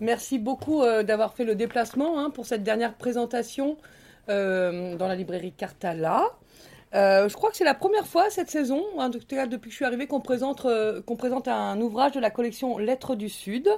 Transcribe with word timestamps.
Merci 0.00 0.38
beaucoup 0.38 0.82
euh, 0.82 1.02
d'avoir 1.02 1.34
fait 1.34 1.44
le 1.44 1.56
déplacement 1.56 2.20
hein, 2.20 2.30
pour 2.30 2.46
cette 2.46 2.62
dernière 2.62 2.94
présentation 2.94 3.76
euh, 4.28 4.94
dans 4.96 5.08
la 5.08 5.16
librairie 5.16 5.52
Cartala. 5.52 6.24
Euh, 6.94 7.28
je 7.28 7.34
crois 7.34 7.50
que 7.50 7.56
c'est 7.56 7.64
la 7.64 7.74
première 7.74 8.06
fois 8.06 8.30
cette 8.30 8.48
saison, 8.48 8.82
depuis 9.10 9.68
que 9.68 9.70
je 9.70 9.74
suis 9.74 9.84
arrivée, 9.84 10.06
qu'on 10.06 10.20
présente, 10.20 10.66
qu'on 11.04 11.16
présente 11.16 11.48
un 11.48 11.80
ouvrage 11.80 12.12
de 12.12 12.20
la 12.20 12.30
collection 12.30 12.78
Lettres 12.78 13.16
du 13.16 13.28
Sud. 13.28 13.68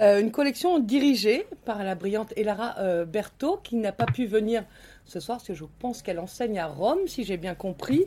une 0.00 0.30
collection 0.30 0.78
dirigée 0.78 1.46
par 1.64 1.82
la 1.82 1.94
brillante 1.94 2.32
Elara 2.36 3.04
Berthaud, 3.04 3.58
qui 3.62 3.76
n'a 3.76 3.92
pas 3.92 4.06
pu 4.06 4.24
venir 4.24 4.64
ce 5.04 5.20
soir, 5.20 5.38
parce 5.38 5.48
que 5.48 5.54
je 5.54 5.64
pense 5.80 6.00
qu'elle 6.00 6.18
enseigne 6.18 6.58
à 6.58 6.66
Rome, 6.66 7.06
si 7.06 7.24
j'ai 7.24 7.36
bien 7.36 7.54
compris. 7.54 8.06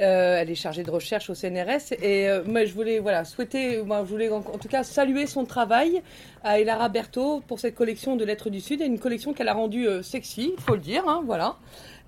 Euh, 0.00 0.36
elle 0.38 0.50
est 0.50 0.54
chargée 0.54 0.82
de 0.82 0.90
recherche 0.90 1.30
au 1.30 1.34
CNRS 1.34 1.94
et 2.02 2.28
euh, 2.28 2.42
moi 2.44 2.66
je 2.66 2.74
voulais 2.74 2.98
voilà 2.98 3.24
souhaiter, 3.24 3.82
moi, 3.82 4.04
je 4.04 4.10
voulais 4.10 4.28
en, 4.28 4.42
tout 4.42 4.68
cas 4.68 4.82
saluer 4.82 5.26
son 5.26 5.46
travail 5.46 6.02
à 6.44 6.60
Elara 6.60 6.90
Berthaud 6.90 7.40
pour 7.46 7.60
cette 7.60 7.74
collection 7.74 8.14
de 8.14 8.22
lettres 8.22 8.50
du 8.50 8.60
Sud 8.60 8.82
et 8.82 8.84
une 8.84 8.98
collection 8.98 9.32
qu'elle 9.32 9.48
a 9.48 9.54
rendue 9.54 9.88
euh, 9.88 10.02
sexy, 10.02 10.52
il 10.54 10.62
faut 10.62 10.74
le 10.74 10.82
dire, 10.82 11.08
hein, 11.08 11.22
voilà, 11.24 11.56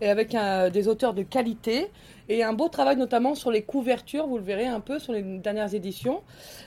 et 0.01 0.09
avec 0.09 0.37
des 0.73 0.89
auteurs 0.89 1.15
de 1.15 1.23
qualité 1.23 1.91
et 2.29 2.43
un 2.43 2.53
beau 2.53 2.69
travail 2.69 2.97
notamment 2.97 3.35
sur 3.35 3.51
les 3.51 3.63
couvertures, 3.63 4.27
vous 4.27 4.37
le 4.37 4.45
verrez 4.45 4.67
un 4.67 4.81
peu 4.81 4.99
sur 4.99 5.13
les 5.13 5.23
dernières 5.23 5.75
éditions. 5.75 6.23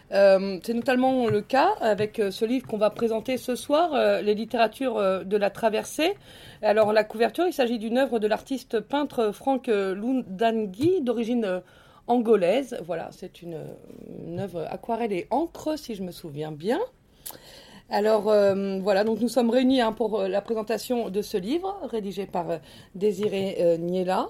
c'est 0.10 0.74
notamment 0.74 1.28
le 1.28 1.42
cas 1.42 1.70
avec 1.82 2.22
ce 2.32 2.46
livre 2.46 2.68
qu'on 2.68 2.78
va 2.78 2.90
présenter 2.90 3.38
ce 3.38 3.56
soir, 3.56 4.22
les 4.22 4.34
littératures 4.34 5.24
de 5.24 5.38
la 5.38 5.50
traversée. 5.50 6.16
Alors 6.64 6.94
la 6.94 7.04
couverture, 7.04 7.46
il 7.48 7.54
s'agit 7.54 7.80
d'une 7.80 7.98
œuvre 7.98 8.20
de 8.20 8.28
l'artiste 8.28 8.80
peintre 8.80 9.32
Franck 9.32 9.68
Lundangui 9.68 11.02
d'origine 11.02 11.46
euh, 11.46 11.60
angolaise. 12.08 12.78
Voilà, 12.86 13.10
c'est 13.12 13.42
une, 13.42 13.58
œuvre 14.40 14.68
aquarelle 14.70 15.14
et 15.14 15.28
encre, 15.30 15.78
si 15.78 15.96
je 15.96 16.04
me 16.04 16.12
souviens 16.12 16.52
bien. 16.52 16.80
Alors 17.92 18.30
euh, 18.30 18.80
voilà, 18.82 19.04
donc 19.04 19.20
nous 19.20 19.28
sommes 19.28 19.50
réunis 19.50 19.82
hein, 19.82 19.92
pour 19.92 20.22
euh, 20.22 20.28
la 20.28 20.42
présentation 20.42 21.10
de 21.10 21.22
ce 21.22 21.38
livre, 21.38 21.78
rédigé 21.84 22.26
par 22.26 22.60
Désiré 22.96 23.78
Niela. 23.80 24.30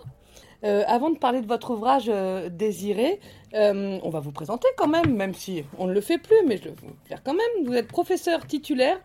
avant 0.64 1.09
de 1.12 1.17
parler 1.17 1.42
de 1.42 1.48
votre 1.48 1.72
ouvrage 1.72 2.12
Désiré, 2.52 3.20
on 3.54 4.09
va 4.09 4.20
vous 4.20 4.32
présenter 4.32 4.67
quand 4.78 4.88
même, 4.88 5.16
même 5.16 5.34
si 5.34 5.64
on 5.78 5.88
ne 5.88 5.94
le 5.94 6.02
fait 6.02 6.17
plus, 6.17 6.44
mais 6.45 6.58
je 6.58 6.66
vais 6.66 6.76
vous 6.82 6.94
faire 7.06 7.23
quand 7.23 7.34
même. 7.34 7.66
Vous 7.66 7.73
êtes 7.73 7.88
professeur 7.88 8.45
titulaire 8.45 9.00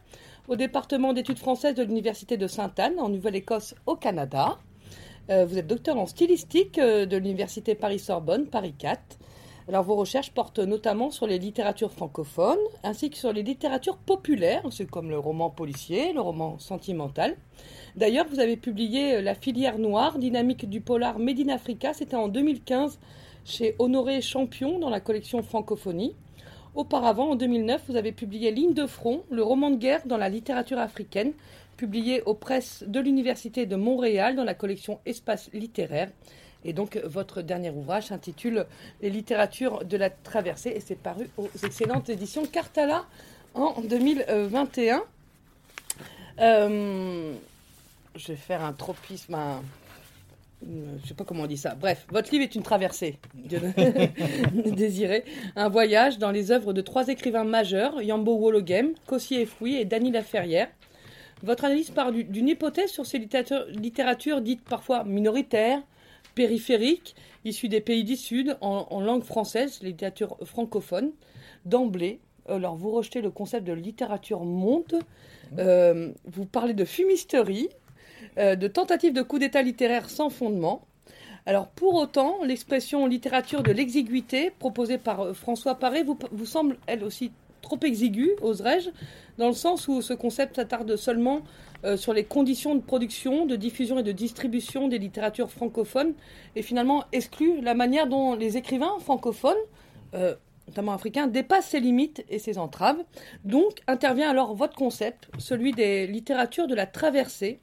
au 0.49 0.57
département 0.57 1.13
d'études 1.13 1.39
françaises 1.39 1.75
de 1.75 1.83
l'Université 1.83 2.37
de 2.37 2.47
Sainte-Anne, 2.47 2.99
en 2.99 3.09
Nouvelle-Écosse, 3.09 3.75
au 3.87 3.97
Canada. 3.97 4.59
Euh, 5.31 5.45
vous 5.45 5.59
êtes 5.59 5.67
docteur 5.67 5.99
en 5.99 6.07
stylistique 6.07 6.79
euh, 6.79 7.05
de 7.05 7.17
l'Université 7.17 7.75
Paris-Sorbonne, 7.75 8.47
Paris 8.47 8.75
4. 8.79 9.01
Alors 9.69 9.83
vos 9.83 9.97
recherches 9.97 10.31
portent 10.31 10.61
notamment 10.61 11.11
sur 11.11 11.27
les 11.27 11.41
littératures 11.41 11.91
francophones 11.91 12.57
ainsi 12.85 13.11
que 13.11 13.17
sur 13.17 13.33
les 13.33 13.43
littératures 13.43 13.97
populaires, 13.97 14.63
c'est 14.71 14.89
comme 14.89 15.11
le 15.11 15.19
roman 15.19 15.51
policier, 15.51 16.13
le 16.13 16.21
roman 16.21 16.57
sentimental. 16.61 17.37
D'ailleurs, 17.97 18.27
vous 18.31 18.39
avez 18.39 18.57
publié 18.57 19.17
euh, 19.17 19.23
La 19.23 19.35
filière 19.35 19.79
noire, 19.79 20.19
dynamique 20.19 20.71
du 20.71 20.81
polar 20.81 21.19
Made 21.19 21.41
in 21.41 21.49
Africa, 21.49 21.95
c'était 21.95 22.15
en 22.15 22.29
2015 22.29 23.01
chez 23.45 23.75
Honoré 23.81 24.21
Champion 24.21 24.79
dans 24.79 24.91
la 24.91 25.01
collection 25.01 25.43
Francophonie. 25.43 26.15
Auparavant, 26.77 27.31
en 27.31 27.37
2009, 27.37 27.83
vous 27.89 27.97
avez 27.97 28.13
publié 28.13 28.53
Ligne 28.53 28.75
de 28.75 28.87
front, 28.87 29.25
le 29.31 29.43
roman 29.43 29.71
de 29.71 29.77
guerre 29.77 30.07
dans 30.07 30.19
la 30.19 30.29
littérature 30.29 30.79
africaine, 30.79 31.33
publié 31.77 32.23
aux 32.23 32.35
presses 32.35 32.85
de 32.87 33.01
l'Université 33.01 33.67
de 33.67 33.75
Montréal 33.75 34.37
dans 34.37 34.45
la 34.45 34.55
collection 34.55 35.01
Espace 35.07 35.51
littéraire. 35.53 36.11
Et 36.65 36.73
donc, 36.73 36.97
votre 37.05 37.43
dernier 37.43 37.71
ouvrage 37.71 38.07
s'intitule 38.07 38.67
Les 39.01 39.11
littératures 39.11 39.85
de 39.85 39.97
la 39.97 40.11
traversée 40.11 40.71
et 40.71 40.81
c'est 40.81 40.97
paru 40.97 41.29
aux 41.37 41.49
excellentes 41.63 42.09
éditions 42.09 42.45
Cartala 42.47 43.05
en 43.55 43.81
2021. 43.81 45.03
Euh, 46.39 47.33
je 48.15 48.29
vais 48.29 48.37
faire 48.37 48.63
un 48.63 48.73
tropisme, 48.73 49.35
euh, 49.35 50.97
je 51.03 51.09
sais 51.09 51.15
pas 51.15 51.25
comment 51.25 51.45
on 51.45 51.47
dit 51.47 51.57
ça. 51.57 51.75
Bref, 51.75 52.07
votre 52.11 52.31
livre 52.31 52.45
est 52.45 52.55
une 52.55 52.63
traversée 52.63 53.19
désiré, 54.55 55.25
un 55.55 55.69
voyage 55.69 56.19
dans 56.19 56.31
les 56.31 56.51
œuvres 56.51 56.73
de 56.73 56.81
trois 56.81 57.09
écrivains 57.09 57.45
majeurs, 57.45 58.03
Yambo 58.03 58.39
Wologem, 58.39 58.93
Cossier 59.07 59.47
Foui 59.47 59.77
et 59.77 59.85
Dany 59.85 60.11
Laferrière. 60.11 60.69
Votre 61.43 61.67
analyse 61.67 61.91
part 61.91 62.13
d'une 62.13 62.49
hypothèse 62.49 62.91
sur 62.91 63.05
ces 63.05 63.19
littératures, 63.19 64.41
dites 64.41 64.65
parfois 64.65 65.05
minoritaires, 65.05 65.83
périphériques, 66.37 67.17
issues 67.45 67.69
des 67.69 67.81
pays 67.81 68.05
du 68.05 68.15
Sud, 68.15 68.57
en, 68.61 69.01
langue 69.01 69.25
française, 69.25 69.83
littérature 69.83 70.37
francophone. 70.45 71.11
D'emblée, 71.65 72.21
alors 72.49 72.77
vous 72.77 72.93
rejetez 72.93 73.21
le 73.21 73.31
concept 73.31 73.67
de 73.67 73.73
littérature 73.73 74.45
monde, 74.45 75.01
euh, 75.59 76.13
vous 76.27 76.45
parlez 76.45 76.75
de 76.75 76.85
fumisterie, 76.85 77.71
euh, 78.39 78.55
de 78.55 78.69
tentatives 78.69 79.13
de 79.13 79.23
coup 79.23 79.41
d'État 79.41 79.63
littéraire 79.63 80.09
sans 80.09 80.31
fondement. 80.31 80.83
Alors 81.47 81.69
pour 81.69 81.95
autant, 81.95 82.45
l'expression 82.45 83.07
littérature 83.07 83.63
de 83.63 83.73
l'exiguïté 83.73 84.51
proposée 84.51 84.99
par 84.99 85.21
euh, 85.21 85.33
François 85.33 85.77
Paré 85.77 86.05
vous, 86.05 86.47
semble 86.47 86.77
elle 86.87 87.03
aussi 87.03 87.33
trop 87.67 87.79
exiguë, 87.83 88.37
oserais-je, 88.41 88.91
dans 89.39 89.49
le 89.49 89.55
sens 89.55 89.89
où 89.89 90.01
ce 90.01 90.15
concept 90.15 90.57
s'attarde 90.57 90.97
seulement 90.97 91.41
euh, 91.85 91.97
sur 91.97 92.13
les 92.13 92.25
conditions 92.25 92.75
de 92.75 92.81
production, 92.81 93.45
de 93.47 93.57
diffusion 93.57 93.99
et 93.99 94.03
de 94.03 94.13
distribution 94.13 94.89
des 94.89 94.99
littératures 94.99 95.51
francophones 95.51 96.15
et 96.55 96.63
finalement 96.63 97.05
exclut 97.13 97.61
la 97.61 97.75
manière 97.75 98.07
dont 98.07 98.35
les 98.35 98.57
écrivains 98.57 98.99
francophones, 99.01 99.57
notamment 100.69 100.93
africains, 100.93 101.27
dépassent 101.27 101.69
ces 101.69 101.81
limites 101.81 102.25
et 102.29 102.39
ces 102.39 102.59
entraves. 102.59 103.03
Donc 103.45 103.81
intervient 103.87 104.31
alors 104.31 104.55
votre 104.55 104.75
concept, 104.75 105.29
celui 105.39 105.73
des 105.73 106.07
littératures 106.07 106.67
de 106.67 106.75
la 106.75 106.87
traversée, 106.87 107.61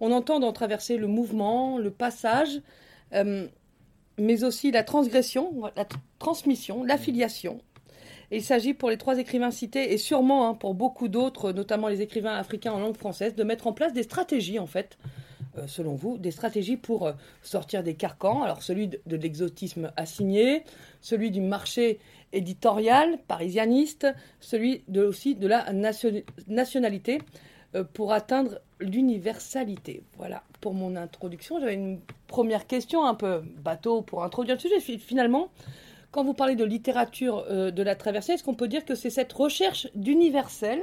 on 0.00 0.12
entend 0.12 0.40
dans 0.40 0.52
traverser 0.52 0.96
le 0.96 1.06
mouvement, 1.06 1.78
le 1.78 1.90
passage, 1.90 2.60
euh, 3.12 3.46
mais 4.18 4.44
aussi 4.44 4.70
la 4.70 4.82
transgression, 4.82 5.62
la 5.76 5.86
transmission, 6.18 6.82
l'affiliation. 6.84 7.60
Il 8.30 8.42
s'agit 8.42 8.74
pour 8.74 8.90
les 8.90 8.96
trois 8.96 9.18
écrivains 9.18 9.50
cités, 9.50 9.92
et 9.92 9.98
sûrement 9.98 10.48
hein, 10.48 10.54
pour 10.54 10.74
beaucoup 10.74 11.08
d'autres, 11.08 11.52
notamment 11.52 11.88
les 11.88 12.00
écrivains 12.00 12.34
africains 12.34 12.72
en 12.72 12.78
langue 12.78 12.96
française, 12.96 13.34
de 13.34 13.42
mettre 13.42 13.66
en 13.66 13.72
place 13.72 13.92
des 13.92 14.04
stratégies, 14.04 14.58
en 14.58 14.66
fait, 14.66 14.98
euh, 15.58 15.66
selon 15.66 15.94
vous, 15.94 16.16
des 16.16 16.30
stratégies 16.30 16.76
pour 16.76 17.08
euh, 17.08 17.12
sortir 17.42 17.82
des 17.82 17.94
carcans. 17.94 18.42
Alors 18.42 18.62
celui 18.62 18.88
de, 18.88 19.16
l'exotisme 19.16 19.92
assigné, 19.96 20.62
celui 21.00 21.32
du 21.32 21.40
marché 21.40 21.98
éditorial, 22.32 23.18
parisianiste, 23.26 24.06
celui 24.38 24.84
aussi 24.96 25.34
de 25.34 25.48
la 25.48 25.66
nationalité. 26.46 27.18
Euh, 27.76 27.84
pour 27.84 28.12
atteindre 28.12 28.58
l'universalité. 28.80 30.02
Voilà 30.16 30.42
pour 30.60 30.74
mon 30.74 30.96
introduction. 30.96 31.60
J'avais 31.60 31.74
une 31.74 32.00
première 32.26 32.66
question 32.66 33.06
un 33.06 33.14
peu 33.14 33.42
bateau 33.58 34.02
pour 34.02 34.24
introduire 34.24 34.56
le 34.56 34.60
sujet. 34.60 34.80
Finalement, 34.98 35.50
quand 36.10 36.24
vous 36.24 36.34
parlez 36.34 36.56
de 36.56 36.64
littérature 36.64 37.44
euh, 37.50 37.70
de 37.70 37.82
la 37.82 37.94
traversée, 37.94 38.32
est-ce 38.32 38.44
qu'on 38.44 38.54
peut 38.54 38.68
dire 38.68 38.84
que 38.84 38.94
c'est 38.94 39.10
cette 39.10 39.32
recherche 39.32 39.88
d'universel 39.94 40.82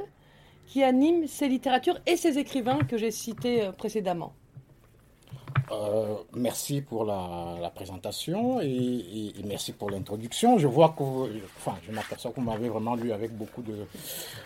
qui 0.66 0.82
anime 0.82 1.26
ces 1.26 1.48
littératures 1.48 1.98
et 2.06 2.16
ces 2.16 2.38
écrivains 2.38 2.78
que 2.78 2.96
j'ai 2.96 3.10
cités 3.10 3.62
euh, 3.62 3.72
précédemment? 3.72 4.32
Euh, 5.70 6.14
merci 6.34 6.80
pour 6.80 7.04
la, 7.04 7.70
présentation 7.74 8.58
et, 8.62 9.34
merci 9.44 9.72
pour 9.72 9.90
l'introduction. 9.90 10.56
Je 10.56 10.66
vois 10.66 10.94
que, 10.96 11.02
enfin, 11.58 11.76
je 11.86 11.92
m'aperçois 11.92 12.30
que 12.30 12.36
vous 12.36 12.46
m'avez 12.46 12.70
vraiment 12.70 12.94
lu 12.94 13.12
avec 13.12 13.36
beaucoup 13.36 13.60
de, 13.60 13.74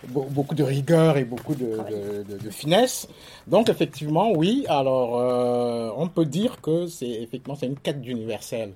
beaucoup 0.09 0.57
de 0.57 0.65
rigueur 0.65 1.17
et 1.19 1.25
beaucoup 1.25 1.55
de, 1.55 2.51
finesse. 2.51 3.09
Donc, 3.47 3.69
effectivement, 3.69 4.33
oui. 4.33 4.65
Alors, 4.69 5.95
on 5.97 6.09
peut 6.09 6.25
dire 6.25 6.61
que 6.61 6.89
c'est 6.89 7.09
effectivement 7.09 7.55
c'est 7.55 7.67
une 7.67 7.79
quête 7.79 8.01
d'universel. 8.01 8.73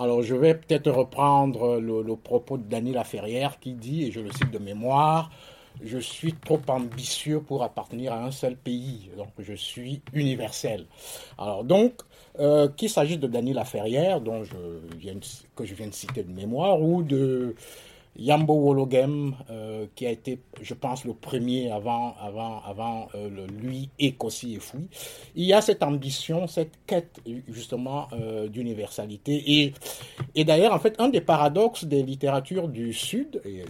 Alors, 0.00 0.22
je 0.22 0.36
vais 0.36 0.54
peut-être 0.54 0.92
reprendre 0.92 1.80
le, 1.80 2.16
propos 2.16 2.56
de 2.56 2.62
Dany 2.62 2.92
Laferrière 2.92 3.58
qui 3.58 3.72
dit, 3.72 4.04
et 4.04 4.12
je 4.12 4.20
le 4.20 4.30
cite 4.30 4.52
de 4.52 4.58
mémoire, 4.58 5.28
je 5.82 5.98
suis 5.98 6.34
trop 6.34 6.60
ambitieux 6.68 7.40
pour 7.40 7.64
appartenir 7.64 8.12
à 8.12 8.24
un 8.24 8.30
seul 8.30 8.56
pays. 8.56 9.10
Donc, 9.16 9.30
je 9.40 9.54
suis 9.54 10.00
universel. 10.12 10.86
Alors, 11.36 11.64
donc, 11.64 11.94
euh, 12.38 12.68
qu'il 12.68 12.90
s'agisse 12.90 13.18
de 13.18 13.26
Dany 13.26 13.52
Laferrière, 13.52 14.20
que 14.22 15.64
je 15.64 15.74
viens 15.74 15.88
de 15.88 15.94
citer 15.94 16.22
de 16.22 16.32
mémoire, 16.32 16.80
ou 16.80 17.02
de 17.02 17.56
Yambo 18.18 18.54
Wologem, 18.54 19.34
euh, 19.50 19.86
qui 19.94 20.06
a 20.06 20.10
été, 20.10 20.40
je 20.60 20.74
pense, 20.74 21.04
le 21.04 21.14
premier 21.14 21.70
avant, 21.70 22.14
avant, 22.20 22.60
avant 22.64 23.08
euh, 23.14 23.46
lui 23.46 23.90
et 23.98 24.12
Kossi 24.12 24.56
et. 24.56 24.60
Il 25.36 25.44
y 25.44 25.52
a 25.52 25.60
cette 25.60 25.82
ambition, 25.82 26.46
cette 26.46 26.72
quête 26.86 27.20
justement 27.48 28.08
d'universalité. 28.48 29.42
Et, 29.46 29.74
et 30.34 30.44
d'ailleurs, 30.44 30.72
en 30.72 30.78
fait, 30.78 31.00
un 31.00 31.08
des 31.08 31.20
paradoxes 31.20 31.84
des 31.84 32.02
littératures 32.02 32.68
du 32.68 32.92
Sud, 32.92 33.40
et, 33.44 33.64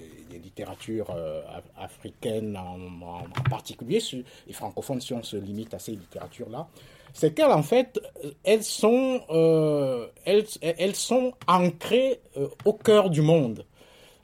littérature 0.58 1.10
euh, 1.14 1.42
africaine 1.76 2.56
en, 2.56 3.48
particulier, 3.48 4.00
et 4.48 4.52
francophone 4.52 5.00
si 5.00 5.12
on 5.12 5.22
se 5.22 5.36
limite 5.36 5.74
à 5.74 5.78
ces 5.78 5.92
littératures-là, 5.92 6.68
c'est 7.12 7.34
qu'elles, 7.34 7.52
en 7.52 7.62
fait, 7.62 8.00
elles 8.44 8.64
sont, 8.64 9.20
euh, 9.30 10.06
elles, 10.24 10.46
elles, 10.60 10.94
sont 10.96 11.32
ancrées 11.46 12.20
euh, 12.36 12.48
au 12.64 12.72
cœur 12.72 13.10
du 13.10 13.22
monde. 13.22 13.64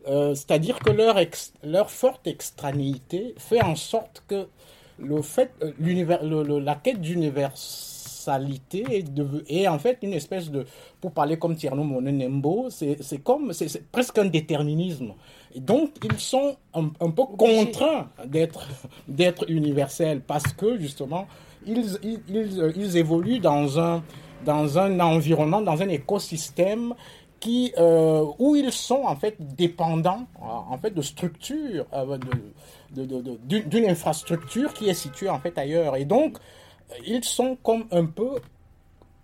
C'est-à-dire 0.06 0.79
que 0.79 0.91
leur, 0.91 1.17
leur 1.62 1.91
forte 1.91 2.27
extranéité 2.27 3.35
fait 3.39 3.62
en 3.62 3.75
sorte 3.75 4.23
que 4.29 4.47
le 4.99 5.23
fait, 5.23 5.51
la 5.81 6.75
quête 6.77 7.01
d'universalité 7.01 8.85
est, 8.91 9.06
est, 9.49 9.69
en 9.69 9.79
fait 9.79 9.99
une 10.03 10.12
espèce 10.12 10.51
de, 10.51 10.67
pour 11.01 11.12
parler 11.12 11.39
comme 11.39 11.56
Tierno 11.56 11.83
Monenembo, 11.83 12.69
c'est 12.71 13.23
comme, 13.23 13.53
c'est 13.53 13.91
presque 13.91 14.19
un 14.19 14.27
déterminisme. 14.27 15.15
Et 15.55 15.61
donc, 15.61 15.91
ils 16.03 16.19
sont 16.19 16.56
un, 16.75 17.11
peu 17.11 17.25
contraints 17.39 18.09
d'être 19.06 19.49
universels 19.49 20.21
parce 20.21 20.53
que, 20.53 20.79
justement, 20.79 21.27
ils, 21.67 21.99
ils, 22.03 22.73
ils, 22.77 22.97
évoluent 22.97 23.39
dans 23.39 23.79
un, 23.79 24.03
dans 24.45 24.79
un 24.79 24.99
environnement, 25.01 25.61
dans 25.61 25.81
un 25.81 25.89
écosystème 25.89 26.95
euh, 27.79 28.25
où 28.38 28.56
ils 28.56 28.73
sont 28.73 29.02
en 29.05 29.17
fait 29.17 29.37
dépendants 29.38 30.26
en 30.41 30.79
fait 30.79 30.91
de 30.91 31.02
structures, 31.02 31.87
euh, 31.93 32.19
d'une 32.91 33.87
infrastructure 33.87 34.73
qui 34.73 34.88
est 34.88 34.94
située 34.94 35.29
en 35.29 35.41
fait 35.41 35.56
ailleurs. 35.58 35.96
Et 35.96 36.05
donc, 36.05 36.38
ils 37.06 37.25
sont 37.25 37.56
comme 37.62 37.87
un 37.91 38.06
peu 38.06 38.37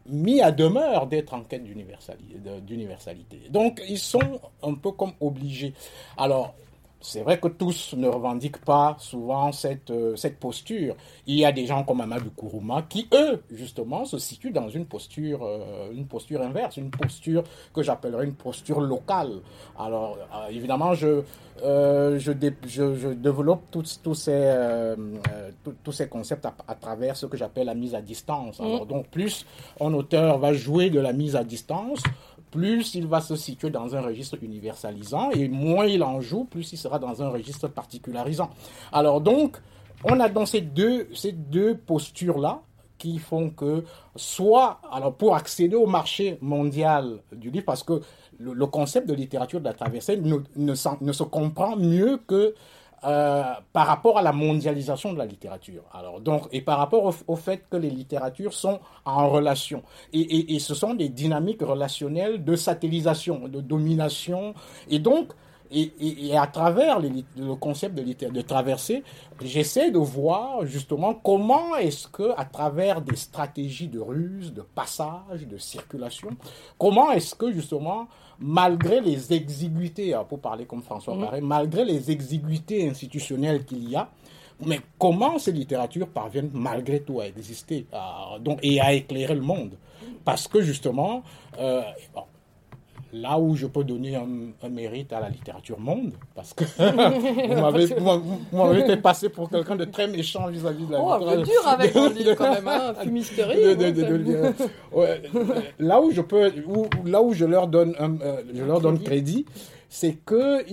mis 0.07 0.41
à 0.41 0.51
demeure 0.51 1.07
d'être 1.07 1.35
en 1.35 1.43
quête 1.43 1.65
d'universalité. 1.65 3.43
Donc, 3.51 3.81
ils 3.89 3.99
sont 3.99 4.41
un 4.63 4.75
peu 4.75 4.93
comme 4.93 5.13
obligés. 5.21 5.73
Alors, 6.17 6.55
c'est 7.01 7.23
vrai 7.23 7.41
que 7.41 7.49
tous 7.49 7.95
ne 7.97 8.09
revendiquent 8.09 8.63
pas 8.63 8.95
souvent 8.99 9.53
cette, 9.53 9.91
euh, 9.91 10.17
cette 10.17 10.39
posture. 10.39 10.95
Il 11.27 11.37
y 11.37 11.47
a 11.47 11.53
des 11.53 11.65
gens 11.65 11.83
comme 11.83 12.03
Amadou 12.03 12.31
Kourouma 12.31 12.83
qui, 12.83 13.09
eux, 13.15 13.43
justement, 13.51 14.05
se 14.05 14.19
situent 14.19 14.51
dans 14.51 14.69
une 14.69 14.85
posture, 14.85 15.41
euh, 15.43 15.91
une 15.93 16.07
posture 16.07 16.43
inverse, 16.43 16.77
une 16.77 16.91
posture 16.91 17.43
que 17.73 17.83
j'appellerais 17.83 18.27
une 18.27 18.35
posture 18.35 18.81
locale. 18.81 19.41
Alors, 19.79 20.19
euh, 20.19 20.49
évidemment, 20.51 20.93
je, 20.93 21.23
je, 21.63 22.19
je, 22.67 23.13
développe 23.13 23.63
tous, 23.71 24.01
tous, 24.03 24.15
ces, 24.15 24.95
tous 25.83 25.93
ces 25.93 26.09
concepts 26.09 26.47
à, 26.47 26.75
travers 26.75 27.17
ce 27.17 27.27
que 27.27 27.37
j'appelle 27.37 27.67
la 27.67 27.75
mise 27.75 27.95
à 27.95 28.03
distance. 28.03 28.61
Alors, 28.61 28.85
donc, 28.85 29.09
plus 29.09 29.47
un 29.81 29.93
auteur 29.95 30.39
va 30.39 30.53
jouer 30.53 30.91
de 30.91 31.01
la 31.01 31.13
mise 31.13 31.37
à 31.37 31.45
distance, 31.45 32.03
plus 32.51 32.95
il 32.95 33.07
va 33.07 33.21
se 33.21 33.37
situer 33.37 33.71
dans 33.71 33.95
un 33.95 34.01
registre 34.01 34.37
universalisant 34.43 35.31
et 35.31 35.49
moins 35.49 35.87
il 35.87 36.03
en 36.03 36.21
joue, 36.21 36.45
plus 36.45 36.73
il 36.73 36.77
sera 36.77 36.99
dans 36.99 37.23
un 37.23 37.29
registre 37.29 37.69
particularisant. 37.69 38.51
Alors 38.93 39.21
donc, 39.21 39.57
on 40.05 40.19
a 40.21 40.29
dans 40.29 40.47
ces 40.47 40.61
deux, 40.61 41.09
ces 41.15 41.33
deux 41.33 41.77
postures-là 41.77 42.63
qui 42.99 43.19
font 43.19 43.51
que 43.51 43.85
soit, 44.15 44.81
alors 44.93 45.15
pour 45.15 45.35
accéder 45.35 45.75
au 45.75 45.87
marché 45.87 46.39
mondial 46.43 47.21
du 47.33 47.51
livre, 47.51 47.65
parce 47.65 47.83
que 47.83 48.01
le, 48.39 48.67
concept 48.67 49.09
de 49.09 49.15
littérature 49.15 49.61
de 49.61 49.65
la 49.65 49.73
traversée 49.73 50.17
ne, 50.19 50.75
se 50.75 51.23
comprend 51.23 51.77
mieux 51.77 52.19
que 52.27 52.55
euh, 53.05 53.43
par 53.73 53.87
rapport 53.87 54.19
à 54.19 54.23
la 54.23 54.33
mondialisation 54.33 55.15
de 55.15 55.19
la 55.19 55.25
littérature. 55.25 55.85
Alors, 55.95 56.21
donc, 56.21 56.49
et 56.53 56.61
par 56.61 56.77
rapport 56.77 57.15
au, 57.27 57.37
fait 57.37 57.65
que 57.71 57.79
les 57.79 57.89
littératures 57.89 58.53
sont 58.53 58.79
en 59.07 59.29
relation. 59.31 59.83
Et, 60.13 60.59
ce 60.59 60.75
sont 60.75 60.93
des 60.93 61.09
dynamiques 61.09 61.63
relationnelles 61.63 62.45
de 62.45 62.57
satellisation, 62.57 63.49
de 63.49 63.63
domination. 63.63 64.55
Et 64.91 64.99
donc, 64.99 65.29
et, 65.71 65.93
et, 66.01 66.37
à 66.37 66.47
travers 66.47 66.99
le 67.01 67.55
concept 67.55 67.95
de, 67.95 68.29
de 68.29 68.41
traversée, 68.43 69.03
j'essaie 69.41 69.91
de 69.91 69.99
voir 69.99 70.67
justement 70.67 71.15
comment 71.15 71.77
est-ce 71.77 72.09
que, 72.09 72.33
à 72.37 72.45
travers 72.45 73.01
des 73.01 73.17
stratégies 73.17 73.89
de 73.89 74.01
ruse, 74.01 74.53
de 74.53 74.63
passage, 74.63 75.47
de 75.47 75.57
circulation, 75.57 76.31
comment 76.77 77.13
est-ce 77.13 77.35
que 77.35 77.51
justement 77.53 78.09
malgré 78.41 79.01
les 79.01 79.33
exiguïtés, 79.33 80.15
hein, 80.15 80.25
pour 80.29 80.41
parler 80.41 80.65
comme 80.65 80.83
François 80.83 81.15
mmh. 81.15 81.41
malgré 81.43 81.85
les 81.85 82.11
exiguïtés 82.11 82.89
institutionnelles 82.89 83.65
qu'il 83.65 83.89
y 83.89 83.97
a, 83.97 84.09
mais 84.65 84.81
comment 84.99 85.39
ces 85.39 85.53
littératures 85.53 86.09
parviennent 86.09 86.51
malgré 86.53 87.01
tout 87.01 87.21
à 87.21 87.27
exister 87.27 87.87
donc, 88.41 88.59
et 88.63 88.81
à 88.81 88.93
éclairer 88.93 89.35
le 89.35 89.41
monde? 89.41 89.73
Parce 90.25 90.49
que 90.49 90.61
justement, 90.61 91.23
euh, 91.59 91.83
là 93.13 93.39
où 93.39 93.57
je 93.57 93.67
peux 93.67 93.85
donner 93.85 94.17
un, 94.17 94.69
mérite 94.69 95.13
à 95.13 95.21
la 95.21 95.29
littérature 95.29 95.79
monde, 95.79 96.13
parce 96.35 96.55
que 96.55 96.65
vous 98.51 98.57
m'avez 98.57 98.85
fait 98.85 98.97
passer 98.97 99.29
pour 99.29 99.51
quelqu'un 99.51 99.77
de 99.77 99.85
très 99.85 100.07
méchant 100.07 100.49
vis-à-vis 100.49 100.87
de 100.87 100.93
la 100.93 101.01
oh, 101.01 101.19
littérature. 101.19 101.45
dur 101.45 101.69
avec 101.69 101.97
un 101.97 102.09
livre 102.15 102.35
quand 102.35 102.55
même, 102.55 102.69
hein, 102.69 102.95
là 105.79 106.01
où 106.01 106.11
je 106.11 106.21
peux, 106.21 106.53
là 107.05 107.23
où 107.23 107.33
je 107.33 107.45
leur 107.45 107.67
donne, 107.67 107.95
euh, 108.01 108.43
je 108.55 108.65
leur 108.65 108.81
donne 108.81 108.99
crédit, 109.01 109.47
c'est 109.89 110.15
que 110.25 110.65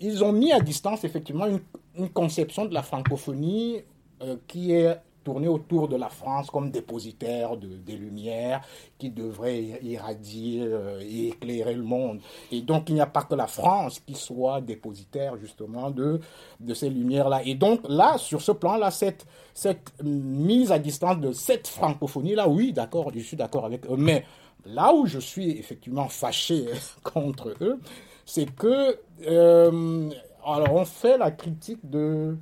ils, 0.00 0.24
ont 0.24 0.32
mis 0.32 0.52
à 0.52 0.60
distance 0.60 1.04
effectivement 1.04 1.46
une, 1.46 1.60
une 1.98 2.08
conception 2.08 2.64
de 2.64 2.74
la 2.74 2.82
francophonie 2.82 3.82
euh, 4.22 4.36
qui 4.46 4.72
est 4.72 4.96
tourner 5.22 5.48
autour 5.48 5.88
de 5.88 5.96
la 5.96 6.08
France 6.08 6.50
comme 6.50 6.70
dépositaire 6.70 7.56
de, 7.56 7.68
des 7.68 7.96
lumières 7.96 8.60
qui 8.98 9.10
devraient 9.10 9.80
irradier 9.82 10.62
euh, 10.62 11.00
et 11.00 11.28
éclairer 11.28 11.74
le 11.74 11.82
monde. 11.82 12.20
Et 12.50 12.60
donc 12.60 12.88
il 12.88 12.94
n'y 12.94 13.00
a 13.00 13.06
pas 13.06 13.22
que 13.22 13.34
la 13.34 13.46
France 13.46 14.00
qui 14.00 14.14
soit 14.14 14.60
dépositaire 14.60 15.36
justement 15.36 15.90
de, 15.90 16.20
de 16.60 16.74
ces 16.74 16.90
lumières-là. 16.90 17.42
Et 17.44 17.54
donc 17.54 17.80
là, 17.88 18.18
sur 18.18 18.40
ce 18.40 18.52
plan-là, 18.52 18.90
cette, 18.90 19.26
cette 19.54 19.92
mise 20.02 20.72
à 20.72 20.78
distance 20.78 21.18
de 21.18 21.32
cette 21.32 21.68
francophonie-là, 21.68 22.48
oui, 22.48 22.72
d'accord, 22.72 23.10
je 23.14 23.20
suis 23.20 23.36
d'accord 23.36 23.64
avec 23.64 23.86
eux. 23.86 23.96
Mais 23.96 24.24
là 24.64 24.92
où 24.94 25.06
je 25.06 25.18
suis 25.18 25.50
effectivement 25.50 26.08
fâché 26.08 26.66
contre 27.02 27.54
eux, 27.60 27.78
c'est 28.24 28.52
que... 28.54 28.98
Euh, 29.26 30.10
alors 30.44 30.74
on 30.74 30.84
fait 30.84 31.18
la 31.18 31.30
critique 31.30 31.88
de 31.88 32.36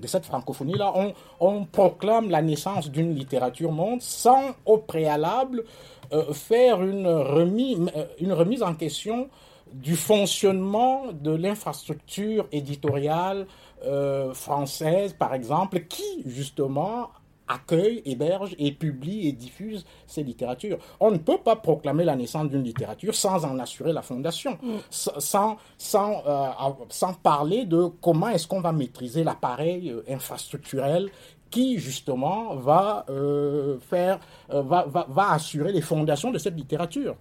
de 0.00 0.06
cette 0.06 0.24
francophonie-là, 0.24 0.92
on, 1.40 1.64
proclame 1.64 2.30
la 2.30 2.42
naissance 2.42 2.90
d'une 2.90 3.14
littérature 3.14 3.72
monde 3.72 4.00
sans 4.00 4.54
au 4.64 4.78
préalable 4.78 5.64
euh, 6.12 6.32
faire 6.32 6.82
une 6.82 7.06
remise, 7.06 7.78
euh, 7.96 8.06
une 8.18 8.32
remise 8.32 8.62
en 8.62 8.74
question 8.74 9.28
du 9.72 9.94
fonctionnement 9.94 11.12
de 11.12 11.30
l'infrastructure 11.30 12.48
éditoriale 12.50 13.46
euh, 13.84 14.34
française, 14.34 15.14
par 15.16 15.34
exemple, 15.34 15.80
qui 15.88 16.22
justement 16.26 17.10
accueille, 17.50 18.00
héberge 18.04 18.54
et 18.58 18.72
publie 18.72 19.28
et 19.28 19.32
diffuse 19.32 19.84
ces 20.06 20.22
littératures. 20.22 20.78
On 21.00 21.10
ne 21.10 21.18
peut 21.18 21.38
pas 21.38 21.56
proclamer 21.56 22.04
la 22.04 22.14
naissance 22.16 22.48
d'une 22.48 22.62
littérature 22.62 23.14
sans 23.14 23.44
en 23.44 23.58
assurer 23.58 23.92
la 23.92 24.02
fondation, 24.02 24.56
mm. 24.62 24.76
sans, 24.90 25.56
sans, 25.76 26.22
euh, 26.26 26.48
sans 26.88 27.14
parler 27.14 27.64
de 27.64 27.90
comment 28.00 28.28
est-ce 28.28 28.46
qu'on 28.46 28.60
va 28.60 28.72
maîtriser 28.72 29.24
l'appareil 29.24 29.90
euh, 29.90 30.02
infrastructurel 30.08 31.10
qui 31.50 31.78
justement 31.78 32.54
va 32.54 33.04
euh, 33.10 33.78
faire, 33.80 34.20
va, 34.48 34.84
va, 34.86 35.06
va, 35.08 35.32
assurer 35.32 35.72
les 35.72 35.80
fondations 35.80 36.30
de 36.30 36.38
cette 36.38 36.54
littérature. 36.54 37.16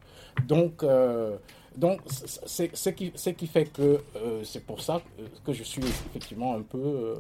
Donc, 0.48 0.86
donc, 1.76 2.02
c'est 2.06 2.76
ce 2.76 2.90
qui, 2.90 3.12
qui 3.12 3.48
fait 3.48 3.66
que 3.66 4.00
c'est 4.44 4.64
pour 4.64 4.82
ça 4.82 5.02
que 5.44 5.52
je 5.52 5.64
suis 5.64 5.82
effectivement 5.82 6.54
un 6.54 6.62
peu 6.62 7.16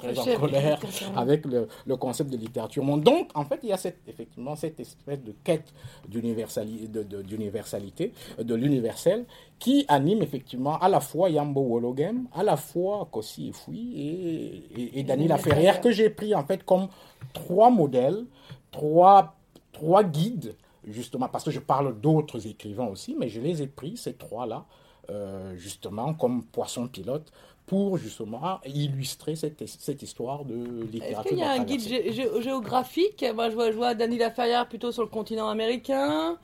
très 0.00 0.18
en 0.18 0.40
colère 0.40 0.80
avec 1.16 1.44
le, 1.44 1.68
le, 1.86 1.96
concept 1.96 2.30
de 2.30 2.36
littérature 2.36 2.84
monde. 2.84 3.02
Donc, 3.02 3.30
en 3.34 3.44
fait, 3.44 3.60
il 3.62 3.68
y 3.68 3.72
a 3.72 3.76
cette, 3.76 4.00
effectivement 4.08 4.56
cette 4.56 4.80
espèce 4.80 5.22
de 5.22 5.34
quête 5.44 5.72
d'universalité, 6.08 6.88
de, 6.88 7.22
d'universalité, 7.22 8.12
de 8.38 8.54
l'universel, 8.54 9.24
qui 9.58 9.84
anime 9.88 10.22
effectivement 10.22 10.78
à 10.78 10.88
la 10.88 11.00
fois 11.00 11.30
Yambo 11.30 11.62
Wologem, 11.62 12.26
à 12.34 12.42
la 12.42 12.56
fois 12.56 13.08
Kossi 13.10 13.48
et 13.48 13.52
Fouy 13.52 13.92
et, 13.96 14.98
et, 14.98 15.02
Dany 15.02 15.28
Laferrière, 15.28 15.80
que 15.80 15.90
j'ai 15.90 16.10
pris 16.10 16.34
en 16.34 16.44
fait 16.44 16.64
comme 16.64 16.88
trois 17.32 17.70
modèles, 17.70 18.24
trois, 18.70 19.36
trois 19.72 20.02
guides, 20.02 20.56
justement, 20.84 21.28
parce 21.28 21.44
que 21.44 21.50
je 21.50 21.60
parle 21.60 22.00
d'autres 22.00 22.46
écrivains 22.46 22.86
aussi, 22.86 23.14
mais 23.18 23.28
je 23.28 23.40
les 23.40 23.62
ai 23.62 23.66
pris, 23.66 23.96
ces 23.96 24.14
trois-là, 24.14 24.64
euh, 25.10 25.56
justement, 25.56 26.14
comme 26.14 26.44
poisson 26.44 26.86
pilote 26.86 27.32
pour 27.70 27.98
justement 27.98 28.58
illustrer 28.66 29.36
cette, 29.36 29.64
cette 29.68 30.02
histoire 30.02 30.44
de 30.44 30.56
littérature. 30.90 31.20
Est-ce 31.20 31.28
qu'il 31.28 31.38
y 31.38 31.42
a 31.42 31.52
un 31.52 31.62
guide 31.62 32.42
géographique? 32.42 33.24
Moi, 33.32 33.48
je 33.48 33.54
vois, 33.54 33.70
je 33.70 33.76
vois 33.76 33.94
Laferrière 33.94 34.68
plutôt 34.68 34.90
sur 34.90 35.04
le 35.04 35.08
continent 35.08 35.48
américain. 35.48 36.36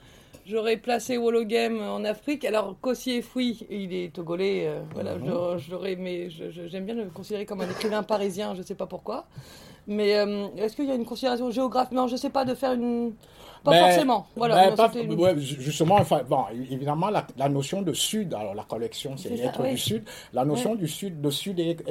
J'aurais 0.47 0.77
placé 0.77 1.17
Wologem 1.17 1.83
en 1.83 2.05
Afrique. 2.05 2.45
Alors, 2.45 2.77
Kossier 2.81 3.23
Fouy, 3.23 3.67
il 3.69 3.93
est 3.93 4.15
togolais. 4.15 4.69
Euh, 4.69 4.83
voilà, 4.95 5.17
mhm. 5.17 5.59
j'aurais, 5.69 5.97
mais 5.97 6.31
j'aime 6.31 6.85
bien 6.85 6.95
le 6.95 7.07
considérer 7.07 7.45
comme 7.45 7.61
un 7.61 7.71
écrivain 7.71 8.05
parisien, 8.05 8.55
je 8.55 8.61
ne 8.61 8.65
sais 8.65 8.77
pas 8.77 8.87
pourquoi. 8.87 9.27
Mais 9.89 10.11
est-ce 10.11 10.77
qu'il 10.77 10.85
y 10.85 10.93
a 10.93 10.95
une 10.95 11.05
considération 11.05 11.51
géographique? 11.51 11.93
Non, 11.93 12.07
je 12.07 12.13
ne 12.13 12.19
sais 12.19 12.31
pas 12.31 12.45
de 12.45 12.55
faire 12.55 12.75
une. 12.75 13.15
Pas 13.67 13.73
ben, 13.73 13.87
forcément. 13.87 14.27
Voilà, 14.37 14.71
ben, 14.71 15.37
justement, 15.39 15.97
enfin, 15.97 16.21
bon, 16.29 16.45
évidemment, 16.71 17.11
la, 17.11 17.49
notion 17.49 17.83
de 17.83 17.93
sud, 17.93 18.33
alors 18.33 18.55
la 18.55 18.63
collection, 18.63 19.17
c'est 19.17 19.31
l'être 19.31 19.61
du 19.61 19.77
sud. 19.77 20.05
La 20.33 20.45
notion 20.45 20.77
du 20.77 20.87
sud, 20.87 21.21
de 21.21 21.31
sud 21.31 21.59
est, 21.59 21.83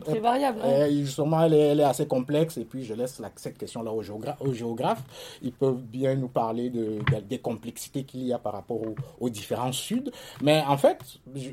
très 0.00 0.20
variable. 0.20 0.60
justement, 0.90 1.44
elle 1.44 1.80
est, 1.80 1.82
assez 1.82 2.06
complexe. 2.06 2.56
Et 2.56 2.64
puis, 2.64 2.82
je 2.84 2.94
laisse 2.94 3.20
cette 3.36 3.58
question-là 3.58 3.92
aux, 3.92 4.52
géographes. 4.54 5.02
Ils 5.42 5.52
peuvent 5.52 5.82
bien 5.82 6.14
nous 6.14 6.28
parler 6.28 6.70
de, 6.70 6.98
des 7.28 7.38
complexités 7.38 8.04
qu'il 8.04 8.24
y 8.24 8.32
a 8.32 8.38
par 8.38 8.54
rapport 8.54 8.80
aux, 9.20 9.28
différents 9.28 9.72
suds. 9.72 10.10
Mais 10.40 10.64
en 10.66 10.78
fait, 10.78 10.98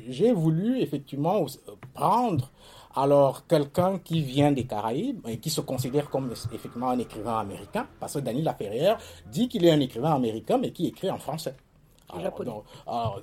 j'ai 0.08 0.32
voulu 0.32 0.80
effectivement 0.80 1.44
prendre 1.92 2.50
alors, 2.96 3.46
quelqu'un 3.46 3.98
qui 3.98 4.22
vient 4.22 4.52
des 4.52 4.64
Caraïbes 4.64 5.20
et 5.28 5.36
qui 5.36 5.50
se 5.50 5.60
considère 5.60 6.08
comme 6.08 6.32
effectivement 6.52 6.88
un 6.88 6.98
écrivain 6.98 7.38
américain, 7.38 7.86
parce 8.00 8.14
que 8.14 8.20
Dany 8.20 8.40
Laferrière 8.40 8.96
dit 9.30 9.48
qu'il 9.48 9.66
est 9.66 9.70
un 9.70 9.80
écrivain 9.80 10.14
américain, 10.14 10.56
mais 10.56 10.70
qui 10.70 10.86
écrit 10.86 11.10
en 11.10 11.18
français. 11.18 11.54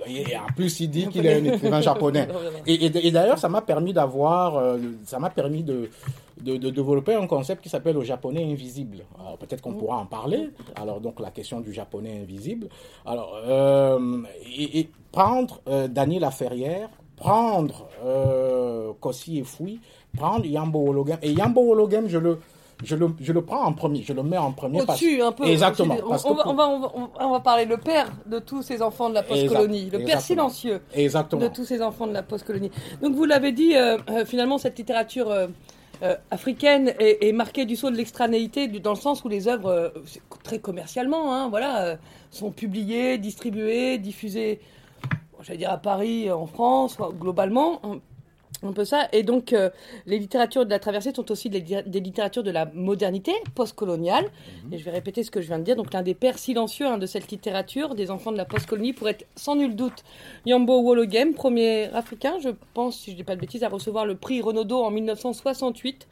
et 0.06 0.38
en 0.38 0.54
plus, 0.56 0.80
il 0.80 0.90
dit 0.92 1.08
qu'il 1.08 1.26
est 1.26 1.42
un 1.42 1.46
écrivain 1.46 1.82
japonais. 1.82 2.28
Et, 2.68 3.10
d'ailleurs, 3.10 3.40
ça 3.40 3.50
m'a 3.50 3.62
permis 3.62 3.94
d'avoir, 3.94 4.58
euh, 4.58 4.78
ça 5.06 5.18
m'a 5.18 5.32
permis 5.32 5.64
de, 5.64 5.90
de, 6.40 6.58
développer 6.70 7.16
un 7.16 7.26
concept 7.26 7.64
qui 7.64 7.70
s'appelle 7.70 7.96
le 7.96 8.04
japonais 8.04 8.44
invisible. 8.44 9.00
peut-être 9.40 9.62
qu'on 9.62 9.74
pourra 9.74 9.98
en 9.98 10.06
parler. 10.06 10.52
Alors, 10.76 11.02
donc, 11.02 11.20
la 11.20 11.32
question 11.32 11.62
du 11.62 11.74
japonais 11.74 12.20
invisible. 12.22 12.68
Alors, 13.08 13.42
euh, 13.44 14.22
et, 14.56 14.88
prendre 15.12 15.62
euh, 15.68 15.88
Dany 15.88 16.20
Laferrière 16.20 16.90
prendre 17.24 17.88
euh, 18.06 18.92
Kossi 19.00 19.40
et 19.40 19.44
Fouy, 19.44 19.80
prendre 20.18 20.46
Yambo 20.46 20.90
Hologem. 20.90 21.18
Et 21.22 21.32
Yambo 21.32 21.62
Hologem, 21.72 22.10
je 22.10 22.18
le, 22.18 22.40
je 22.84 22.98
le, 22.98 23.08
je 23.22 23.32
le 23.32 23.42
prends 23.42 23.64
en 23.64 23.72
premier, 23.72 24.02
je 24.04 24.12
le 24.12 24.24
mets 24.24 24.38
en 24.38 24.52
premier. 24.52 24.82
Au-dessus, 24.82 25.22
un 25.22 25.32
peu. 25.32 25.46
Exactement. 25.46 25.96
On, 26.06 26.34
va, 26.34 26.48
on, 26.50 26.54
va, 26.54 26.92
on, 27.22 27.32
va, 27.32 27.40
parler 27.40 27.64
le 27.64 27.78
père 27.78 28.12
de 28.26 28.40
tous 28.40 28.62
ces 28.62 28.82
enfants 28.82 29.10
de 29.10 29.14
la 29.14 29.24
post-colonie, 29.24 29.90
le 29.90 30.04
père 30.04 30.20
silencieux 30.20 30.82
exactement. 30.94 31.44
de 31.44 31.48
tous 31.48 31.64
ces 31.64 31.82
enfants 31.82 32.08
de 32.08 32.14
la 32.14 32.24
post-colonie. 32.24 32.72
Donc 33.02 33.16
vous 33.16 33.24
l'avez 33.24 33.54
dit, 33.54 33.74
euh, 33.78 33.98
euh, 34.10 34.26
finalement, 34.26 34.58
cette 34.58 34.78
littérature 34.78 35.32
euh, 35.32 35.48
africaine 36.30 36.94
est, 37.00 37.32
marquée 37.32 37.64
du 37.64 37.78
saut 37.78 37.90
de 37.90 37.96
l'extranéité, 37.96 38.68
dans 38.68 38.92
le 38.92 39.00
sens 39.00 39.24
où 39.24 39.30
les 39.30 39.48
œuvres, 39.48 39.94
très 40.44 40.60
commercialement, 40.60 41.34
hein, 41.34 41.48
voilà, 41.48 41.98
sont 42.32 42.52
publiées, 42.52 43.18
distribuées, 43.18 43.98
diffusées 43.98 44.60
j'allais 45.44 45.60
dire 45.60 45.72
à 45.72 45.78
Paris, 45.78 46.32
en 46.32 46.46
France, 46.46 46.98
globalement, 47.20 47.82
un 48.64 48.74
peu 48.74 48.86
ça. 48.86 49.08
Et 49.12 49.24
donc, 49.24 49.54
euh, 49.54 49.70
les 50.06 50.20
littératures 50.20 50.66
de 50.66 50.70
la 50.70 50.80
traversée 50.80 51.12
sont 51.14 51.30
aussi 51.32 51.50
des, 51.50 51.60
littératures 52.00 52.44
de 52.44 52.52
la 52.52 52.66
modernité 52.74 53.32
postcoloniale. 53.56 54.26
Mhm. 54.66 54.74
Et 54.74 54.78
je 54.78 54.86
vais 54.86 54.92
répéter 54.92 55.24
ce 55.24 55.32
que 55.32 55.42
je 55.42 55.48
viens 55.48 55.60
de 55.60 55.64
dire. 55.64 55.76
Donc, 55.76 55.94
l'un 55.94 56.02
des 56.02 56.14
pères 56.14 56.38
silencieux 56.38 56.88
hein, 56.88 56.98
de 56.98 57.06
cette 57.06 57.32
littérature, 57.32 57.96
des 57.96 58.12
enfants 58.12 58.32
de 58.32 58.38
la 58.38 58.46
postcolonie, 58.46 58.94
pourrait 58.94 59.12
être 59.12 59.26
sans 59.36 59.56
nul 59.56 59.76
doute 59.76 60.04
Yambo 60.46 60.82
Wologem, 60.82 61.34
premier 61.34 61.94
africain, 61.94 62.38
je 62.42 62.50
pense, 62.74 62.98
si 63.00 63.08
je 63.08 63.12
ne 63.12 63.18
dis 63.18 63.24
pas 63.24 63.36
de 63.36 63.42
bêtises, 63.42 63.64
à 63.64 63.70
recevoir 63.70 64.06
le 64.06 64.16
prix 64.16 64.42
Renaudot 64.42 64.84
en 64.84 64.92
1968 64.92 66.08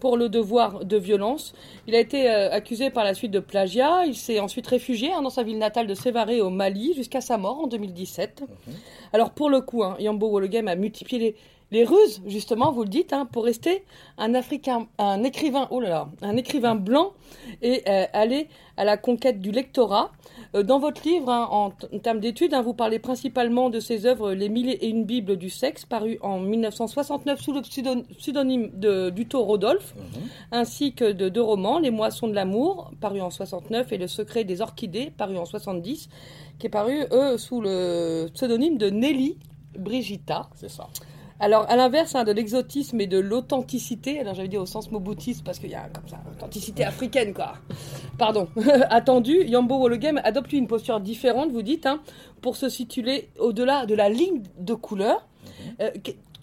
pour 0.00 0.16
le 0.16 0.28
devoir 0.28 0.84
de 0.84 0.96
violence. 0.96 1.54
Il 1.86 1.94
a 1.94 2.00
été 2.00 2.30
euh, 2.30 2.50
accusé 2.50 2.90
par 2.90 3.04
la 3.04 3.14
suite 3.14 3.30
de 3.30 3.40
plagiat. 3.40 4.04
Il 4.06 4.16
s'est 4.16 4.40
ensuite 4.40 4.66
réfugié 4.66 5.12
hein, 5.12 5.22
dans 5.22 5.30
sa 5.30 5.42
ville 5.42 5.58
natale 5.58 5.86
de 5.86 5.94
Sévaré 5.94 6.40
au 6.40 6.50
Mali 6.50 6.92
jusqu'à 6.94 7.20
sa 7.20 7.38
mort 7.38 7.60
en 7.60 7.66
2017. 7.66 8.42
Mhm. 8.42 8.74
Alors 9.12 9.30
pour 9.30 9.48
le 9.48 9.60
coup, 9.60 9.82
hein, 9.82 9.96
Yambo 9.98 10.28
Wologem 10.28 10.68
a 10.68 10.74
multiplié 10.76 11.18
les, 11.20 11.36
ruses, 11.82 12.22
justement, 12.26 12.70
vous 12.70 12.84
le 12.84 12.88
dites, 12.88 13.12
hein, 13.12 13.26
pour 13.26 13.44
rester 13.44 13.84
un 14.16 14.34
Africain, 14.34 14.86
un 14.98 15.24
écrivain, 15.24 15.66
oh 15.72 15.80
là 15.80 15.88
là, 15.88 16.08
un 16.22 16.36
écrivain 16.36 16.76
blanc 16.76 17.14
et 17.62 17.82
euh, 17.88 18.04
aller 18.12 18.48
à 18.76 18.84
la 18.84 18.96
conquête 18.96 19.40
du 19.40 19.50
lectorat. 19.50 20.12
Euh, 20.54 20.62
dans 20.62 20.78
votre 20.78 21.02
livre, 21.08 21.30
hein, 21.30 21.48
en, 21.50 21.70
termes 21.98 22.20
d'études, 22.20 22.54
hein, 22.54 22.62
vous 22.62 22.74
parlez 22.74 23.00
principalement 23.00 23.70
de 23.70 23.80
ses 23.80 24.06
œuvres 24.06 24.32
Les 24.34 24.48
Mille 24.48 24.68
et 24.68 24.86
une 24.86 25.04
Bibles 25.04 25.36
du 25.36 25.50
sexe, 25.50 25.84
paru 25.84 26.18
en 26.22 26.38
1969 26.38 27.40
sous 27.40 27.52
le 27.52 27.62
pseudonyme 27.62 28.70
de 28.74 29.10
Duto 29.10 29.42
Rodolphe, 29.42 29.94
mhm. 29.96 30.22
ainsi 30.52 30.92
que 30.92 31.10
de 31.10 31.28
deux 31.28 31.42
romans, 31.42 31.80
Les 31.80 31.90
Moissons 31.90 32.28
de 32.28 32.34
l'amour, 32.34 32.92
paru 33.00 33.20
en 33.20 33.30
69, 33.30 33.92
et 33.92 33.98
Le 33.98 34.06
Secret 34.06 34.44
des 34.44 34.60
Orchidées, 34.60 35.10
paru 35.16 35.38
en 35.38 35.44
70, 35.44 36.08
qui 36.58 36.66
est 36.66 36.70
paru, 36.70 37.04
eux, 37.10 37.36
sous 37.36 37.60
le 37.60 38.28
pseudonyme 38.32 38.78
de 38.78 38.90
Nelly 38.90 39.38
Brigitta. 39.76 40.48
C'est 40.54 40.70
ça. 40.70 40.88
Alors, 41.40 41.68
à 41.68 41.76
l'inverse 41.76 42.14
hein, 42.14 42.24
de 42.24 42.32
l'exotisme 42.32 43.00
et 43.00 43.06
de 43.06 43.18
l'authenticité, 43.18 44.20
alors 44.20 44.34
j'avais 44.34 44.48
dit 44.48 44.56
au 44.56 44.66
sens 44.66 44.90
mobutiste 44.90 45.44
parce 45.44 45.58
qu'il 45.58 45.70
y 45.70 45.74
a 45.74 45.88
comme 45.92 46.08
ça, 46.08 46.18
authenticité 46.30 46.84
africaine, 46.84 47.34
quoi. 47.34 47.54
Pardon, 48.18 48.48
attendu, 48.90 49.44
Yambo 49.44 49.78
Wologem 49.78 50.20
adopte 50.22 50.52
une 50.52 50.68
posture 50.68 51.00
différente, 51.00 51.50
vous 51.50 51.62
dites, 51.62 51.86
hein, 51.86 52.00
pour 52.40 52.56
se 52.56 52.68
situer 52.68 53.30
au-delà 53.38 53.86
de 53.86 53.94
la 53.94 54.08
ligne 54.08 54.42
de 54.58 54.74
couleur. 54.74 55.26
Mhm. 55.44 55.74
Euh, 55.80 55.90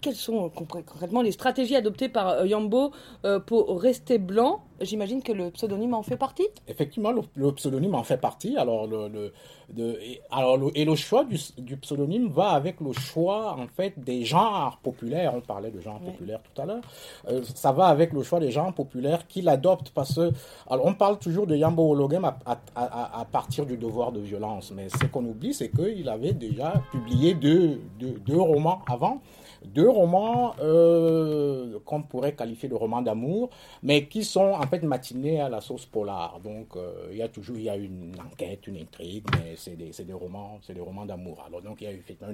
quelles 0.02 0.16
sont 0.16 0.50
concrètement 0.50 1.22
les 1.22 1.32
stratégies 1.32 1.76
adoptées 1.76 2.08
par 2.08 2.28
euh, 2.28 2.46
Yambo 2.46 2.90
euh, 3.24 3.38
pour 3.38 3.80
rester 3.80 4.18
blanc? 4.18 4.64
J'imagine 4.80 5.22
que 5.22 5.30
le 5.30 5.50
pseudonyme 5.52 5.94
en 5.94 6.02
fait 6.02 6.16
partie 6.16 6.48
Effectivement, 6.66 7.12
le, 7.12 7.52
pseudonyme 7.52 7.94
en 7.94 8.02
fait 8.02 8.16
partie. 8.16 8.56
Alors, 8.56 8.88
le, 8.88 9.32
et, 9.78 10.20
alors 10.30 10.58
et 10.74 10.84
le 10.84 10.96
choix 10.96 11.24
du, 11.24 11.76
pseudonyme 11.76 12.28
va 12.28 12.50
avec 12.50 12.80
le 12.80 12.92
choix 12.92 13.56
en 13.56 13.68
fait 13.68 13.94
des 13.96 14.24
genres 14.24 14.80
populaires. 14.82 15.34
On 15.36 15.40
parlait 15.40 15.70
de 15.70 15.80
genres 15.80 16.00
populaires 16.00 16.40
tout 16.42 16.60
à 16.60 16.66
l'heure. 16.66 16.82
Euh, 17.28 17.42
ça 17.54 17.70
va 17.70 17.86
avec 17.86 18.12
le 18.12 18.24
choix 18.24 18.40
des 18.40 18.50
genres 18.50 18.74
populaires 18.74 19.28
qu'il 19.28 19.48
adopte 19.48 19.90
parce 19.90 20.16
que 20.16 20.32
alors 20.68 20.84
on 20.86 20.94
parle 20.94 21.18
toujours 21.18 21.46
de 21.46 21.54
Yambo 21.54 21.92
Hologem 21.92 22.24
à, 22.24 22.36
à, 22.74 23.24
partir 23.30 23.64
du 23.64 23.76
devoir 23.76 24.10
de 24.10 24.20
violence, 24.20 24.72
mais 24.74 24.88
ce 24.88 25.06
qu'on 25.06 25.24
oublie, 25.24 25.54
c'est 25.54 25.70
qu'il 25.70 26.08
avait 26.08 26.32
déjà 26.32 26.82
publié 26.90 27.34
deux, 27.34 27.80
deux 28.00 28.40
romans 28.40 28.82
avant 28.88 29.20
deux 29.64 29.88
romans 29.88 30.54
euh, 30.60 31.78
qu'on 31.84 32.02
pourrait 32.02 32.34
qualifier 32.34 32.68
de 32.68 32.74
romans 32.74 33.02
d'amour, 33.02 33.50
mais 33.82 34.06
qui 34.06 34.24
sont 34.24 34.52
en 34.52 34.66
fait 34.66 34.82
matinés 34.82 35.40
à 35.40 35.48
la 35.48 35.60
sauce 35.60 35.86
polar. 35.86 36.40
Donc 36.40 36.76
euh, 36.76 37.08
il 37.10 37.18
y 37.18 37.22
a 37.22 37.28
toujours 37.28 37.56
il 37.56 37.64
y 37.64 37.70
a 37.70 37.76
une 37.76 38.14
enquête, 38.20 38.66
une 38.66 38.76
intrigue, 38.76 39.24
mais 39.32 39.54
c'est 39.56 39.76
des, 39.76 39.90
des, 39.90 40.12
romans, 40.12 40.58
c'est 40.62 40.74
des 40.74 40.80
romans 40.80 41.06
d'amour. 41.06 41.42
Alors 41.46 41.62
donc 41.62 41.80
il 41.80 41.84
y 41.84 41.86
a 41.86 41.92
effectivement 41.92 42.32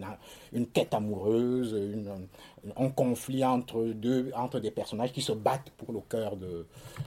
une, 0.53 0.67
quête 0.67 0.95
amoureuse, 0.95 1.73
une, 1.73 2.27
un 2.77 2.89
conflit 2.91 3.45
entre 3.45 3.85
deux, 3.85 4.31
entre 4.35 4.61
des 4.61 4.71
personnages 4.71 5.13
qui 5.13 5.23
se 5.23 5.33
battent 5.33 5.71
pour 5.77 5.93
le 5.93 6.01
cœur 6.09 6.37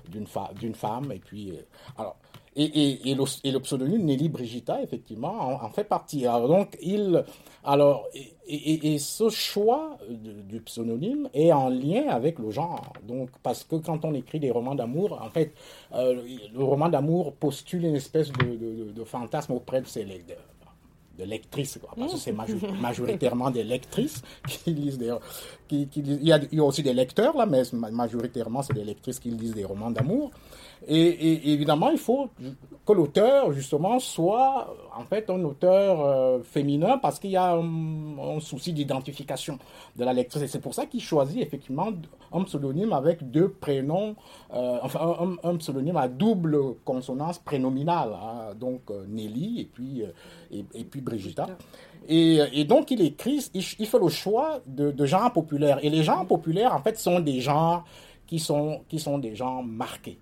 d'une 0.10 0.28
d'une 0.60 0.76
femme. 0.76 1.12
Et 1.12 1.20
puis 1.20 1.52
euh, 1.52 1.62
alors 1.98 2.18
et, 2.56 3.12
et, 3.12 3.16
le, 3.16 3.60
pseudonyme 3.60 4.04
Nelly 4.04 4.28
Brigitta, 4.28 4.82
effectivement, 4.82 5.64
en, 5.64 5.70
fait 5.70 5.86
partie. 5.86 6.26
Alors, 6.26 6.50
donc, 6.50 6.78
il, 6.82 7.24
alors, 7.64 8.08
et, 8.46 8.98
ce 9.00 9.30
choix 9.30 9.98
du 10.10 10.60
pseudonyme 10.60 11.30
est 11.34 11.54
en 11.54 11.70
lien 11.70 12.10
avec 12.10 12.40
le 12.40 12.52
genre. 12.52 12.92
Donc, 13.08 13.30
parce 13.42 13.64
que 13.64 13.78
quand 13.78 14.04
on 14.04 14.14
écrit 14.14 14.42
des 14.42 14.52
romans 14.52 14.76
d'amour, 14.76 15.22
en 15.22 15.30
fait, 15.30 15.54
euh, 15.94 16.22
le 16.54 16.64
roman 16.64 16.90
d'amour 16.90 17.34
postule 17.36 17.86
une 17.86 17.96
espèce 17.96 18.32
de, 18.34 18.92
de, 18.92 19.04
fantasme 19.06 19.54
auprès 19.54 19.82
de 19.82 19.88
ses 19.88 20.04
lecteurs 20.04 20.38
de 21.18 21.26
lectrices, 21.26 21.78
parce 21.96 22.14
que 22.14 22.18
c'est 22.18 22.34
majoritairement 22.82 23.52
des 23.52 23.64
lectrices 23.64 24.22
qui 24.48 24.74
lisent 24.74 24.98
des... 24.98 25.16
Qui, 25.68 25.88
qui, 25.88 26.00
il, 26.00 26.24
y 26.24 26.32
a, 26.32 26.40
il, 26.52 26.58
y 26.58 26.60
a, 26.60 26.64
aussi 26.64 26.84
des 26.84 26.94
lecteurs, 26.94 27.38
là, 27.38 27.46
mais 27.46 27.64
majoritairement, 27.92 28.62
c'est 28.62 28.74
des 28.74 28.84
lectrices 28.84 29.20
qui 29.20 29.30
lisent 29.30 29.54
des 29.54 29.66
romans 29.66 29.92
d'amour. 29.92 30.32
Et, 30.88 31.54
évidemment, 31.54 31.90
il 31.90 31.98
faut 31.98 32.30
que 32.86 32.94
l'auteur, 32.94 33.52
justement, 33.52 34.00
soit 34.00 34.76
en 34.96 35.04
fait 35.04 35.30
un 35.30 35.44
auteur 35.44 36.02
euh, 36.02 36.40
féminin 36.42 36.98
parce 36.98 37.20
qu'il 37.20 37.30
y 37.30 37.38
a 37.38 37.54
un, 37.54 38.40
souci 38.40 38.74
d'identification 38.74 39.60
de 39.96 40.04
la 40.04 40.14
lectrice. 40.14 40.42
Et 40.42 40.48
c'est 40.48 40.60
pour 40.60 40.74
ça 40.74 40.88
qu'il 40.88 41.02
choisit 41.02 41.40
effectivement 41.42 41.90
un 42.32 42.44
pseudonyme 42.44 42.94
avec 42.94 43.30
deux 43.30 43.50
prénoms, 43.50 44.16
euh, 44.54 44.80
enfin 44.82 45.38
un, 45.44 45.56
pseudonyme 45.58 45.98
à 45.98 46.08
double 46.08 46.58
consonance 46.84 47.38
prénominale. 47.38 48.14
Hein. 48.14 48.56
donc 48.60 48.82
euh, 48.90 49.06
Nelly 49.08 49.62
et 49.62 49.66
puis, 49.66 50.04
et, 50.52 50.84
puis 50.84 51.02
Brigitta. 51.02 51.46
Et, 52.10 52.66
donc 52.66 52.90
il 52.90 53.02
écrit, 53.02 53.48
il, 53.54 53.62
fait 53.64 54.00
le 54.00 54.10
choix 54.10 54.60
de, 54.66 54.90
de 54.90 55.06
genres 55.06 55.32
populaires. 55.32 55.78
Et 55.84 55.92
les 55.92 56.02
genres 56.02 56.26
populaires, 56.26 56.74
en 56.74 56.80
fait, 56.82 56.98
sont 56.98 57.20
des 57.20 57.40
genres 57.40 57.86
qui 58.26 58.40
sont, 58.40 58.82
qui 58.88 58.98
sont 58.98 59.20
des 59.20 59.36
genres 59.36 59.62
marqués. 59.62 60.18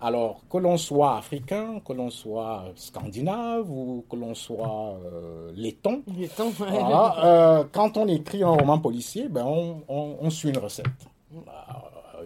Alors, 0.00 0.42
que 0.50 0.58
l'on 0.58 0.76
soit 0.76 1.16
africain, 1.16 1.80
que 1.80 1.92
l'on 1.92 2.10
soit 2.10 2.64
scandinave 2.74 3.70
ou 3.70 4.04
que 4.10 4.16
l'on 4.16 4.34
soit 4.34 4.98
euh, 5.04 5.50
laiton, 5.54 6.02
euh, 6.60 7.64
quand 7.72 7.96
on 7.96 8.06
écrit 8.06 8.42
un 8.42 8.50
roman 8.50 8.78
policier, 8.78 9.28
ben 9.28 9.46
on, 9.88 10.30
suit 10.30 10.50
une 10.50 10.58
recette. 10.58 10.86
Euh, 11.34 11.40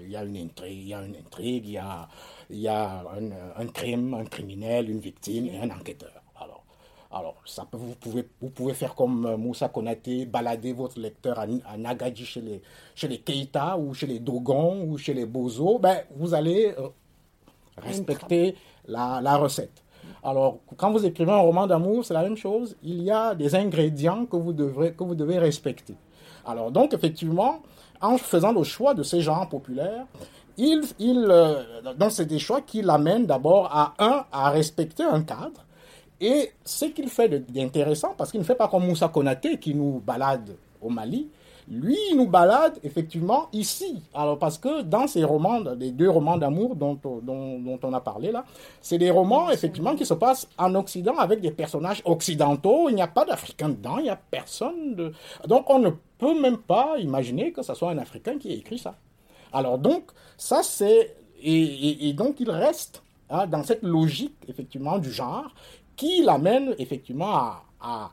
il 0.02 0.10
y 0.10 0.16
a 0.16 0.24
une 0.24 0.36
intrigue, 0.36 0.78
il 0.78 0.88
y 0.88 0.94
a, 0.94 1.02
une 1.02 1.14
intrigue, 1.14 1.66
il 1.66 1.72
y 1.72 1.78
a, 1.78 2.08
il 2.50 2.58
y 2.58 2.68
a 2.68 3.04
un, 3.56 3.66
crime, 3.68 4.14
un 4.14 4.24
criminel, 4.24 4.90
une 4.90 5.00
victime 5.00 5.46
et 5.46 5.60
un 5.60 5.70
enquêteur. 5.70 6.10
Alors, 6.40 6.64
alors 7.12 7.36
ça 7.44 7.64
peut, 7.70 7.76
vous, 7.76 7.94
pouvez, 7.94 8.26
vous 8.40 8.50
pouvez 8.50 8.74
faire 8.74 8.96
comme 8.96 9.36
Moussa 9.36 9.68
Konaté, 9.68 10.26
balader 10.26 10.72
votre 10.72 10.98
lecteur 10.98 11.38
à, 11.38 11.46
à 11.66 11.76
Nagadji 11.76 12.24
chez 12.24 12.40
les, 12.40 12.62
chez 12.96 13.06
les 13.06 13.18
Keita 13.18 13.76
ou 13.76 13.94
chez 13.94 14.08
les 14.08 14.18
Dogon 14.18 14.86
ou 14.88 14.98
chez 14.98 15.14
les 15.14 15.26
Bozo. 15.26 15.78
Ben, 15.78 16.02
vous 16.16 16.34
allez 16.34 16.74
respecter 17.78 18.54
la, 18.86 19.36
recette. 19.36 19.84
Alors, 20.22 20.58
quand 20.76 20.90
vous 20.90 21.04
écrivez 21.06 21.32
un 21.32 21.38
roman 21.38 21.66
d'amour, 21.66 22.04
c'est 22.04 22.14
la 22.14 22.22
même 22.22 22.36
chose. 22.36 22.76
Il 22.82 23.02
y 23.02 23.10
a 23.10 23.34
des 23.34 23.54
ingrédients 23.54 24.26
que 24.26 24.36
vous, 24.36 24.52
devrez, 24.52 24.92
que 24.92 25.04
vous 25.04 25.14
devez 25.14 25.38
respecter. 25.38 25.94
Alors, 26.46 26.70
donc, 26.70 26.92
effectivement, 26.92 27.60
en 28.00 28.18
faisant 28.18 28.52
le 28.52 28.64
choix 28.64 28.94
de 28.94 29.02
ces 29.02 29.20
genres 29.20 29.48
populaires, 29.48 30.06
il, 30.56 30.82
il, 30.98 31.26
euh, 31.28 31.94
donc 31.96 32.12
c'est 32.12 32.26
des 32.26 32.38
choix 32.38 32.60
qui 32.60 32.82
l'amènent 32.82 33.26
d'abord 33.26 33.70
à 33.72 33.94
un, 33.98 34.24
à 34.30 34.50
respecter 34.50 35.04
un 35.04 35.22
cadre. 35.22 35.64
Et 36.20 36.52
ce 36.64 36.84
qu'il 36.86 37.08
fait 37.08 37.28
d'intéressant, 37.50 38.14
parce 38.16 38.30
qu'il 38.30 38.40
ne 38.40 38.44
fait 38.44 38.54
pas 38.54 38.68
comme 38.68 38.86
Moussa 38.86 39.08
Konaté 39.08 39.58
qui 39.58 39.74
nous 39.74 40.02
balade 40.04 40.54
au 40.82 40.90
Mali, 40.90 41.28
lui, 41.68 41.96
il 42.10 42.16
nous 42.16 42.26
balade 42.26 42.78
effectivement 42.82 43.48
ici. 43.52 44.02
Alors, 44.14 44.38
parce 44.38 44.58
que 44.58 44.82
dans 44.82 45.06
ces 45.06 45.24
romans, 45.24 45.60
les 45.78 45.90
deux 45.90 46.08
romans 46.08 46.36
d'amour 46.36 46.76
dont, 46.76 46.98
dont, 47.02 47.78
on 47.82 47.92
a 47.92 48.00
parlé 48.00 48.32
là, 48.32 48.44
c'est 48.80 48.98
des 48.98 49.10
romans 49.10 49.50
effectivement 49.50 49.94
qui 49.94 50.06
se 50.06 50.14
passent 50.14 50.48
en 50.58 50.74
Occident 50.74 51.16
avec 51.16 51.40
des 51.40 51.50
personnages 51.50 52.02
occidentaux. 52.04 52.88
Il 52.88 52.94
n'y 52.94 53.02
a 53.02 53.08
pas 53.08 53.24
d'Africains 53.24 53.70
dedans, 53.70 53.98
il 53.98 54.04
n'y 54.04 54.10
a 54.10 54.16
personne 54.16 54.94
de. 54.94 55.12
Donc, 55.46 55.68
on 55.70 55.78
ne 55.78 55.90
peut 56.18 56.38
même 56.40 56.58
pas 56.58 56.98
imaginer 56.98 57.52
que 57.52 57.62
ce 57.62 57.74
soit 57.74 57.90
un 57.90 57.98
Africain 57.98 58.38
qui 58.38 58.50
ait 58.52 58.58
écrit 58.58 58.78
ça. 58.78 58.96
Alors, 59.52 59.78
donc, 59.78 60.04
ça 60.36 60.62
c'est. 60.62 61.16
Et, 61.42 62.12
donc, 62.12 62.38
il 62.40 62.50
reste 62.50 63.02
hein, 63.30 63.46
dans 63.46 63.62
cette 63.62 63.82
logique 63.82 64.36
effectivement 64.48 64.98
du 64.98 65.10
genre 65.10 65.54
qui 65.96 66.22
l'amène 66.22 66.74
effectivement 66.78 67.34
à 67.34 67.62
à, 67.80 68.10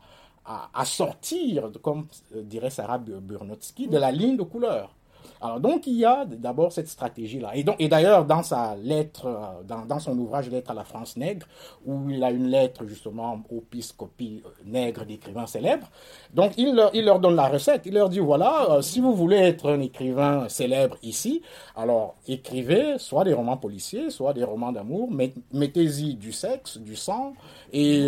sortir, 0.85 1.71
comme 1.81 2.07
dirait 2.33 2.69
Sarah 2.69 2.97
Burnotsky, 2.97 3.87
de 3.87 3.97
la 3.97 4.11
ligne 4.11 4.37
de 4.37 4.43
couleur. 4.43 4.96
Alors 5.41 5.59
donc 5.59 5.87
il 5.87 5.95
y 5.95 6.05
a 6.05 6.25
d'abord 6.25 6.71
cette 6.71 6.87
stratégie-là. 6.87 7.55
Et, 7.55 7.65
et 7.79 7.87
d'ailleurs 7.87 8.25
dans 8.25 8.43
sa 8.43 8.75
lettre, 8.75 9.25
euh, 9.27 9.83
dans, 9.87 9.99
son 9.99 10.17
ouvrage 10.17 10.49
Lettre 10.49 10.71
à 10.71 10.73
la 10.73 10.83
France 10.83 11.17
nègre, 11.17 11.47
où 11.85 12.09
il 12.09 12.23
a 12.23 12.31
une 12.31 12.47
lettre 12.47 12.85
justement 12.85 13.41
au 13.49 13.61
piscopie 13.61 14.41
euh, 14.45 14.49
nègre 14.65 15.05
d'écrivains 15.05 15.47
célèbres, 15.47 15.89
donc 16.33 16.53
il 16.57 16.75
leur, 16.75 16.91
il 16.93 17.05
leur 17.05 17.19
donne 17.19 17.35
la 17.35 17.47
recette. 17.47 17.83
Il 17.85 17.93
leur 17.93 18.09
dit 18.09 18.19
voilà, 18.19 18.71
euh, 18.71 18.81
si 18.81 18.99
vous 18.99 19.13
voulez 19.13 19.37
être 19.37 19.69
un 19.69 19.81
écrivain 19.81 20.49
célèbre 20.49 20.97
ici, 21.03 21.41
alors 21.75 22.15
écrivez 22.27 22.97
soit 22.97 23.23
des 23.23 23.33
romans 23.33 23.57
policiers, 23.57 24.09
soit 24.09 24.33
des 24.33 24.43
romans 24.43 24.71
d'amour, 24.71 25.09
mettez-y 25.51 26.15
du 26.15 26.31
sexe, 26.31 26.77
du 26.77 26.95
sang 26.95 27.33
et, 27.73 28.07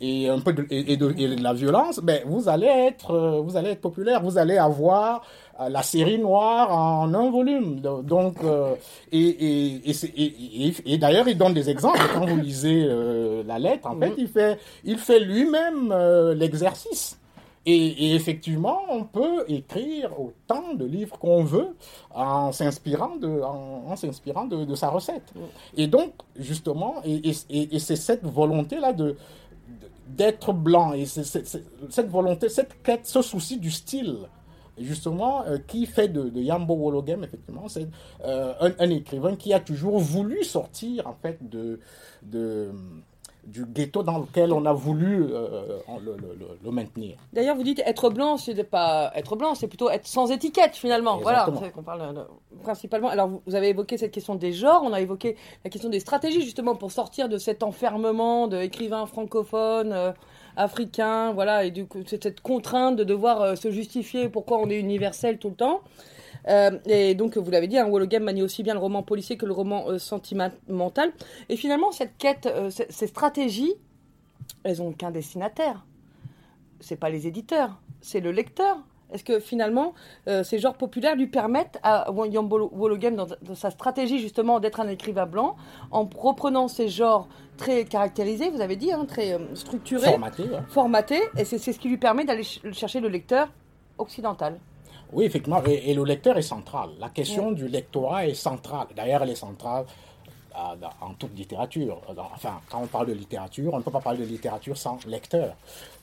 et 0.00 0.28
un 0.28 0.40
peu 0.40 0.52
de, 0.52 0.66
et, 0.70 0.96
de, 0.96 1.42
la 1.42 1.52
violence. 1.52 2.00
Ben, 2.00 2.22
vous 2.26 2.48
allez 2.48 2.66
être, 2.66 3.40
vous 3.44 3.56
allez 3.56 3.70
être 3.70 3.80
populaire, 3.80 4.22
vous 4.22 4.38
allez 4.38 4.58
avoir 4.58 5.22
la 5.58 5.82
série 5.82 6.18
noire 6.18 6.76
en 6.76 7.12
un 7.14 7.30
volume. 7.30 7.80
Donc, 7.80 8.36
euh, 8.42 8.74
et, 9.10 9.90
et, 9.90 10.74
et, 10.86 10.98
d'ailleurs, 10.98 11.28
il 11.28 11.36
donne 11.36 11.54
des 11.54 11.70
exemples. 11.70 12.00
Quand 12.12 12.26
vous 12.26 12.36
lisez 12.36 12.84
euh, 12.88 13.42
la 13.46 13.58
lettre, 13.58 13.88
en 13.88 13.98
fait, 13.98 14.12
il 14.18 14.28
fait, 14.28 14.58
il 14.84 14.98
fait 14.98 15.20
lui-même 15.20 15.94
l'exercice. 16.36 17.18
Et, 17.64 18.14
effectivement, 18.16 18.80
on 18.88 19.04
peut 19.04 19.44
écrire 19.46 20.10
autant 20.18 20.74
de 20.74 20.84
livres 20.84 21.16
qu'on 21.18 21.44
veut 21.44 21.76
en 22.12 22.50
s'inspirant 22.50 23.16
de, 23.16 23.40
en, 23.40 23.94
s'inspirant 23.94 24.46
de, 24.46 24.74
sa 24.74 24.88
recette. 24.88 25.32
Et 25.76 25.86
donc, 25.86 26.12
justement, 26.36 26.96
et, 27.04 27.78
c'est 27.78 27.96
cette 27.96 28.24
volonté-là 28.24 28.92
de 28.92 29.16
d'être 30.08 30.52
blanc 30.52 30.92
et 30.92 31.06
cette 31.06 32.10
volonté, 32.10 32.50
cette 32.50 32.82
quête, 32.82 33.06
ce 33.06 33.22
souci 33.22 33.56
du 33.56 33.70
style 33.70 34.18
justement, 34.78 35.44
euh, 35.46 35.58
qui 35.66 35.86
fait 35.86 36.08
de, 36.08 36.30
Yambo 36.34 36.76
Wologem, 36.76 37.24
effectivement, 37.24 37.68
c'est 37.68 37.88
euh, 38.24 38.54
un, 38.78 38.90
écrivain 38.90 39.36
qui 39.36 39.52
a 39.52 39.60
toujours 39.60 39.98
voulu 39.98 40.44
sortir, 40.44 41.06
en 41.06 41.14
fait, 41.14 41.38
de, 41.48 41.80
de 42.22 42.70
du 43.44 43.64
ghetto 43.66 44.02
dans 44.02 44.18
lequel 44.18 44.52
on 44.52 44.64
a 44.66 44.72
voulu 44.72 45.26
euh, 45.30 45.78
le, 46.62 46.70
maintenir. 46.70 47.16
D'ailleurs, 47.32 47.56
vous 47.56 47.64
dites 47.64 47.82
être 47.84 48.08
blanc, 48.08 48.36
c'est 48.36 48.62
pas 48.62 49.10
être 49.16 49.34
blanc, 49.34 49.54
c'est 49.54 49.66
plutôt 49.66 49.90
être 49.90 50.06
sans 50.06 50.30
étiquette 50.30 50.76
finalement. 50.76 51.18
Voilà, 51.18 51.48
qu'on 51.74 51.82
parle 51.82 52.26
principalement. 52.62 53.08
Alors, 53.08 53.30
vous 53.44 53.54
avez 53.54 53.70
évoqué 53.70 53.98
cette 53.98 54.12
question 54.12 54.36
des 54.36 54.52
genres, 54.52 54.82
on 54.84 54.92
a 54.92 55.00
évoqué 55.00 55.36
la 55.64 55.70
question 55.70 55.90
des 55.90 55.98
stratégies 55.98 56.42
justement 56.42 56.76
pour 56.76 56.92
sortir 56.92 57.28
de 57.28 57.36
cet 57.36 57.64
enfermement 57.64 58.46
d'écrivains 58.46 59.06
francophones 59.06 60.14
africain, 60.56 61.32
voilà, 61.32 61.64
et 61.64 61.70
du 61.70 61.86
coup, 61.86 62.02
cette 62.06 62.40
contrainte 62.40 62.96
de 62.96 63.04
devoir 63.04 63.42
euh, 63.42 63.56
se 63.56 63.70
justifier 63.70 64.28
pourquoi 64.28 64.58
on 64.58 64.68
est 64.68 64.78
universel 64.78 65.38
tout 65.38 65.50
le 65.50 65.56
temps. 65.56 65.80
Euh, 66.48 66.78
et 66.86 67.14
donc, 67.14 67.36
vous 67.36 67.50
l'avez 67.50 67.68
dit, 67.68 67.78
un 67.78 67.86
hein, 67.86 68.18
manie 68.20 68.42
aussi 68.42 68.62
bien 68.62 68.74
le 68.74 68.80
roman 68.80 69.02
policier 69.02 69.36
que 69.36 69.46
le 69.46 69.52
roman 69.52 69.88
euh, 69.88 69.98
sentimental. 69.98 71.12
Et 71.48 71.56
finalement, 71.56 71.92
cette 71.92 72.16
quête, 72.18 72.48
ces 72.70 73.06
stratégies, 73.06 73.74
elles 74.64 74.82
ont 74.82 74.92
qu'un 74.92 75.10
destinataire. 75.10 75.84
C'est 76.80 76.96
pas 76.96 77.10
les 77.10 77.26
éditeurs, 77.26 77.80
c'est 78.00 78.20
le 78.20 78.32
lecteur. 78.32 78.78
Est-ce 79.12 79.24
que 79.24 79.38
finalement, 79.40 79.94
euh, 80.28 80.42
ces 80.42 80.58
genres 80.58 80.74
populaires 80.74 81.16
lui 81.16 81.26
permettent 81.26 81.78
à 81.82 82.10
William 82.10 82.48
Wologem, 82.48 83.16
dans, 83.16 83.26
sa 83.54 83.70
stratégie 83.70 84.18
justement 84.18 84.60
d'être 84.60 84.80
un 84.80 84.88
écrivain 84.88 85.26
blanc, 85.26 85.56
en 85.90 86.08
reprenant 86.16 86.68
ces 86.68 86.88
genres 86.88 87.28
très 87.56 87.84
caractérisés, 87.84 88.50
vous 88.50 88.60
avez 88.60 88.76
dit, 88.76 88.92
hein, 88.92 89.04
très 89.06 89.34
euh, 89.34 89.54
structurés, 89.54 90.16
formatés, 90.68 91.22
et 91.36 91.44
c'est 91.44 91.58
ce 91.58 91.78
qui 91.78 91.88
lui 91.88 91.98
permet 91.98 92.24
d'aller 92.24 92.44
chercher 92.44 93.00
le 93.00 93.08
lecteur 93.08 93.48
occidental? 93.98 94.58
Oui, 95.12 95.24
effectivement, 95.24 95.62
et, 95.66 95.92
le 95.92 96.04
lecteur 96.04 96.38
est 96.38 96.42
central. 96.42 96.90
La 96.98 97.10
question 97.10 97.52
du 97.52 97.68
lectorat 97.68 98.26
est 98.26 98.34
centrale. 98.34 98.86
D'ailleurs, 98.96 99.22
elle 99.22 99.30
est 99.30 99.34
centrale 99.34 99.84
en 100.54 101.14
toute 101.14 101.36
littérature. 101.36 102.00
Enfin, 102.34 102.60
quand 102.70 102.82
on 102.82 102.86
parle 102.86 103.08
de 103.08 103.12
littérature, 103.12 103.74
on 103.74 103.78
ne 103.78 103.82
peut 103.82 103.90
pas 103.90 104.00
parler 104.00 104.20
de 104.20 104.24
littérature 104.24 104.76
sans 104.76 105.04
lecteur. 105.06 105.56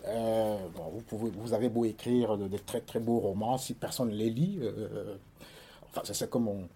Euh, 0.07 0.57
vous, 0.93 1.01
pouvez, 1.01 1.31
vous 1.31 1.53
avez 1.53 1.69
beau 1.69 1.85
écrire 1.85 2.37
de, 2.37 2.57
très 2.57 2.81
très 2.81 2.99
beaux 2.99 3.19
romans, 3.19 3.57
si 3.57 3.73
personne 3.73 4.09
ne 4.09 4.15
les 4.15 4.29
lit, 4.29 4.59
euh, 4.61 5.17
enfin, 5.89 6.01
c'est 6.03 6.29
comme 6.29 6.43
mon 6.43 6.67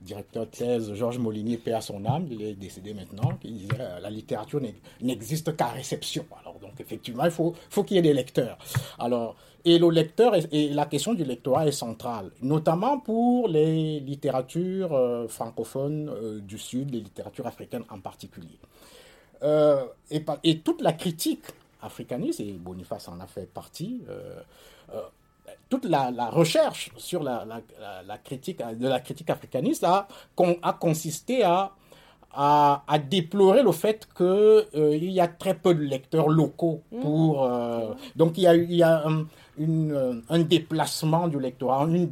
directeur 0.00 0.46
de 0.46 0.50
thèse, 0.50 0.94
Georges 0.94 1.18
Molinier, 1.18 1.60
à 1.72 1.80
son 1.80 2.04
âme, 2.04 2.26
il 2.30 2.42
est 2.42 2.54
décédé 2.54 2.92
maintenant, 2.94 3.36
qui 3.40 3.50
disait 3.50 3.80
euh, 3.80 4.00
la 4.00 4.10
littérature 4.10 4.60
n'existe 5.00 5.56
qu'à 5.56 5.68
réception. 5.68 6.26
Alors, 6.40 6.58
donc, 6.58 6.72
effectivement, 6.78 7.24
il 7.24 7.30
faut, 7.30 7.54
faut 7.70 7.84
qu'il 7.84 7.96
y 7.96 7.98
ait 7.98 8.02
des 8.02 8.12
lecteurs. 8.12 8.58
Alors, 8.98 9.36
et 9.64 9.78
le 9.78 9.88
lecteur, 9.88 10.34
et 10.52 10.68
la 10.68 10.84
question 10.84 11.14
du 11.14 11.24
lectorat 11.24 11.66
est 11.66 11.72
centrale, 11.72 12.30
notamment 12.42 12.98
pour 12.98 13.48
les 13.48 13.98
littératures 14.00 14.92
euh, 14.92 15.26
francophones 15.26 16.10
euh, 16.10 16.40
du 16.40 16.58
Sud, 16.58 16.92
les 16.92 17.00
littératures 17.00 17.46
africaines 17.46 17.84
en 17.88 17.98
particulier. 17.98 18.58
Euh, 19.42 19.84
et, 20.10 20.22
et, 20.42 20.58
toute 20.60 20.82
la 20.82 20.92
critique 20.92 21.44
africaniste, 21.80 22.40
et 22.40 22.52
Boniface 22.52 23.08
en 23.08 23.20
a 23.20 23.26
fait 23.26 23.46
partie, 23.46 24.02
toute 25.68 25.84
la, 25.86 26.10
recherche 26.30 26.90
sur 26.96 27.22
la, 27.22 27.44
la, 28.06 28.18
critique, 28.18 28.58
de 28.58 28.88
la 28.88 29.00
critique 29.00 29.30
africaniste 29.30 29.84
a, 29.84 30.06
a 30.62 30.72
consisté 30.72 31.42
à 31.42 31.72
à, 32.36 32.98
déplorer 32.98 33.62
le 33.62 33.72
fait 33.72 34.08
qu'il 34.16 34.26
euh, 34.26 34.96
y 34.96 35.20
a 35.20 35.28
très 35.28 35.54
peu 35.54 35.74
de 35.74 35.82
lecteurs 35.82 36.28
locaux 36.28 36.82
mmh. 36.90 37.00
pour 37.00 37.44
euh, 37.44 37.94
donc 38.16 38.38
il 38.38 38.42
y 38.42 38.46
a, 38.46 38.54
il 38.56 38.74
y 38.74 38.82
a 38.82 39.06
un, 39.06 39.26
une, 39.58 39.92
euh, 39.92 40.14
un, 40.28 40.40
déplacement 40.40 41.28
du 41.28 41.38
lectorat, 41.38 41.84
une 41.84 42.10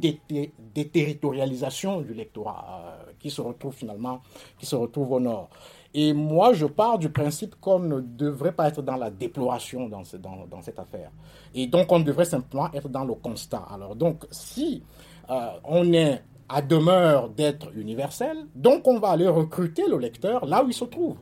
déterritorialisation 0.73 2.01
du 2.01 2.13
lectorat 2.13 2.97
qui 3.19 3.29
se 3.29 3.41
retrouve 3.41 3.73
finalement 3.73 4.21
qui 4.59 4.65
se 4.65 4.75
retrouve 4.75 5.11
au 5.13 5.19
nord. 5.19 5.49
Et 5.93 6.13
moi, 6.13 6.53
je 6.53 6.65
pars 6.65 6.97
du 6.97 7.09
principe 7.09 7.55
qu'on 7.61 7.79
ne 7.79 7.99
devrait 7.99 8.51
pas 8.51 8.67
être 8.67 8.81
dans 8.81 8.95
la 8.95 9.11
déploration 9.11 9.87
dans, 9.89 10.03
cette 10.03 10.79
affaire. 10.79 11.11
Et 11.53 11.67
donc, 11.67 11.91
on 11.91 11.99
devrait 11.99 12.25
simplement 12.25 12.69
être 12.73 12.89
dans 12.89 13.03
le 13.03 13.13
constat. 13.13 13.63
Alors, 13.71 13.95
donc, 13.95 14.25
si 14.31 14.81
on 15.29 15.93
est 15.93 16.21
à 16.49 16.61
demeure 16.61 17.29
d'être 17.29 17.69
universel, 17.75 18.37
donc 18.55 18.87
on 18.87 18.99
va 18.99 19.09
aller 19.09 19.27
recruter 19.27 19.83
le 19.87 19.97
lecteur 19.97 20.45
là 20.45 20.63
où 20.63 20.67
il 20.67 20.73
se 20.73 20.85
trouve. 20.85 21.17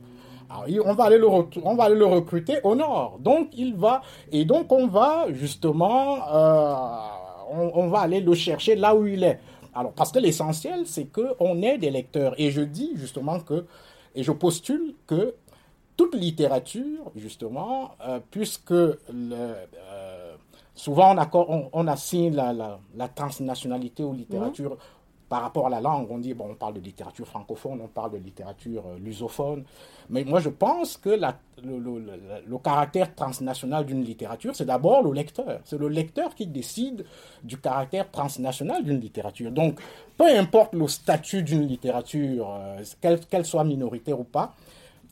le 0.66 0.80
on 0.84 0.94
va 0.94 1.04
aller 1.04 1.96
le 1.96 2.06
recruter 2.06 2.58
au 2.64 2.74
nord. 2.74 3.18
Donc 3.20 3.48
il 3.56 3.74
va 3.74 4.02
et 4.30 4.44
donc 4.44 4.70
on 4.72 4.86
va 4.88 5.26
justement 5.32 6.18
euh, 6.34 6.74
on, 7.74 7.88
va 7.88 8.00
aller 8.00 8.20
le 8.20 8.34
chercher 8.34 8.76
là 8.76 8.94
où 8.94 9.06
il 9.06 9.24
est. 9.24 9.38
Alors 9.74 9.92
parce 9.92 10.12
que 10.12 10.18
l'essentiel 10.18 10.82
c'est 10.86 11.06
que 11.06 11.34
on 11.40 11.62
est 11.62 11.78
des 11.78 11.90
lecteurs 11.90 12.34
et 12.36 12.50
je 12.50 12.60
dis 12.60 12.92
justement 12.96 13.40
que 13.40 13.64
et 14.14 14.22
je 14.22 14.32
postule 14.32 14.94
que 15.06 15.34
toute 15.96 16.14
littérature 16.14 17.10
justement 17.16 17.92
euh, 18.06 18.20
puisque 18.30 18.72
euh, 18.72 18.96
souvent 20.74 21.14
on, 21.16 21.46
on, 21.48 21.70
on 21.72 21.86
assigne 21.86 22.34
la, 22.34 22.78
la, 22.96 23.08
transnationalité 23.08 24.02
aux 24.02 24.12
littératures 24.12 24.76
par 25.32 25.40
rapport 25.40 25.66
à 25.68 25.70
la 25.70 25.80
langue, 25.80 26.08
on 26.10 26.18
dit, 26.18 26.34
bon, 26.34 26.48
on 26.50 26.54
parle 26.54 26.74
de 26.74 26.80
littérature 26.80 27.26
francophone, 27.26 27.80
on 27.82 27.88
parle 27.88 28.10
de 28.12 28.18
littérature 28.18 28.84
euh, 28.86 28.98
lusophone. 28.98 29.64
Mais 30.10 30.24
moi, 30.24 30.40
je 30.40 30.50
pense 30.50 30.98
que 30.98 31.08
le, 31.08 32.58
caractère 32.58 33.14
transnational 33.14 33.86
d'une 33.86 34.04
littérature, 34.04 34.54
c'est 34.54 34.66
d'abord 34.66 35.02
le 35.02 35.10
lecteur. 35.14 35.60
C'est 35.64 35.78
le 35.78 35.88
lecteur 35.88 36.34
qui 36.34 36.46
décide 36.46 37.06
du 37.42 37.56
caractère 37.56 38.10
transnational 38.10 38.84
d'une 38.84 39.00
littérature. 39.00 39.50
Donc, 39.50 39.80
peu 40.18 40.26
importe 40.26 40.74
le 40.74 40.86
statut 40.86 41.42
d'une 41.42 41.66
littérature, 41.66 42.54
euh, 42.54 42.82
qu'elle 43.30 43.46
soit 43.46 43.64
minoritaire 43.64 44.20
ou 44.20 44.24
pas, 44.24 44.54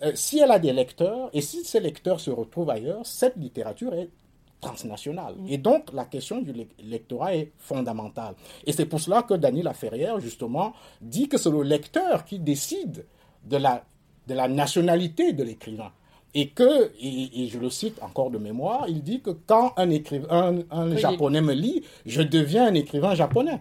euh, 0.03 0.13
si 0.15 0.39
elle 0.39 0.51
a 0.51 0.59
des 0.59 0.75
lecteurs, 0.75 1.31
et 1.33 1.41
si 1.41 1.65
ces 1.65 1.81
lecteurs 1.81 2.21
se 2.21 2.31
retrouvent 2.31 2.69
ailleurs, 2.69 3.07
cette 3.07 3.37
littérature 3.37 3.95
est 3.95 4.11
transnationale. 4.61 5.35
Et 5.49 5.59
donc, 5.59 5.93
la 5.93 6.05
question 6.05 6.41
du 6.41 6.53
lectorat 6.83 7.35
est 7.35 7.53
fondamentale. 7.59 8.35
Et 8.67 8.73
c'est 8.73 8.87
pour 8.87 9.01
cela 9.01 9.23
que 9.23 9.35
Daniel 9.35 9.65
Laferrière, 9.65 10.21
justement, 10.21 10.75
dit 11.01 11.29
que 11.29 11.39
c'est 11.39 11.51
le 11.51 11.63
lecteur 11.63 12.25
qui 12.25 12.39
décide 12.39 13.07
de 13.45 13.57
la, 13.57 13.85
de 14.27 14.35
la 14.35 14.49
nationalité 14.49 15.33
de 15.33 15.43
l'écrivain. 15.43 15.93
Et 16.33 16.51
que, 16.51 16.93
et, 17.01 17.49
je 17.49 17.59
le 17.59 17.71
cite 17.71 18.01
encore 18.03 18.31
de 18.31 18.39
mémoire, 18.39 18.85
il 18.89 19.03
dit 19.03 19.21
que 19.21 19.31
quand 19.31 19.73
un, 19.77 19.91
écrivain, 19.91 20.61
un 20.71 20.97
japonais 20.97 21.41
me 21.41 21.55
lit, 21.55 21.83
je 22.07 22.23
deviens 22.23 22.69
un 22.69 22.75
écrivain 22.75 23.17
japonais. 23.17 23.61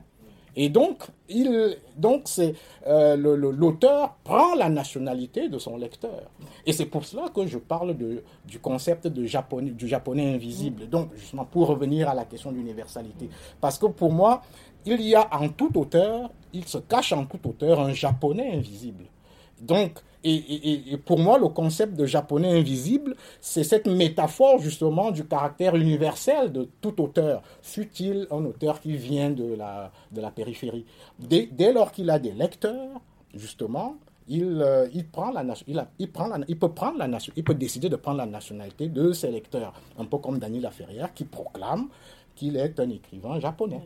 Et 0.55 0.69
donc, 0.69 1.03
il, 1.27 1.77
donc 1.95 2.23
c'est 2.25 2.55
euh, 2.87 3.15
l'auteur 3.15 4.15
prend 4.23 4.55
la 4.55 4.69
nationalité 4.69 5.49
de 5.49 5.57
son 5.57 5.77
lecteur. 5.77 6.29
Et 6.65 6.73
c'est 6.73 6.85
pour 6.85 7.05
cela 7.05 7.29
que 7.33 7.45
je 7.45 7.57
parle 7.57 7.95
de, 7.95 8.23
du 8.45 8.59
concept 8.59 9.07
de 9.07 9.25
japonais, 9.25 9.71
du 9.71 9.87
japonais 9.87 10.33
invisible. 10.33 10.89
Donc, 10.89 11.09
justement, 11.15 11.45
pour 11.45 11.67
revenir 11.67 12.09
à 12.09 12.13
la 12.13 12.25
question 12.25 12.51
d'universalité. 12.51 13.29
Parce 13.61 13.77
que 13.77 13.85
pour 13.85 14.11
moi, 14.11 14.41
il 14.85 15.01
y 15.01 15.15
a 15.15 15.27
en 15.35 15.49
tout 15.49 15.77
auteur, 15.77 16.31
il 16.53 16.65
se 16.65 16.77
cache 16.79 17.13
en 17.13 17.25
tout 17.25 17.47
auteur 17.47 17.79
un 17.79 17.93
japonais 17.93 18.51
invisible. 18.53 19.05
Donc, 19.61 19.99
et, 20.23 20.97
pour 21.05 21.19
moi, 21.19 21.37
le 21.37 21.47
concept 21.47 21.95
de 21.95 22.05
japonais 22.05 22.57
invisible, 22.59 23.15
c'est 23.39 23.63
cette 23.63 23.87
métaphore 23.87 24.59
justement 24.59 25.11
du 25.11 25.25
caractère 25.25 25.75
universel 25.75 26.51
de 26.51 26.69
tout 26.81 27.01
auteur, 27.01 27.41
fut-il 27.61 28.27
un 28.31 28.43
auteur 28.45 28.81
qui 28.81 28.95
vient 28.97 29.29
de 29.29 29.53
la, 29.53 29.91
de 30.11 30.21
la 30.21 30.31
périphérie. 30.31 30.85
Dès, 31.17 31.47
dès 31.51 31.71
lors 31.71 31.91
qu'il 31.91 32.09
a 32.09 32.19
des 32.19 32.31
lecteurs, 32.31 32.99
justement, 33.33 33.95
il, 34.27 34.61
euh, 34.61 34.87
il, 34.93 35.07
prend 35.07 35.31
la, 35.31 35.43
il, 35.67 35.85
il, 35.97 36.11
prend 36.11 36.29
il, 36.47 36.59
peut 36.59 36.69
prendre 36.69 36.97
la, 36.97 37.07
il 37.35 37.43
peut 37.43 37.55
décider 37.55 37.89
de 37.89 37.95
prendre 37.95 38.17
la 38.17 38.25
nationalité 38.25 38.87
de 38.87 39.11
ses 39.11 39.31
lecteurs, 39.31 39.73
un 39.97 40.05
peu 40.05 40.17
comme 40.17 40.37
Daniel 40.37 40.63
Laferrière 40.63 41.13
qui 41.13 41.25
proclame 41.25 41.87
qu'il 42.35 42.55
est 42.55 42.79
un 42.79 42.89
écrivain 42.89 43.39
japonais. 43.39 43.81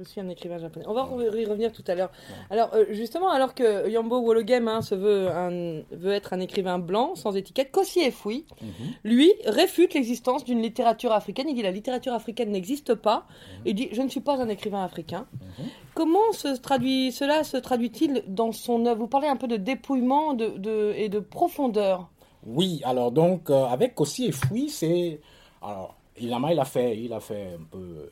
Je 0.00 0.08
suis 0.08 0.20
un 0.20 0.28
écrivain 0.30 0.56
japonais. 0.56 0.86
On 0.88 0.94
va 0.94 1.06
y 1.36 1.44
revenir 1.44 1.72
tout 1.72 1.84
à 1.86 1.94
l'heure. 1.94 2.10
Alors, 2.48 2.70
euh, 2.72 2.86
justement, 2.90 3.28
alors 3.30 3.54
que 3.54 3.86
Yambo 3.86 4.22
Wologem 4.22 4.66
hein, 4.66 4.80
se 4.80 4.94
veut, 4.94 5.28
un, 5.28 5.82
veut 5.90 6.12
être 6.12 6.32
un 6.32 6.40
écrivain 6.40 6.78
blanc, 6.78 7.14
sans 7.16 7.36
étiquette, 7.36 7.70
Kossi 7.70 8.00
Efoui, 8.00 8.46
mhm. 8.62 8.68
lui, 9.04 9.30
réfute 9.44 9.92
l'existence 9.92 10.44
d'une 10.44 10.62
littérature 10.62 11.12
africaine. 11.12 11.48
Il 11.50 11.54
dit 11.54 11.62
la 11.62 11.70
littérature 11.70 12.14
africaine 12.14 12.50
n'existe 12.50 12.94
pas. 12.94 13.26
Mhm. 13.26 13.62
Il 13.66 13.74
dit 13.74 13.88
je 13.92 14.00
ne 14.00 14.08
suis 14.08 14.20
pas 14.20 14.40
un 14.40 14.48
écrivain 14.48 14.82
africain. 14.82 15.26
Mhm. 15.32 15.66
Comment 15.94 16.32
se 16.32 16.48
traduit, 16.56 17.12
cela 17.12 17.44
se 17.44 17.58
traduit-il 17.58 18.24
dans 18.26 18.52
son 18.52 18.86
œuvre? 18.86 19.00
Vous 19.00 19.08
parlez 19.08 19.28
un 19.28 19.36
peu 19.36 19.48
de 19.48 19.56
dépouillement 19.56 20.32
de, 20.32 20.94
et 20.96 21.10
de 21.10 21.18
profondeur. 21.18 22.08
Oui, 22.46 22.80
alors 22.84 23.12
donc, 23.12 23.50
euh, 23.50 23.64
avec 23.66 23.94
Kossi 23.94 24.28
Efoui, 24.28 24.70
c'est. 24.70 25.20
Alors, 25.60 25.99
il 26.22 26.32
a, 26.32 26.64
fait, 26.64 26.98
il 26.98 27.12
a 27.12 27.20
fait 27.20 27.56
un 27.58 27.64
peu. 27.70 28.10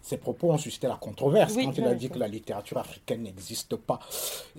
Ses 0.00 0.16
propos 0.16 0.52
ont 0.52 0.58
suscité 0.58 0.86
la 0.86 0.96
controverse 0.96 1.54
quand 1.54 1.76
il 1.76 1.84
a 1.84 1.94
dit 1.94 2.08
que 2.08 2.18
la 2.18 2.28
littérature 2.28 2.78
africaine 2.78 3.22
n'existe 3.22 3.76
pas. 3.76 3.98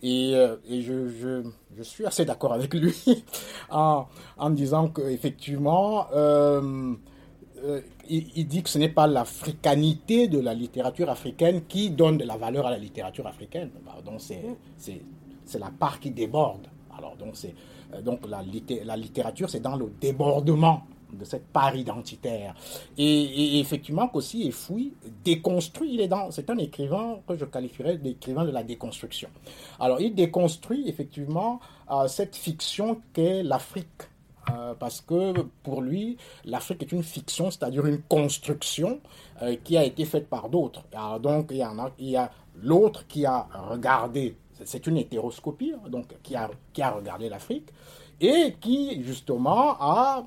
Et, 0.01 0.31
euh, 0.35 0.57
et 0.67 0.81
je, 0.81 1.09
je, 1.09 1.43
je, 1.77 1.83
suis 1.83 2.05
assez 2.05 2.25
d'accord 2.25 2.53
avec 2.53 2.73
lui 2.73 2.95
en, 3.71 4.05
en, 4.37 4.49
disant 4.49 4.89
qu'effectivement, 4.89 6.07
euh, 6.13 6.93
euh, 7.63 7.81
il, 8.09 8.27
il, 8.35 8.47
dit 8.47 8.63
que 8.63 8.69
ce 8.69 8.77
n'est 8.77 8.89
pas 8.89 9.07
l'africanité 9.07 10.27
de 10.27 10.39
la 10.39 10.53
littérature 10.53 11.09
africaine 11.09 11.63
qui 11.65 11.89
donne 11.89 12.17
de 12.17 12.25
la 12.25 12.37
valeur 12.37 12.67
à 12.67 12.71
la 12.71 12.77
littérature 12.77 13.27
africaine. 13.27 13.71
Donc, 14.05 14.19
c'est 14.19 15.59
la 15.59 15.71
part 15.71 15.99
qui 15.99 16.11
déborde. 16.11 16.67
Alors, 16.97 17.15
donc, 17.15 17.35
donc 18.03 18.27
la, 18.27 18.43
la 18.83 18.97
littérature, 18.97 19.49
c'est 19.49 19.61
dans 19.61 19.75
le 19.75 19.91
débordement 19.99 20.83
de 21.13 21.25
cette 21.25 21.47
part 21.47 21.75
identitaire. 21.75 22.55
Et, 22.97 23.59
effectivement, 23.59 24.07
qu'aussi 24.07 24.51
Fouy 24.51 24.93
déconstruit, 25.23 25.93
il 25.93 26.01
est 26.01 26.07
dans, 26.07 26.31
c'est 26.31 26.49
un 26.49 26.57
écrivain 26.57 27.19
que 27.27 27.35
je 27.35 27.45
qualifierais 27.45 27.97
d'écrivain 27.97 28.45
de 28.45 28.51
la 28.51 28.63
déconstruction. 28.63 29.29
Alors, 29.79 30.01
il 30.01 30.15
déconstruit 30.15 30.87
effectivement 30.87 31.59
euh, 31.91 32.07
cette 32.07 32.35
fiction 32.35 33.01
qu'est 33.13 33.43
l'Afrique. 33.43 33.87
Euh, 34.51 34.73
parce 34.77 34.99
que 34.99 35.41
pour 35.63 35.81
lui, 35.81 36.17
l'Afrique 36.43 36.83
est 36.83 36.91
une 36.91 37.03
fiction, 37.03 37.49
c'est-à-dire 37.49 37.85
une 37.85 38.01
construction 38.01 38.99
euh, 39.41 39.55
qui 39.63 39.77
a 39.77 39.85
été 39.85 40.03
faite 40.03 40.27
par 40.27 40.49
d'autres. 40.49 40.83
donc, 41.21 41.47
il 41.51 41.57
y, 41.57 41.65
en 41.65 41.79
a, 41.79 41.91
il 41.97 42.09
y 42.09 42.17
a 42.17 42.29
l'autre 42.61 43.07
qui 43.07 43.25
a 43.25 43.47
regardé, 43.69 44.35
c'est 44.65 44.85
une 44.85 44.97
hétéroscopie, 44.97 45.73
hein, 45.73 45.89
donc 45.89 46.07
qui 46.21 46.35
a, 46.35 46.49
qui 46.73 46.81
a 46.81 46.91
regardé 46.91 47.29
l'Afrique, 47.29 47.69
et 48.19 48.55
qui 48.59 49.01
justement 49.03 49.77
a 49.79 50.25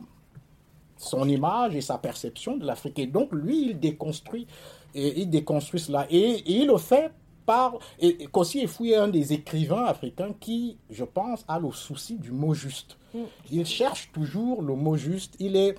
son 0.96 1.28
image 1.28 1.74
et 1.76 1.80
sa 1.80 1.98
perception 1.98 2.56
de 2.56 2.66
l'Afrique. 2.66 2.98
Et 2.98 3.06
donc, 3.06 3.32
lui, 3.32 3.70
il 3.70 3.78
déconstruit, 3.78 4.46
et, 4.94 5.20
il 5.20 5.30
déconstruit 5.30 5.80
cela. 5.80 6.06
Et, 6.10 6.42
il 6.46 6.66
le 6.66 6.78
fait 6.78 7.12
par... 7.44 7.78
Et 7.98 8.26
Kossi 8.26 8.60
est 8.60 8.96
un 8.96 9.08
des 9.08 9.32
écrivains 9.32 9.84
africains 9.84 10.32
qui, 10.38 10.78
je 10.90 11.04
pense, 11.04 11.44
a 11.48 11.58
le 11.58 11.70
souci 11.72 12.16
du 12.16 12.32
mot 12.32 12.54
juste. 12.54 12.96
Mm. 13.14 13.18
Il 13.52 13.66
cherche 13.66 14.10
toujours 14.12 14.62
le 14.62 14.74
mot 14.74 14.96
juste. 14.96 15.34
Il 15.38 15.56
est... 15.56 15.76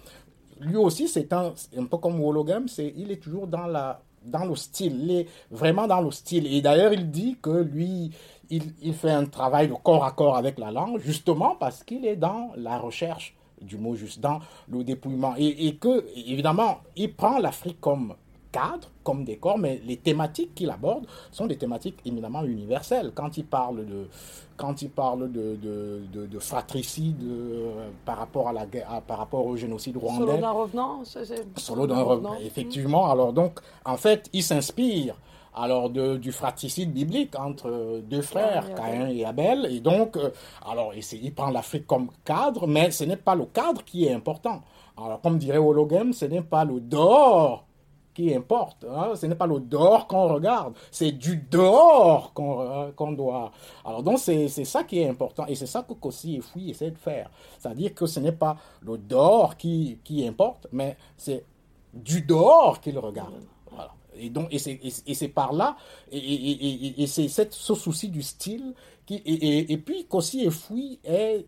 Lui 0.60 0.76
aussi, 0.76 1.08
c'est 1.08 1.32
un, 1.34 1.54
un 1.78 1.86
peu 1.86 1.98
comme 1.98 2.20
Wologam, 2.20 2.68
c'est, 2.68 2.94
il 2.96 3.12
est 3.12 3.22
toujours 3.22 3.48
dans 3.48 3.68
la 3.68 4.02
dans 4.26 4.44
le 4.44 4.56
style, 4.56 5.00
il 5.04 5.12
est 5.12 5.28
vraiment 5.52 5.88
dans 5.88 6.02
le 6.02 6.12
style. 6.12 6.48
Et 6.48 6.62
d'ailleurs, 6.62 6.92
il 6.92 7.10
dit 7.10 7.38
que 7.42 7.50
lui, 7.50 8.12
il, 8.50 8.74
il, 8.82 8.94
fait 8.94 9.12
un 9.12 9.26
travail 9.26 9.70
de 9.70 9.74
corps 9.74 10.04
à 10.04 10.12
corps 10.12 10.36
avec 10.36 10.60
la 10.60 10.72
langue, 10.72 11.00
justement 11.00 11.56
parce 11.56 11.84
qu'il 11.84 12.06
est 12.06 12.16
dans 12.16 12.52
la 12.58 12.78
recherche 12.78 13.36
du 13.62 13.78
mot 13.78 13.96
juste, 13.96 14.20
dans 14.20 14.40
le 14.70 14.84
dépouillement. 14.84 15.36
Et, 15.38 15.68
et 15.68 15.76
que, 15.76 16.06
évidemment, 16.16 16.80
il 16.96 17.14
prend 17.14 17.40
l'Afrique 17.40 17.80
comme 17.82 18.14
cadre, 18.52 18.90
comme 19.04 19.24
décor, 19.24 19.58
mais 19.58 19.82
les 19.86 19.98
thématiques 19.98 20.56
qu'il 20.56 20.70
aborde 20.70 21.06
sont 21.32 21.48
des 21.48 21.58
thématiques 21.58 21.98
éminemment 22.06 22.44
universelles. 22.44 23.12
Quand 23.14 23.38
il 23.38 23.46
parle 23.46 23.86
de, 23.86 24.08
quand 24.56 24.82
il 24.82 24.90
parle 24.90 25.32
de, 25.32 25.56
de, 25.56 26.26
de, 26.26 26.40
fratricide 26.40 27.22
euh, 27.24 27.90
par, 28.06 28.18
rapport 28.18 28.48
à 28.50 28.54
la, 28.54 28.66
à, 28.90 29.02
par 29.02 29.20
rapport 29.20 29.46
au 29.46 29.56
génocide 29.56 29.98
rwandais. 29.98 30.26
Solo 30.26 30.38
d'un 30.38 30.52
revenant 30.52 31.04
Solo 31.56 31.88
d'un 31.88 32.02
revenant, 32.02 32.36
effectivement. 32.44 33.10
Alors 33.12 33.34
donc, 33.34 33.60
en 33.86 33.98
fait, 33.98 34.30
il 34.34 34.44
s'inspire 34.44 35.16
alors 35.58 35.90
de, 35.90 36.18
du 36.18 36.32
fratricide 36.32 36.94
biblique 36.94 37.38
entre 37.38 38.02
deux 38.02 38.22
frères, 38.22 38.74
Caïn 38.76 39.08
et 39.10 39.26
Abel. 39.26 39.68
Et 39.72 39.80
donc, 39.80 40.16
euh, 40.18 40.30
alors, 40.70 40.94
il 40.94 41.34
prend 41.34 41.50
l'Afrique 41.50 41.88
comme 41.88 42.10
cadre, 42.24 42.68
mais 42.68 42.92
ce 42.92 43.04
n'est 43.04 43.18
pas 43.18 43.36
le 43.36 43.46
cadre 43.46 43.84
qui 43.84 44.06
est 44.06 44.14
important. 44.14 44.62
Alors, 44.96 45.20
comme 45.22 45.38
dirait 45.38 45.58
Hologem, 45.58 46.14
ce 46.14 46.26
n'est 46.26 46.42
pas 46.42 46.64
le 46.64 46.80
dehors 46.80 47.66
qui 48.14 48.34
importe. 48.34 48.84
Hein. 48.90 49.12
Ce 49.16 49.26
n'est 49.28 49.36
pas 49.36 49.46
le 49.46 49.60
dehors 49.60 50.08
qu'on 50.08 50.28
regarde, 50.28 50.74
c'est 50.92 51.12
du 51.12 51.38
dehors 51.52 52.34
qu'on 52.34 52.92
qu'on 52.96 53.12
doit. 53.12 53.52
Alors 53.86 54.02
donc 54.02 54.18
c'est 54.18 54.48
ça 54.48 54.84
qui 54.86 55.02
est 55.02 55.08
important 55.08 55.46
et 55.46 55.54
c'est 55.54 55.68
ça 55.68 55.84
que 55.84 55.94
Kossi 55.94 56.38
et 56.38 56.42
Fouy 56.42 56.72
essaient 56.72 56.90
de 56.90 56.98
faire. 56.98 57.30
C'est-à-dire 57.60 57.94
que 57.94 58.08
ce 58.08 58.20
n'est 58.20 58.32
pas 58.32 58.58
le 58.82 58.98
dehors 58.98 59.56
qui, 59.56 60.00
qui 60.04 60.28
importe, 60.28 60.66
mais 60.72 60.98
c'est 61.16 61.46
du 61.94 62.22
dehors 62.24 62.82
qu'ils 62.82 62.98
regardent. 62.98 63.46
Et 64.20 64.30
donc, 64.30 64.48
et 64.52 64.60
c'est, 64.60 65.28
par 65.28 65.54
là, 65.54 65.78
et, 66.12 66.18
et, 66.18 67.04
et 67.04 67.08
c'est 67.08 67.28
ce 67.28 67.76
souci 67.76 68.10
du 68.10 68.22
style 68.22 68.74
qui, 69.06 69.22
et, 69.26 69.78
puis 69.78 70.06
Kossi 70.06 70.44
et 70.44 70.50
Fouy 70.50 71.00
est, 71.04 71.46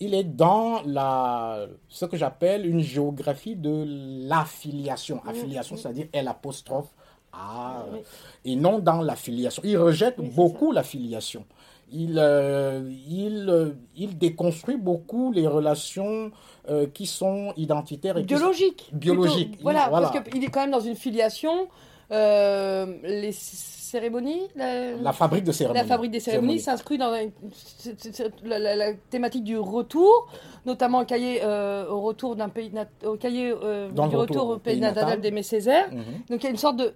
il 0.00 0.14
est 0.14 0.24
dans 0.24 0.82
la, 0.84 1.66
ce 1.88 2.04
que 2.06 2.16
j'appelle 2.16 2.66
une 2.66 2.80
géographie 2.80 3.56
de 3.56 3.84
l'affiliation. 4.28 5.22
Affiliation, 5.26 5.76
c'est-à-dire 5.76 6.08
L 6.12 6.26
apostrophe 6.26 6.88
A, 7.32 7.84
et 8.44 8.56
non 8.56 8.80
dans 8.80 9.00
l'affiliation. 9.00 9.62
Il 9.64 9.78
rejette 9.78 10.20
beaucoup 10.20 10.72
l'affiliation 10.72 11.46
il, 11.92 12.18
euh, 12.18 12.90
il, 13.08 13.46
euh, 13.48 13.70
il 13.96 14.18
déconstruit 14.18 14.76
beaucoup 14.76 15.32
les 15.32 15.46
relations 15.46 16.30
euh, 16.68 16.86
qui 16.92 17.06
sont 17.06 17.52
identitaires 17.56 18.16
et 18.18 18.22
biologiques. 18.22 18.90
Biologiques. 18.92 19.58
Voilà, 19.62 19.88
parce 19.90 20.20
qu'il 20.28 20.44
est 20.44 20.48
quand 20.48 20.60
même 20.60 20.70
dans 20.70 20.80
une 20.80 20.96
filiation. 20.96 21.68
les 22.10 23.32
cérémonies 23.32 24.42
la, 24.54 25.12
fabrique 25.12 25.44
de 25.44 25.52
cérémonies. 25.52 25.80
La 25.80 25.86
fabrique 25.86 26.10
des 26.12 26.20
cérémonies 26.20 26.60
s'inscrit 26.60 26.96
dans 26.98 27.10
la, 28.44 28.92
thématique 29.10 29.44
du 29.44 29.58
retour, 29.58 30.28
notamment 30.66 31.00
au 31.00 31.04
cahier 31.04 31.44
au 31.44 32.00
retour 32.00 32.36
d'un 32.36 32.48
pays 32.48 32.72
au 33.04 33.16
cahier 33.16 33.52
du 33.92 34.16
retour, 34.16 34.48
au 34.50 34.58
pays 34.58 34.80
natal 34.80 35.20
d'Aimé 35.20 35.42
Césaire. 35.42 35.90
Mhm. 35.92 36.02
Donc 36.30 36.42
il 36.42 36.44
y 36.44 36.46
a 36.46 36.50
une 36.50 36.56
sorte 36.56 36.76
de 36.76 36.94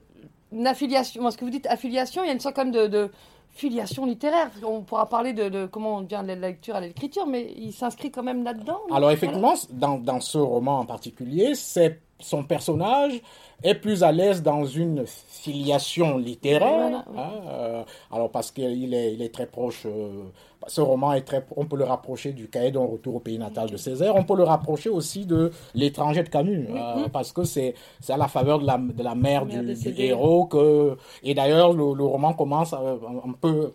une 0.55 0.67
affiliation, 0.67 1.31
ce 1.31 1.37
que 1.37 1.45
vous 1.45 1.51
dites 1.51 1.67
affiliation, 1.67 2.23
il 2.23 2.29
y 2.29 2.31
a 2.31 2.33
une 2.33 2.41
sorte 2.41 2.55
quand 2.55 2.65
même 2.65 2.89
de, 2.89 3.11
filiation 3.55 4.05
littéraire. 4.05 4.51
On 4.65 4.83
pourra 4.83 5.09
parler 5.09 5.33
de, 5.33 5.67
comment 5.67 5.97
on 5.97 6.01
vient 6.03 6.23
de 6.23 6.29
la 6.29 6.35
lecture 6.35 6.75
à 6.75 6.81
l'écriture, 6.81 7.27
mais 7.27 7.55
il 7.57 7.73
s'inscrit 7.73 8.11
quand 8.11 8.23
même 8.23 8.45
là-dedans. 8.45 8.81
Alors 8.93 9.11
effectivement, 9.11 9.55
dans, 9.71 9.99
dans, 9.99 10.21
ce 10.21 10.39
roman 10.39 10.81
en 10.81 10.87
particulier, 10.87 11.55
c'est 11.55 12.01
son 12.19 12.43
personnage 12.43 13.21
est 13.63 13.75
plus 13.75 14.03
à 14.03 14.13
l'aise 14.13 14.43
dans 14.43 14.65
une 14.65 15.05
filiation 15.07 16.19
littéraire. 16.19 17.05
Hein, 17.17 17.31
euh, 17.49 17.83
alors 18.11 18.31
parce 18.31 18.51
qu'il 18.51 18.95
est, 18.95 19.15
il 19.15 19.23
est 19.23 19.33
très 19.33 19.47
proche. 19.47 19.83
Euh, 19.87 20.25
ce 20.67 20.81
roman 20.81 21.13
est 21.13 21.23
très, 21.23 21.45
on 21.57 21.67
peut 21.67 21.77
le 21.77 21.85
rapprocher 21.85 22.33
du 22.33 22.49
cahier 22.49 22.71
d'un 22.71 22.85
retour 22.85 23.17
au 23.17 23.21
pays 23.21 23.39
natal 23.39 23.69
de 23.71 23.77
Césaire. 23.77 24.17
On 24.17 24.25
peut 24.25 24.37
le 24.37 24.45
rapprocher 24.45 24.89
aussi 24.89 25.27
de 25.27 25.51
l'étranger 25.75 26.23
de 26.23 26.29
Camus, 26.29 26.67
euh, 26.71 27.09
parce 27.13 27.33
que 27.33 27.45
c'est, 27.45 27.75
à 28.09 28.17
la 28.17 28.29
faveur 28.29 28.59
de 28.61 28.67
la, 28.67 28.79
de 28.79 29.03
la 29.03 29.15
mère, 29.15 29.45
du, 29.45 29.77
héros 29.99 30.47
que. 30.47 30.97
Et 31.23 31.35
d'ailleurs, 31.35 31.75
le, 31.75 31.95
le 31.95 32.05
roman 32.05 32.33
commence 32.33 32.73
un 32.73 33.33
peu 33.41 33.73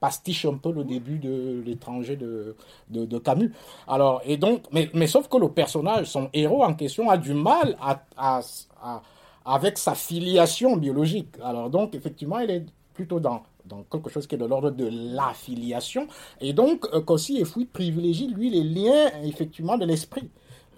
pastiche 0.00 0.44
un 0.44 0.54
peu 0.54 0.72
le 0.72 0.84
début 0.84 1.18
de 1.18 1.62
l'étranger 1.64 2.16
de, 2.16 2.54
de, 2.90 3.18
Camus. 3.18 3.52
Alors, 3.86 4.20
et 4.24 4.36
donc, 4.36 4.62
mais, 4.72 4.88
mais 4.94 5.06
sauf 5.06 5.28
que 5.28 5.36
le 5.36 5.48
personnage, 5.48 6.06
son 6.06 6.28
héros 6.32 6.62
en 6.62 6.74
question, 6.74 7.10
a 7.10 7.16
du 7.16 7.34
mal 7.34 7.76
à, 7.80 8.00
à, 8.16 8.40
avec 9.44 9.78
sa 9.78 9.94
filiation 9.94 10.76
biologique. 10.76 11.34
Alors, 11.42 11.70
donc, 11.70 11.94
effectivement, 11.94 12.38
il 12.38 12.50
est 12.50 12.66
plutôt 12.94 13.20
dans, 13.20 13.42
dans 13.64 13.82
quelque 13.90 14.10
chose 14.10 14.26
qui 14.26 14.34
est 14.34 14.38
de 14.38 14.44
l'ordre 14.44 14.70
de 14.70 14.88
l'affiliation. 14.90 16.06
Et 16.40 16.52
donc, 16.52 16.86
euh, 16.92 17.00
Kossi 17.00 17.38
et 17.38 17.44
Fouy 17.44 17.64
privilégie, 17.64 18.28
lui, 18.28 18.50
les 18.50 18.64
liens, 18.64 19.10
effectivement, 19.22 19.78
de 19.78 19.84
l'esprit. 19.84 20.28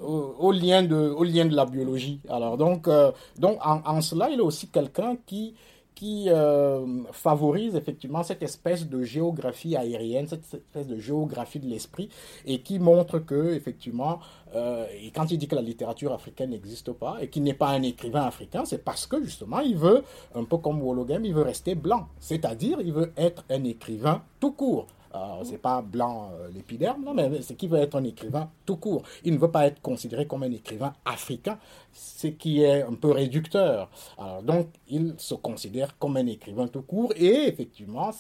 Au, 0.03 0.51
lien 0.51 0.83
de, 0.83 0.97
au 0.97 1.25
lien 1.25 1.45
de 1.45 1.55
la 1.55 1.67
biologie. 1.67 2.21
Alors 2.31 2.57
donc, 2.57 2.89
euh, 2.89 3.13
donc 3.39 3.59
en, 3.63 4.01
cela, 4.01 4.31
il 4.31 4.39
est 4.39 4.43
aussi 4.43 4.69
quelqu'un 4.69 5.17
qui, 5.27 5.53
qui 6.01 6.31
euh, 6.31 7.03
favorise 7.13 7.77
effectivement 7.77 8.23
cette 8.23 8.43
espèce 8.43 8.89
de 8.89 9.03
géographie 9.03 9.77
aérienne, 9.77 10.27
cette 10.27 10.45
espèce 10.45 10.87
de 10.87 10.97
géographie 10.99 11.59
de 11.59 11.67
l'esprit, 11.67 12.09
et 12.47 12.63
qui 12.63 12.79
montre 12.79 13.19
que 13.19 13.53
effectivement, 13.53 14.19
euh, 14.55 14.87
et 14.99 15.11
quand 15.11 15.31
il 15.31 15.37
dit 15.37 15.47
que 15.47 15.57
la 15.57 15.61
littérature 15.61 16.15
africaine 16.15 16.51
n'existe 16.51 16.91
pas 16.93 17.19
et 17.21 17.29
qu'il 17.29 17.43
n'est 17.43 17.53
pas 17.53 17.69
un 17.69 17.83
écrivain 17.83 18.23
africain, 18.23 18.65
c'est 18.65 18.83
parce 18.83 19.07
que 19.07 19.23
justement, 19.23 19.61
il 19.61 19.77
veut, 19.77 20.03
un 20.35 20.45
peu 20.45 20.57
comme 20.57 20.81
Wologem, 20.81 21.23
il 21.27 21.35
veut 21.35 21.43
rester 21.43 21.75
blanc, 21.75 22.09
c'est-à-dire 22.19 22.79
il 22.81 22.95
veut 22.95 23.13
être 23.19 23.45
un 23.51 23.63
écrivain 23.65 24.23
tout 24.41 24.53
court. 24.53 24.87
Alors, 25.13 25.41
c'est 25.45 25.59
pas 25.59 25.83
blanc 25.83 26.31
euh, 26.35 26.49
l'épiderme, 26.55 27.13
mais 27.15 27.43
c'est 27.43 27.57
qu'il 27.57 27.69
veut 27.69 27.81
être 27.81 27.97
un 27.97 28.05
écrivain 28.05 28.49
tout 28.65 28.77
court. 28.77 29.03
Il 29.25 29.35
ne 29.35 29.39
veut 29.39 29.51
pas 29.51 29.67
être 29.67 29.83
considéré 29.83 30.27
comme 30.27 30.45
un 30.45 30.53
écrivain 30.53 30.93
africain, 31.05 31.59
ce 31.93 32.29
qui 32.29 32.63
est 32.63 32.83
un 32.83 32.95
peu 32.95 33.11
réducteur. 33.11 33.91
Alors, 34.19 34.43
donc, 34.43 34.69
il 34.89 35.15
se 35.19 35.35
considère 35.35 35.99
comme 35.99 36.17
un 36.17 36.27
écrivain 36.27 36.69
tout 36.69 36.83
court 36.83 37.13
et 37.17 37.49
effectivement, 37.49 38.11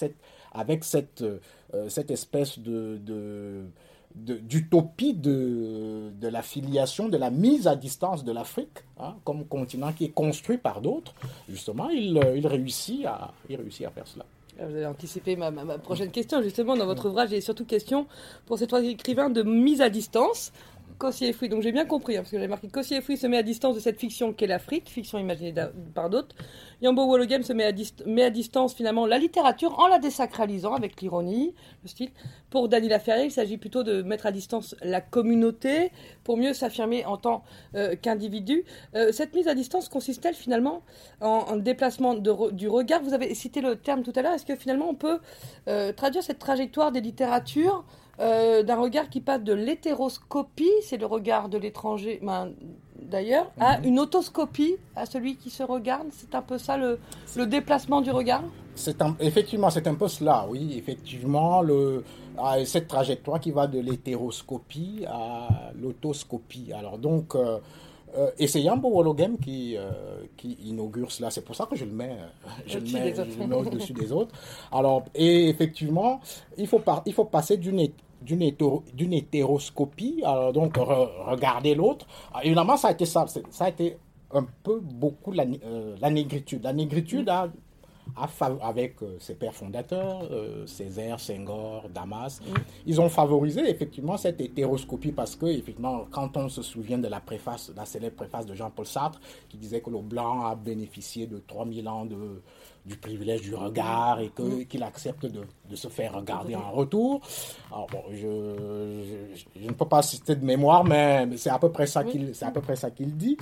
avec 0.52 0.82
cette, 0.82 1.22
euh, 1.22 1.88
cette 1.88 2.10
espèce 2.10 2.58
de, 2.58 2.98
d'utopie 4.16 5.14
de, 5.14 6.10
de, 6.20 6.28
la 6.28 6.42
filiation, 6.42 7.08
de 7.08 7.16
la 7.16 7.30
mise 7.30 7.68
à 7.68 7.76
distance 7.76 8.24
de 8.24 8.32
l'Afrique 8.32 8.78
hein, 8.98 9.14
comme 9.24 9.44
continent 9.44 9.92
qui 9.92 10.06
est 10.06 10.12
construit 10.12 10.58
par 10.58 10.80
d'autres, 10.80 11.14
justement, 11.48 11.88
il, 11.90 12.18
euh, 12.18 12.48
réussit 12.48 13.06
à, 13.06 13.32
il 13.48 13.56
réussit 13.56 13.86
à 13.86 13.90
faire 13.90 14.08
cela. 14.08 14.24
Ah, 14.58 14.66
vous 14.66 14.74
avez 14.74 14.86
anticipé 14.86 15.36
ma, 15.36 15.50
prochaine 15.78 16.10
question. 16.10 16.42
Justement, 16.42 16.76
dans 16.76 16.86
votre 16.86 17.08
ouvrage, 17.08 17.30
il 17.32 17.36
a 17.36 17.40
surtout 17.40 17.64
question 17.64 18.06
pour 18.46 18.58
ces 18.58 18.66
trois 18.66 18.82
écrivains 18.82 19.30
de 19.30 19.42
mise 19.42 19.80
à 19.80 19.90
distance. 19.90 20.52
Cossier 21.00 21.34
et 21.42 21.48
donc 21.48 21.62
j'ai 21.62 21.72
bien 21.72 21.86
compris, 21.86 22.16
hein, 22.16 22.20
parce 22.20 22.30
que 22.30 22.38
j'ai 22.38 22.46
marqué 22.46 22.68
Cossier 22.68 22.98
et 22.98 23.00
Fouy 23.00 23.16
se 23.16 23.26
met 23.26 23.38
à 23.38 23.42
distance 23.42 23.74
de 23.74 23.80
cette 23.80 23.98
fiction 23.98 24.34
qu'est 24.34 24.46
l'Afrique, 24.46 24.90
fiction 24.90 25.18
imaginée 25.18 25.54
par 25.94 26.10
d'autres. 26.10 26.36
Yambo 26.82 27.06
Wologem 27.06 27.42
se 27.42 27.54
met 27.54 27.64
à, 27.64 27.72
met 28.04 28.24
à, 28.24 28.28
distance 28.28 28.74
finalement 28.74 29.06
la 29.06 29.16
littérature 29.16 29.78
en 29.78 29.86
la 29.86 29.98
désacralisant 29.98 30.74
avec 30.74 31.00
l'ironie, 31.00 31.54
le 31.82 31.88
style. 31.88 32.10
Pour 32.50 32.68
Dany 32.68 32.88
Laferrière, 32.88 33.24
il 33.24 33.30
s'agit 33.30 33.56
plutôt 33.56 33.82
de 33.82 34.02
mettre 34.02 34.26
à 34.26 34.30
distance 34.30 34.76
la 34.82 35.00
communauté 35.00 35.90
pour 36.22 36.36
mieux 36.36 36.52
s'affirmer 36.52 37.06
en 37.06 37.16
tant 37.16 37.44
euh, 37.76 37.96
qu'individu. 37.96 38.64
Euh, 38.94 39.10
cette 39.10 39.34
mise 39.34 39.48
à 39.48 39.54
distance 39.54 39.88
consiste-t-elle 39.88 40.34
finalement 40.34 40.82
en, 41.22 41.56
déplacement 41.56 42.14
du 42.14 42.68
regard? 42.68 43.02
Vous 43.02 43.14
avez 43.14 43.34
cité 43.34 43.62
le 43.62 43.76
terme 43.76 44.02
tout 44.02 44.12
à 44.16 44.20
l'heure. 44.20 44.34
Est-ce 44.34 44.44
que 44.44 44.56
finalement 44.56 44.90
on 44.90 44.94
peut 44.94 45.18
euh, 45.66 45.94
traduire 45.94 46.22
cette 46.22 46.38
trajectoire 46.38 46.92
des 46.92 47.00
littératures 47.00 47.86
euh, 48.20 48.62
d'un 48.62 48.76
regard 48.76 49.08
qui 49.08 49.20
passe 49.20 49.42
de 49.42 49.52
l'hétéroscopie, 49.52 50.70
c'est 50.82 50.98
le 50.98 51.06
regard 51.06 51.48
de 51.48 51.58
l'étranger, 51.58 52.20
ben, 52.22 52.52
d'ailleurs, 53.00 53.50
à 53.58 53.78
mhm. 53.78 53.86
une 53.86 53.98
autoscopie, 53.98 54.76
à 54.94 55.06
celui 55.06 55.36
qui 55.36 55.50
se 55.50 55.62
regarde. 55.62 56.08
C'est 56.10 56.34
un 56.34 56.42
peu 56.42 56.58
ça 56.58 56.76
le, 56.76 56.98
le 57.36 57.46
déplacement 57.46 58.00
du 58.00 58.10
regard? 58.10 58.42
C'est 58.74 59.02
Effectivement, 59.20 59.70
c'est 59.70 59.86
un 59.86 59.94
peu 59.94 60.08
cela, 60.08 60.46
oui. 60.48 60.74
Effectivement, 60.76 61.60
le, 61.60 62.04
cette 62.64 62.88
trajectoire 62.88 63.40
qui 63.40 63.50
va 63.50 63.66
de 63.66 63.78
l'hétéroscopie 63.78 65.04
à 65.06 65.72
l'autoscopie. 65.80 66.72
Alors 66.72 66.98
donc, 66.98 67.34
euh, 67.34 67.58
euh, 68.16 68.30
et 68.38 68.46
c'est 68.46 68.60
Yambo 68.62 68.90
Wologem 68.90 69.38
qui, 69.38 69.76
euh, 69.76 69.90
qui 70.36 70.52
inaugure 70.64 71.12
cela. 71.12 71.30
C'est 71.30 71.44
pour 71.44 71.54
ça 71.54 71.66
que 71.66 71.76
je 71.76 71.84
le 71.84 71.92
mets, 71.92 72.16
je 72.66 72.78
le 72.78 73.46
mets, 73.46 73.54
au-dessus 73.54 73.92
des 73.92 74.12
autres. 74.12 74.34
Alors, 74.72 75.04
et 75.14 75.48
effectivement, 75.48 76.20
il 76.56 76.66
faut, 76.66 76.80
il 77.06 77.12
faut 77.12 77.24
passer 77.24 77.56
d'une 77.56 77.80
d'une 78.22 79.12
hétéroscopie, 79.12 80.22
alors 80.24 80.52
donc 80.52 80.76
regarder 80.76 81.74
l'autre. 81.74 82.06
Évidemment, 82.42 82.76
ça 82.76 82.88
a 82.88 82.92
été 82.92 83.06
ça, 83.06 83.26
ça 83.26 83.64
a 83.64 83.68
été 83.68 83.96
un 84.32 84.46
peu 84.62 84.80
beaucoup 84.80 85.32
la, 85.32 85.44
euh, 85.64 85.96
la 86.00 86.10
négritude. 86.10 86.62
La 86.62 86.72
négritude 86.72 87.28
a 87.28 87.50
avec 88.62 89.02
euh, 89.02 89.16
ses 89.18 89.34
pères 89.34 89.54
fondateurs, 89.54 90.22
euh, 90.30 90.66
Césaire, 90.66 91.20
Senghor, 91.20 91.88
Damas, 91.88 92.40
mm. 92.40 92.54
ils 92.86 93.00
ont 93.00 93.08
favorisé 93.08 93.68
effectivement 93.68 94.16
cette 94.16 94.40
hétéroscopie 94.40 95.12
parce 95.12 95.36
que, 95.36 95.46
effectivement, 95.46 96.06
quand 96.10 96.36
on 96.36 96.48
se 96.48 96.62
souvient 96.62 96.98
de 96.98 97.08
la 97.08 97.20
préface, 97.20 97.72
la 97.76 97.84
célèbre 97.84 98.16
préface 98.16 98.46
de 98.46 98.54
Jean-Paul 98.54 98.86
Sartre, 98.86 99.20
qui 99.48 99.56
disait 99.56 99.80
que 99.80 99.90
le 99.90 99.98
blanc 99.98 100.44
a 100.46 100.54
bénéficié 100.54 101.26
de 101.26 101.38
3000 101.38 101.88
ans 101.88 102.04
de, 102.04 102.42
du 102.86 102.96
privilège 102.96 103.42
du 103.42 103.54
regard 103.54 104.20
et 104.20 104.30
mm. 104.38 104.66
qu'il 104.66 104.82
accepte 104.82 105.26
de, 105.26 105.42
de, 105.68 105.76
se 105.76 105.88
faire 105.88 106.14
regarder 106.14 106.54
en 106.56 106.70
retour. 106.70 107.20
Alors 107.70 107.86
bon, 107.90 108.02
je, 108.10 109.36
je, 109.56 109.66
ne 109.66 109.72
peux 109.72 109.86
pas 109.86 110.02
citer 110.02 110.34
de 110.34 110.44
mémoire, 110.44 110.84
mais 110.84 111.28
c'est 111.36 111.50
à 111.50 111.58
peu 111.58 111.70
près 111.70 111.86
ça 111.86 112.04
qu'il, 112.04 112.34
c'est 112.34 112.46
à 112.46 112.50
peu 112.50 112.60
près 112.60 112.76
ça 112.76 112.90
qu'il 112.90 113.16
dit. 113.16 113.36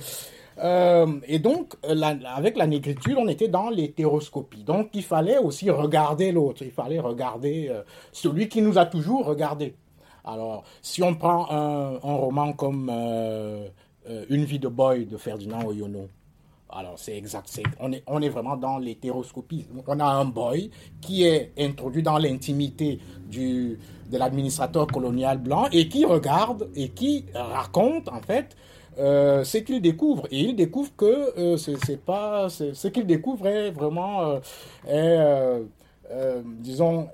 Euh, 0.61 1.19
et 1.27 1.39
donc, 1.39 1.75
avec 1.83 2.57
la 2.57 2.67
négritude, 2.67 3.15
on 3.17 3.27
était 3.27 3.47
dans 3.47 3.69
l'hétéroscopie. 3.69 4.63
Donc, 4.63 4.89
il 4.93 5.03
fallait 5.03 5.37
aussi 5.37 5.69
regarder 5.69 6.31
l'autre. 6.31 6.63
Il 6.63 6.71
fallait 6.71 6.99
regarder 6.99 7.67
euh, 7.69 7.81
celui 8.11 8.49
qui 8.49 8.61
nous 8.61 8.77
a 8.77 8.85
toujours 8.85 9.25
regardé. 9.25 9.75
Alors, 10.25 10.63
si 10.81 11.01
on 11.01 11.15
prend 11.15 11.49
un, 11.49 11.97
roman 11.97 12.53
comme 12.53 12.91
euh, 12.93 13.67
Une 14.29 14.43
vie 14.43 14.59
de 14.59 14.67
boy 14.67 15.05
de 15.05 15.17
Ferdinand 15.17 15.65
Oyono, 15.65 16.09
alors 16.71 16.97
c'est 16.97 17.17
exact, 17.17 17.49
on, 17.79 17.91
est, 17.91 18.03
on 18.07 18.21
est 18.21 18.29
vraiment 18.29 18.55
dans 18.55 18.77
l'hétéroscopie. 18.77 19.65
On 19.87 19.99
a 19.99 20.05
un 20.05 20.25
boy 20.25 20.69
qui 21.01 21.23
est 21.23 21.51
introduit 21.57 22.03
dans 22.03 22.17
l'intimité 22.17 22.99
de 23.31 23.77
l'administrateur 24.17 24.87
colonial 24.87 25.37
blanc 25.39 25.67
et 25.71 25.87
qui 25.87 26.05
regarde 26.05 26.69
et 26.75 26.89
qui 26.89 27.25
raconte 27.33 28.09
en 28.09 28.21
fait 28.21 28.55
euh, 28.99 29.43
c'est 29.43 29.63
qu'il 29.63 29.81
découvre. 29.81 30.27
Et 30.31 30.41
il 30.41 30.55
découvre 30.55 30.91
que 30.95 31.39
euh, 31.39 31.57
c'est 31.57 32.03
pas. 32.03 32.49
Ce 32.49 32.87
qu'il 32.87 33.05
découvre 33.05 33.47
est 33.47 33.71
vraiment. 33.71 34.39
Euh, 34.87 35.63
est, 35.63 35.63
euh, 36.11 36.41
disons, 36.45 37.09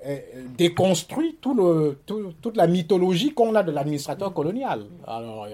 déconstruit 0.57 1.37
tout 1.41 1.53
le, 1.53 1.99
toute 2.41 2.55
la 2.55 2.67
mythologie 2.67 3.33
qu'on 3.33 3.53
a 3.55 3.63
de 3.63 3.71
l'administrateur 3.71 4.33
colonial. 4.33 4.85
Alors, 5.05 5.47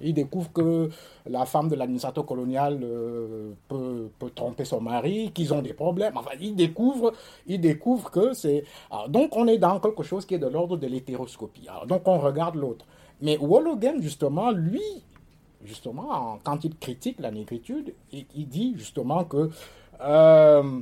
il 0.00 0.14
découvre 0.14 0.52
que 0.52 0.90
la 1.26 1.46
femme 1.46 1.68
de 1.68 1.74
l'administrateur 1.74 2.26
colonial 2.26 2.78
peut, 3.68 4.10
peut, 4.18 4.30
tromper 4.34 4.64
son 4.64 4.80
mari, 4.80 5.30
qu'ils 5.32 5.54
ont 5.54 5.62
des 5.62 5.72
problèmes. 5.72 6.16
Enfin, 6.16 6.32
il 6.40 6.54
découvre, 6.54 7.12
il 7.46 7.60
découvre 7.60 8.10
que 8.10 8.34
c'est. 8.34 8.64
Donc, 9.08 9.36
on 9.36 9.46
est 9.46 9.58
dans 9.58 9.80
quelque 9.80 10.02
chose 10.02 10.26
qui 10.26 10.34
est 10.34 10.38
de 10.38 10.48
l'ordre 10.48 10.76
de 10.76 10.86
l'hétéroscopie. 10.86 11.68
Donc, 11.88 12.02
on 12.06 12.18
regarde 12.18 12.56
l'autre. 12.56 12.84
Mais 13.22 13.38
Wologen, 13.38 14.02
justement, 14.02 14.50
lui, 14.50 14.82
justement, 15.64 16.38
quand 16.42 16.64
il 16.64 16.76
critique 16.76 17.20
la 17.20 17.30
négritude, 17.30 17.94
il, 18.12 18.48
dit 18.48 18.74
justement 18.76 19.24
que 19.24 19.50
euh, 20.00 20.80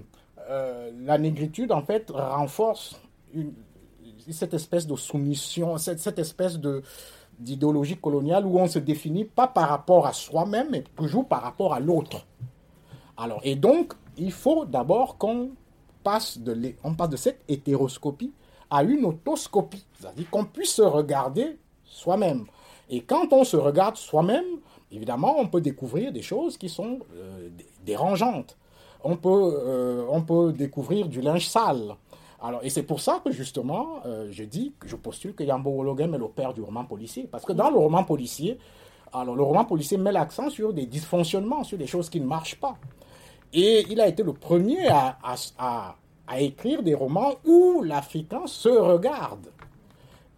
euh, 0.51 0.91
la 1.05 1.17
négritude, 1.17 1.71
en 1.71 1.83
fait, 1.83 2.11
renforce 2.11 3.01
cette 4.31 4.55
espèce 4.55 4.87
de 4.87 4.97
soumission, 4.97 5.79
cette, 5.79 6.19
espèce 6.19 6.59
de 6.59 6.83
d'idéologie 7.39 7.97
coloniale 7.97 8.45
où 8.45 8.59
on 8.59 8.67
se 8.67 8.79
définit 8.79 9.25
pas 9.25 9.47
par 9.47 9.69
rapport 9.71 10.07
à 10.07 10.13
soi-même, 10.13 10.69
mais 10.71 10.85
toujours 10.97 11.27
par 11.27 11.43
rapport 11.43 11.73
à 11.73 11.81
l'autre. 11.81 12.27
Alors, 13.17 13.41
et 13.45 13.55
donc, 13.55 13.95
il 14.19 14.33
faut 14.33 14.67
d'abord 14.67 15.17
qu'on 15.17 15.53
passe 16.03 16.39
de, 16.39 16.75
on 16.85 16.95
passe 16.95 17.09
de 17.09 17.17
cette 17.17 17.41
hétéroscopie 17.49 18.33
à 18.69 18.83
une 18.83 19.05
autoscopie, 19.07 19.87
c'est-à-dire 19.99 20.29
qu'on 20.31 20.45
puisse 20.45 20.75
se 20.75 20.83
regarder 20.83 21.59
soi-même. 21.85 22.45
Et 22.91 23.03
quand 23.03 23.33
on 23.33 23.45
se 23.45 23.57
regarde 23.57 23.97
soi-même, 23.97 24.59
évidemment, 24.93 25.37
on 25.39 25.47
peut 25.47 25.61
découvrir 25.61 26.13
des 26.13 26.23
choses 26.23 26.59
qui 26.59 26.69
sont 26.69 26.99
euh, 27.15 27.49
dérangeantes. 27.85 28.59
On 29.05 29.17
peut, 29.17 30.07
on 30.11 30.23
peut 30.23 30.53
découvrir 30.53 31.09
du 31.09 31.21
linge 31.21 31.49
sale. 31.49 31.95
Alors, 32.43 32.61
et 32.63 32.71
c'est 32.71 32.85
pour 32.85 33.01
ça 33.01 33.21
que 33.25 33.31
justement, 33.31 34.01
je 34.31 34.45
dis, 34.45 34.73
je 34.87 34.97
postule 34.97 35.35
que 35.35 35.45
Yambo 35.45 35.71
Wologem 35.71 36.15
est 36.15 36.19
le 36.19 36.29
père 36.29 36.55
du 36.55 36.63
roman 36.63 36.85
policier. 36.85 37.29
Parce 37.31 37.45
que 37.45 37.53
dans 37.53 37.71
le 37.71 37.77
roman 37.77 38.03
policier, 38.05 38.59
alors 39.13 39.35
le 39.37 39.43
roman 39.43 39.65
policier 39.65 39.99
met 39.99 40.13
l'accent 40.13 40.49
sur 40.49 40.73
des 40.73 40.87
dysfonctionnements, 40.87 41.65
sur 41.65 41.77
des 41.77 41.87
choses 41.87 42.09
qui 42.09 42.21
ne 42.21 42.27
marchent 42.27 42.59
pas. 42.59 42.77
Et 43.53 43.85
il 43.91 44.01
a 44.01 44.07
été 44.07 44.23
le 44.23 44.33
premier 44.33 44.89
à, 44.89 45.19
à, 45.59 45.97
à 46.27 46.41
écrire 46.41 46.83
des 46.83 46.95
romans 46.95 47.35
où 47.45 47.83
l'Africain 47.83 48.43
se 48.47 48.69
regarde. 48.69 49.49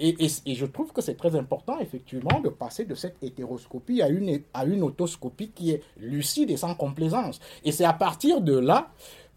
Et, 0.05 0.17
et, 0.47 0.55
je 0.57 0.67
trouve 0.67 0.93
que 0.93 1.01
c'est 1.01 1.15
très 1.15 1.37
important, 1.37 1.79
effectivement, 1.79 2.41
de 2.41 2.49
passer 2.49 2.85
de 2.85 2.97
cette 2.97 3.23
hétéroscopie 3.23 4.03
à 4.03 4.09
une, 4.09 4.41
à 4.53 4.65
une 4.65 4.83
autoscopie 4.83 5.51
qui 5.51 5.71
est 5.71 5.83
lucide 5.97 6.51
et 6.51 6.57
sans 6.57 6.75
complaisance. 6.75 7.39
Et 7.65 7.71
c'est 7.71 7.85
à 7.85 7.93
partir 7.93 8.41
de 8.41 8.59
là 8.59 8.89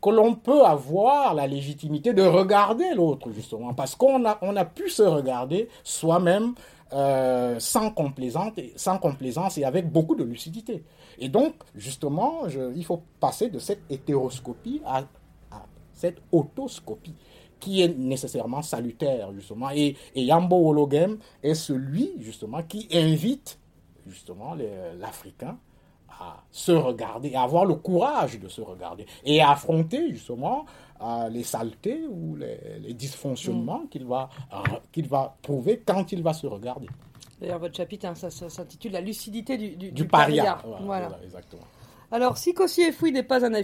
que 0.02 0.10
l'on 0.10 0.34
peut 0.34 0.66
avoir 0.66 1.36
la 1.36 1.46
légitimité 1.46 2.14
de 2.14 2.24
regarder 2.24 2.96
l'autre, 2.96 3.30
justement, 3.32 3.76
parce 3.76 3.96
qu'on 3.96 4.26
a, 4.26 4.40
on 4.42 4.56
a 4.56 4.66
pu 4.66 4.90
se 4.90 5.04
regarder 5.04 5.70
soi-même 5.84 6.56
euh, 6.94 7.60
sans, 7.60 7.92
complaisance, 7.92 8.54
sans 8.76 8.98
complaisance 8.98 9.60
et 9.60 9.66
avec 9.66 9.92
beaucoup 9.92 10.16
de 10.16 10.24
lucidité. 10.24 10.84
Et 11.20 11.30
donc, 11.30 11.54
justement, 11.76 12.48
il 12.76 12.84
faut 12.86 13.04
passer 13.20 13.50
de 13.50 13.60
cette 13.60 13.82
hétéroscopie 13.92 14.82
à 14.84 15.04
cette 15.94 16.18
autoscopie 16.32 17.16
qui 17.60 17.82
est 17.82 17.98
nécessairement 17.98 18.62
salutaire, 18.62 19.32
justement. 19.34 19.70
Et, 19.72 19.96
Yambo 20.16 20.70
Hologem 20.70 21.18
est 21.44 21.56
celui, 21.56 22.14
justement, 22.20 22.62
qui 22.64 22.88
invite, 22.92 23.60
justement, 24.06 24.56
l'Africain 25.00 25.58
à 26.10 26.38
se 26.52 26.72
regarder, 26.72 27.36
à 27.36 27.44
avoir 27.44 27.66
le 27.66 27.76
courage 27.76 28.40
de 28.40 28.48
se 28.48 28.62
regarder 28.62 29.06
et 29.26 29.42
à 29.42 29.52
affronter, 29.52 30.10
justement, 30.12 30.66
euh, 31.02 31.28
les 31.30 31.44
saletés 31.44 32.06
ou 32.10 32.38
les, 32.38 32.94
dysfonctionnements 32.94 33.80
mm. 33.80 33.90
qu'il 33.90 34.06
va, 34.06 34.30
euh, 34.54 34.58
qu'il 34.94 35.08
va 35.08 35.36
trouver 35.42 35.82
quand 35.86 36.12
il 36.14 36.24
va 36.24 36.34
se 36.34 36.48
regarder. 36.48 36.88
D'ailleurs, 37.42 37.60
votre 37.60 37.76
chapitre, 37.76 38.06
hein, 38.06 38.16
ça, 38.16 38.30
s'intitule 38.30 38.94
La 38.94 39.02
lucidité 39.02 39.58
du, 39.58 39.76
du, 39.76 39.92
du, 39.92 40.08
paria. 40.08 40.58
Voilà, 40.82 41.20
exactement. 41.24 41.64
Alors, 42.12 42.38
si 42.38 42.54
Kossi 42.54 42.84
Efoui 42.84 43.12
n'est 43.12 43.24
pas 43.24 43.46
un, 43.46 43.62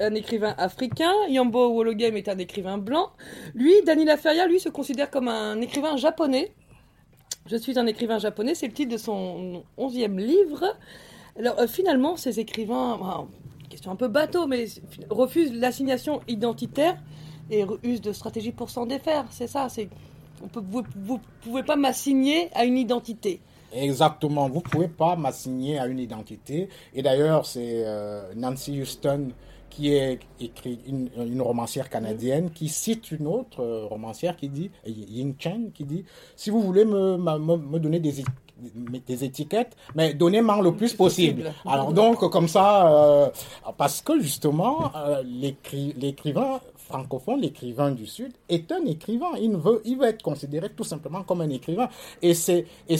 un, 0.00 0.14
écrivain 0.14 0.54
africain, 0.58 1.12
Yambo 1.28 1.72
Wologem 1.74 2.16
est 2.16 2.28
un 2.28 2.38
écrivain 2.38 2.78
blanc, 2.78 3.10
lui, 3.54 3.72
Dani 3.84 4.04
Laferia, 4.04 4.46
lui, 4.46 4.60
se 4.60 4.68
considère 4.68 5.10
comme 5.10 5.28
un 5.28 5.60
écrivain 5.60 5.96
japonais. 5.96 6.52
Je 7.46 7.56
suis 7.56 7.78
un 7.78 7.86
écrivain 7.86 8.18
japonais, 8.18 8.54
c'est 8.54 8.66
le 8.66 8.72
titre 8.72 8.92
de 8.92 8.96
son 8.98 9.62
onzième 9.76 10.18
livre. 10.18 10.64
Alors, 11.38 11.58
euh, 11.58 11.66
finalement, 11.66 12.16
ces 12.16 12.38
écrivains, 12.40 13.26
question 13.68 13.90
un 13.92 13.96
peu 13.96 14.08
bateau, 14.08 14.46
mais 14.46 14.66
refusent 15.08 15.52
l'assignation 15.52 16.20
identitaire 16.28 16.96
et 17.50 17.64
usent 17.82 18.02
de 18.02 18.12
stratégies 18.12 18.52
pour 18.52 18.70
s'en 18.70 18.86
défaire. 18.86 19.26
C'est 19.30 19.46
ça, 19.46 19.68
c'est 19.68 19.88
vous 20.40 20.82
ne 20.82 21.18
pouvez 21.42 21.62
pas 21.62 21.76
m'assigner 21.76 22.48
à 22.54 22.64
une 22.64 22.78
identité. 22.78 23.40
Exactement, 23.72 24.48
vous 24.48 24.56
ne 24.56 24.60
pouvez 24.60 24.88
pas 24.88 25.16
m'assigner 25.16 25.78
à 25.78 25.86
une 25.86 25.98
identité. 25.98 26.68
Et 26.94 27.02
d'ailleurs, 27.02 27.46
c'est 27.46 27.84
euh, 27.86 28.32
Nancy 28.34 28.80
Houston 28.80 29.28
qui 29.70 29.94
est 29.94 30.18
écrit 30.40 30.78
une, 30.86 31.40
romancière 31.40 31.88
canadienne 31.88 32.50
qui 32.50 32.68
cite 32.68 33.10
une 33.12 33.26
autre 33.26 33.60
euh, 33.62 33.86
romancière 33.86 34.36
qui 34.36 34.48
dit, 34.48 34.70
Ying 34.86 35.34
Chen, 35.38 35.70
qui 35.72 35.84
dit, 35.84 36.04
si 36.36 36.50
vous 36.50 36.60
voulez 36.60 36.84
me, 36.84 37.16
me, 37.16 37.78
donner 37.78 38.00
des, 38.00 38.22
des 39.06 39.24
étiquettes, 39.24 39.76
mais 39.94 40.12
donnez-moi 40.12 40.60
le 40.62 40.72
plus 40.72 40.94
possible. 40.94 41.52
Alors 41.64 41.92
donc, 41.92 42.18
comme 42.30 42.48
ça, 42.48 42.92
euh, 42.92 43.30
parce 43.78 44.02
que 44.02 44.20
justement, 44.20 44.92
l'écrivain 45.24 46.60
francophone, 46.90 47.40
l'écrivain 47.40 47.92
du 47.92 48.06
Sud, 48.06 48.32
est 48.48 48.70
un 48.72 48.84
écrivain. 48.84 49.32
Il 49.40 49.56
veut, 49.56 49.80
il 49.84 49.96
veut 49.96 50.08
être 50.08 50.22
considéré 50.22 50.70
tout 50.70 50.84
simplement 50.84 51.22
comme 51.22 51.40
un 51.40 51.48
écrivain. 51.48 51.88
Et 52.20 52.34
c'est, 52.34 52.66
et 52.88 52.96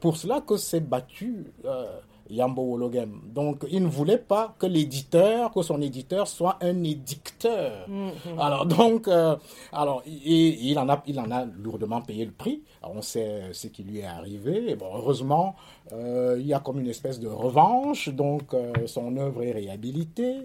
pour 0.00 0.16
cela 0.16 0.40
que 0.40 0.56
s'est 0.56 0.80
battu 0.80 1.52
euh, 1.64 1.98
Yambo 2.30 2.62
Wologem. 2.62 3.20
Donc, 3.26 3.64
il 3.70 3.82
ne 3.82 3.88
voulait 3.88 4.18
pas 4.18 4.54
que 4.58 4.66
l'éditeur, 4.66 5.52
que 5.52 5.62
son 5.62 5.80
éditeur 5.80 6.26
soit 6.28 6.58
un 6.60 6.82
édicteur. 6.82 7.88
Mm-hmm. 7.88 8.38
Alors, 8.38 8.66
donc, 8.66 9.08
euh, 9.08 9.36
alors, 9.72 10.02
il, 10.06 10.78
en 10.78 10.88
a, 10.88 11.02
il 11.06 11.18
en 11.20 11.30
a 11.30 11.44
lourdement 11.44 12.00
payé 12.00 12.24
le 12.24 12.32
prix. 12.32 12.62
on 12.82 13.02
sait 13.02 13.52
ce 13.52 13.68
qui 13.68 13.82
lui 13.82 13.98
est 14.00 14.06
arrivé. 14.06 14.70
Et 14.70 14.76
bon, 14.76 14.90
heureusement, 14.94 15.54
euh, 15.92 16.36
il 16.38 16.46
y 16.46 16.54
a 16.54 16.60
comme 16.60 16.80
une 16.80 16.88
espèce 16.88 17.20
de 17.20 17.28
revanche. 17.28 18.08
Donc, 18.08 18.54
son 18.86 19.16
œuvre 19.16 19.42
est 19.42 19.52
réhabilitée. 19.52 20.36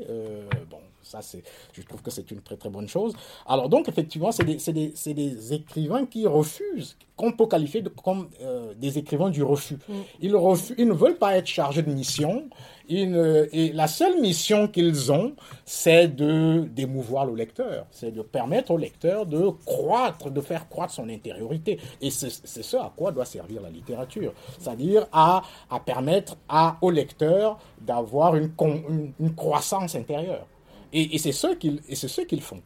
bon, 0.70 0.80
ça, 1.10 1.24
c'est, 1.24 1.42
je 1.74 1.82
trouve 1.82 2.04
que 2.04 2.12
c'est 2.12 2.30
une 2.30 2.42
très 2.42 2.56
très 2.56 2.70
bonne 2.70 2.88
chose. 2.88 3.14
Alors 3.48 3.68
donc, 3.68 3.90
effectivement, 3.90 4.32
c'est 4.32 4.44
des, 4.44 4.58
des, 4.58 5.14
des, 5.14 5.54
écrivains 5.54 6.06
qui 6.06 6.28
refusent, 6.28 6.96
qu'on 7.16 7.32
peut 7.32 7.48
qualifier 7.48 7.82
de, 7.82 7.90
comme 7.90 8.30
euh, 8.44 8.76
des 8.76 9.00
écrivains 9.00 9.32
du 9.32 9.42
refus. 9.42 9.80
Mm. 9.88 9.94
Ils, 10.22 10.36
refusent, 10.36 10.76
ils 10.78 10.88
ne 10.88 10.94
veulent 10.94 11.18
pas 11.18 11.36
être 11.36 11.48
chargés 11.48 11.82
de 11.82 11.92
mission. 11.92 12.48
et 12.88 13.72
la 13.74 13.88
seule 13.88 14.22
mission 14.22 14.68
qu'ils 14.68 15.12
ont, 15.12 15.34
c'est 15.66 16.08
de 16.08 16.68
d'émouvoir 16.72 17.26
le 17.26 17.34
lecteur. 17.34 17.88
C'est 17.90 18.12
de 18.12 18.22
permettre 18.22 18.70
au 18.70 18.78
lecteur 18.78 19.26
de 19.26 19.50
croître, 19.66 20.30
de 20.30 20.42
faire 20.42 20.70
croître 20.70 20.94
son 20.94 21.10
intériorité. 21.10 21.80
Et 22.02 22.12
c'est 22.12 22.30
ce 22.30 22.78
à 22.78 22.94
quoi 22.96 23.12
doit 23.12 23.26
servir 23.26 23.64
la 23.64 23.72
littérature. 23.72 24.34
C'est-à-dire 24.60 25.08
à, 25.12 25.42
à 25.72 25.80
permettre 25.80 26.38
à, 26.48 26.78
au 26.82 26.92
lecteur 26.92 27.58
d'avoir 27.82 28.36
une, 28.36 28.52
une, 28.62 29.14
une 29.20 29.34
croissance 29.34 29.96
intérieure. 29.96 30.46
Et, 30.94 31.18
c'est 31.18 31.32
ce 31.32 32.22
qu'ils 32.22 32.42
font. 32.42 32.62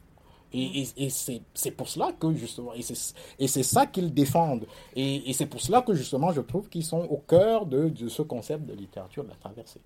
Et, 0.53 0.85
et, 0.97 1.09
c'est 1.09 1.71
pour 1.71 1.89
cela 1.89 2.11
que 2.13 2.33
justement, 2.33 2.73
et 2.73 3.47
c'est 3.47 3.63
ça 3.63 3.85
qu'ils 3.87 4.13
défendent. 4.13 4.65
Et, 4.95 5.33
c'est 5.33 5.47
pour 5.47 5.61
cela 5.61 5.81
que 5.81 5.93
justement, 5.93 6.31
je 6.31 6.41
trouve 6.41 6.69
qu'ils 6.69 6.85
sont 6.85 7.01
au 7.01 7.17
cœur 7.17 7.65
de, 7.65 7.89
de, 7.89 8.07
ce 8.07 8.21
concept 8.21 8.65
de 8.65 8.73
littérature 8.73 9.23
de 9.23 9.29
la 9.29 9.35
traversée. 9.35 9.81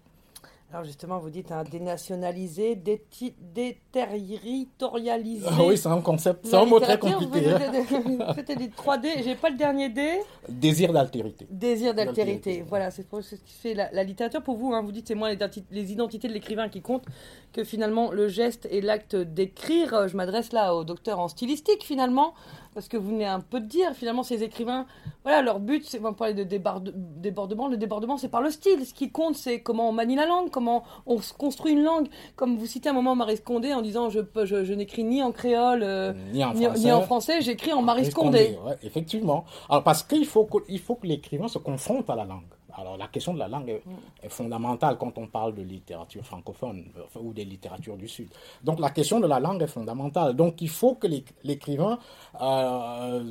Alors 0.69 0.83
justement, 0.83 1.17
vous 1.19 1.29
dites 1.29 1.53
un 1.53 1.63
dénationalisé, 1.63 2.75
déterritorialisé. 2.75 5.47
Ah 5.49 5.63
oui, 5.65 5.77
c'est 5.77 5.87
un 5.87 6.01
concept, 6.01 6.45
c'est 6.45 6.57
un 6.57 6.65
mot 6.65 6.81
très 6.81 6.99
compliqué. 6.99 7.55
C'était 8.35 8.57
dit 8.57 8.67
3D, 8.67 9.23
j'ai 9.23 9.35
pas 9.35 9.49
le 9.49 9.55
dernier 9.55 9.87
D. 9.87 10.19
Désir 10.49 10.91
d'altérité. 10.91 11.47
Désir 11.49 11.93
d'altérité, 11.93 12.65
voilà, 12.67 12.91
c'est 12.91 13.07
ce 13.09 13.35
qui 13.35 13.53
fait 13.53 13.75
la, 13.75 14.03
littérature 14.03 14.43
pour 14.43 14.57
vous. 14.57 14.73
Hein. 14.73 14.81
Vous 14.81 14.91
dites 14.91 15.07
c'est 15.07 15.15
moins 15.15 15.33
les, 15.71 15.91
identités 15.93 16.27
de 16.27 16.33
l'écrivain 16.33 16.67
qui 16.67 16.81
comptent 16.81 17.05
que 17.53 17.63
finalement 17.63 18.11
le 18.11 18.27
geste 18.27 18.67
et 18.69 18.81
l'acte 18.81 19.15
d'écrire. 19.15 20.09
Je 20.09 20.17
m'adresse 20.17 20.51
là 20.51 20.75
au 20.75 20.83
docteur 20.83 21.21
en 21.21 21.29
stylistique 21.29 21.85
finalement 21.85 22.33
parce 22.77 22.89
que 22.89 22.97
vous 22.97 23.09
venez 23.09 23.25
un 23.25 23.39
peu 23.39 23.59
de 23.59 23.65
dire, 23.65 23.93
finalement, 23.95 24.21
ces 24.21 24.43
écrivains, 24.43 24.85
voilà, 25.23 25.41
leur 25.41 25.59
but, 25.59 25.83
c'est, 25.83 25.99
on 26.05 26.13
parler 26.13 26.35
de 26.35 26.43
débordement, 26.43 27.67
le 27.67 27.75
débordement, 27.75 28.17
c'est 28.17 28.27
par 28.27 28.43
le 28.43 28.51
style. 28.51 28.85
Ce 28.85 28.93
qui 28.93 29.09
compte, 29.09 29.33
c'est 29.33 29.61
comment 29.61 29.89
on 29.89 29.93
manie 29.93 30.15
la 30.15 30.27
langue, 30.27 30.51
comment 30.51 30.83
on 31.07 31.17
construit 31.39 31.71
une 31.71 31.81
langue. 31.81 32.07
Comme 32.35 32.55
vous 32.55 32.67
citez 32.67 32.89
un 32.89 32.93
moment 32.93 33.15
Marie 33.15 33.37
Scondé 33.37 33.73
en 33.73 33.81
disant, 33.81 34.11
je, 34.11 34.19
je, 34.43 34.73
n'écris 34.75 35.03
ni 35.03 35.23
en 35.23 35.31
créole, 35.31 35.81
euh, 35.81 36.13
ni, 36.31 36.91
en 36.91 37.01
français, 37.01 37.41
j'écris 37.41 37.73
en 37.73 37.81
Marie 37.81 38.05
Scondé. 38.05 38.59
effectivement. 38.83 39.45
Alors, 39.69 39.81
parce 39.81 40.03
qu'il 40.03 40.27
faut 40.27 40.47
il 40.69 40.79
faut 40.79 40.93
que 40.93 41.07
l'écrivain 41.07 41.47
se 41.47 41.57
confronte 41.57 42.07
à 42.11 42.15
la 42.15 42.25
langue. 42.25 42.43
Alors 42.77 42.95
la 42.95 43.07
question 43.07 43.33
de 43.33 43.39
la 43.39 43.47
langue 43.47 43.81
est, 44.21 44.29
fondamentale 44.29 44.97
quand 44.97 45.17
on 45.17 45.27
parle 45.27 45.55
de 45.55 45.63
littérature 45.63 46.23
francophone 46.23 46.85
ou 47.19 47.33
des 47.33 47.43
littératures 47.43 47.97
du 47.97 48.07
Sud. 48.07 48.29
Donc 48.63 48.79
la 48.79 48.91
question 48.91 49.19
de 49.19 49.27
la 49.27 49.39
langue 49.39 49.61
est 49.63 49.67
fondamentale. 49.67 50.35
Donc 50.35 50.61
il 50.61 50.69
faut 50.69 50.93
que 50.95 51.07
l'écrivain 51.43 51.97
euh, 52.39 53.23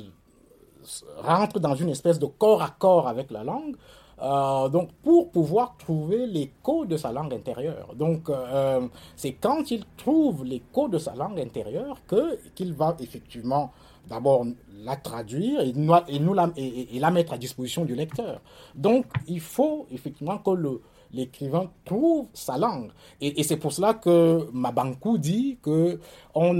rentre 1.17 1.59
dans 1.59 1.75
une 1.75 1.89
espèce 1.89 2.19
de 2.19 2.25
corps 2.25 2.61
à 2.61 2.69
corps 2.69 3.07
avec 3.07 3.31
la 3.31 3.43
langue. 3.43 3.75
Euh, 4.19 4.67
donc 4.69 4.91
pour 5.03 5.31
pouvoir 5.31 5.75
trouver 5.77 6.25
l'écho 6.25 6.85
de 6.85 6.97
sa 6.97 7.11
langue 7.11 7.33
intérieure. 7.33 7.93
Donc 7.95 8.29
euh, 8.29 8.87
c'est 9.15 9.33
quand 9.33 9.69
il 9.69 9.85
trouve 9.95 10.43
l'écho 10.43 10.87
de 10.87 10.97
sa 10.97 11.13
langue 11.13 11.39
intérieure 11.39 11.99
que 12.07 12.37
qu'il 12.55 12.73
va 12.73 12.97
effectivement 12.99 13.71
d'abord 14.09 14.45
la 14.83 14.95
traduire 14.95 15.61
et, 15.61 15.73
nous, 15.73 15.93
et, 16.07 16.19
nous 16.19 16.33
la, 16.33 16.49
et, 16.55 16.99
la 16.99 17.11
mettre 17.11 17.33
à 17.33 17.37
disposition 17.37 17.85
du 17.85 17.95
lecteur. 17.95 18.41
Donc, 18.75 19.05
il 19.27 19.39
faut 19.41 19.87
effectivement 19.91 20.37
que 20.37 20.51
le, 20.51 20.81
l'écrivain 21.11 21.69
trouve 21.85 22.27
sa 22.33 22.57
langue. 22.57 22.91
Et, 23.21 23.43
c'est 23.43 23.57
pour 23.57 23.73
cela 23.73 23.93
que 23.93 24.49
Mabankou 24.53 25.17
dit 25.17 25.57
que 25.61 25.99
on 26.33 26.53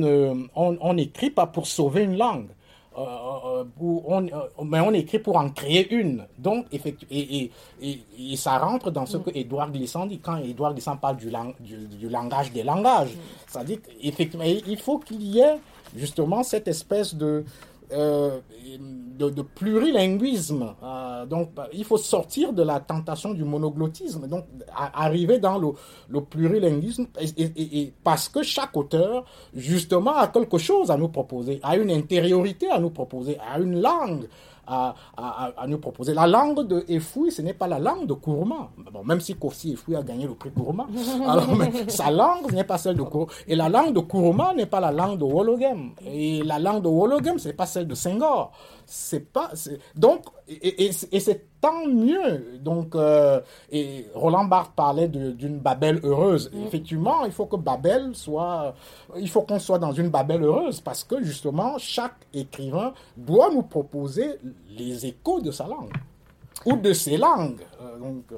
n'écrit 0.93 1.27
on, 1.27 1.33
pas 1.35 1.47
pour 1.47 1.67
sauver 1.67 2.03
une 2.03 2.17
langue. 2.17 2.49
Euh, 2.97 3.03
euh, 3.45 3.63
on, 4.57 4.65
mais 4.65 4.79
on 4.79 4.91
écrit 4.91 5.19
pour 5.19 5.37
en 5.37 5.49
créer 5.51 5.93
une. 5.93 6.25
Donc, 6.39 6.65
et, 6.71 7.51
et, 7.79 8.35
ça 8.35 8.57
rentre 8.57 8.89
dans 8.89 9.05
ce 9.05 9.17
que 9.17 9.29
Édouard 9.35 9.71
Glissant 9.71 10.07
dit 10.07 10.17
quand 10.17 10.37
Édouard 10.37 10.73
Glissant 10.73 10.97
parle 10.97 11.17
du, 11.17 11.29
du, 11.59 12.09
langage 12.09 12.51
des 12.51 12.63
langages. 12.63 13.15
Ça 13.45 13.63
dit 13.63 13.79
qu'effectivement, 13.79 14.45
il 14.45 14.77
faut 14.79 14.97
qu'il 14.97 15.21
y 15.21 15.41
ait 15.41 15.57
justement 15.97 16.43
cette 16.43 16.67
espèce 16.67 17.15
de, 17.15 17.43
euh, 17.91 18.39
de, 19.17 19.41
plurilinguisme. 19.41 20.75
Euh, 20.83 21.25
donc, 21.25 21.51
il 21.73 21.85
faut 21.85 21.97
sortir 21.97 22.53
de 22.53 22.61
la 22.61 22.79
tentation 22.79 23.33
du 23.33 23.43
monoglottisme, 23.43 24.27
donc 24.27 24.45
arriver 24.75 25.39
dans 25.39 25.57
le, 25.57 25.69
le 26.09 26.21
plurilinguisme, 26.21 27.07
et, 27.37 27.93
parce 28.03 28.29
que 28.29 28.43
chaque 28.43 28.75
auteur, 28.75 29.25
justement, 29.55 30.15
a 30.15 30.27
quelque 30.27 30.57
chose 30.57 30.91
à 30.91 30.97
nous 30.97 31.07
proposer, 31.07 31.59
a 31.63 31.77
une 31.77 31.89
intériorité 31.91 32.69
à 32.69 32.79
nous 32.79 32.89
proposer, 32.91 33.37
a 33.39 33.57
une 33.59 33.81
langue 33.81 34.27
à, 34.67 35.65
nous 35.67 35.77
proposer. 35.77 36.13
La 36.13 36.27
langue 36.27 36.67
de 36.67 36.83
Efoui, 36.87 37.31
ce 37.31 37.41
n'est 37.41 37.53
pas 37.53 37.67
la 37.67 37.79
langue 37.79 38.05
de 38.07 38.13
Kourma. 38.13 38.69
Bon, 38.91 39.03
même 39.03 39.19
si 39.21 39.35
Kofi 39.35 39.73
Efoui 39.73 39.95
a 39.95 40.03
gagné 40.03 40.25
le 40.27 40.33
prix 40.33 40.51
Kourma, 40.51 40.87
alors, 41.27 41.45
sa 41.87 42.11
langue 42.11 42.51
n'est 42.51 42.63
pas 42.63 42.77
celle 42.77 42.95
de 42.97 43.03
Kourma. 43.03 43.31
Et 43.47 43.55
la 43.55 43.69
langue 43.69 43.93
de 43.93 43.99
Kourma 43.99 44.53
n'est 44.53 44.65
pas 44.65 44.79
la 44.79 44.91
langue 44.91 45.17
de 45.19 45.23
Wologem. 45.25 45.91
Et 46.05 46.43
la 46.43 46.59
langue 46.59 46.83
de 46.83 46.89
Wologem, 46.89 47.39
ce 47.39 47.47
n'est 47.49 47.53
pas 47.53 47.65
celle 47.65 47.87
de 47.87 47.95
Senghor 47.95 48.51
c'est 48.87 49.31
pas 49.31 49.51
donc 49.95 50.23
et, 50.47 50.91
c'est 50.91 51.45
tant 51.59 51.85
mieux 51.87 52.57
donc 52.61 52.95
euh, 52.95 53.41
et 53.69 54.07
Roland 54.15 54.45
Barthes 54.45 54.73
parlait 54.75 55.09
d'une 55.09 55.59
Babel 55.59 55.99
heureuse 56.03 56.49
mm. 56.53 56.63
effectivement 56.65 57.25
il 57.25 57.31
faut 57.33 57.45
que 57.45 57.57
Babel 57.57 58.15
soit 58.15 58.73
il 59.17 59.29
faut 59.29 59.41
qu'on 59.41 59.59
soit 59.59 59.77
dans 59.79 59.91
une 59.91 60.07
Babel 60.09 60.41
heureuse 60.41 60.79
parce 60.79 61.03
que 61.03 61.21
justement 61.21 61.77
chaque 61.77 62.15
écrivain 62.33 62.93
doit 63.17 63.51
nous 63.51 63.63
proposer 63.63 64.39
les 64.69 65.05
échos 65.05 65.41
de 65.41 65.51
sa 65.51 65.67
langue 65.67 65.91
ou 66.65 66.77
de 66.77 66.93
ses 66.93 67.17
langues 67.17 67.65
euh, 67.81 67.99
donc 67.99 68.23
euh, 68.31 68.37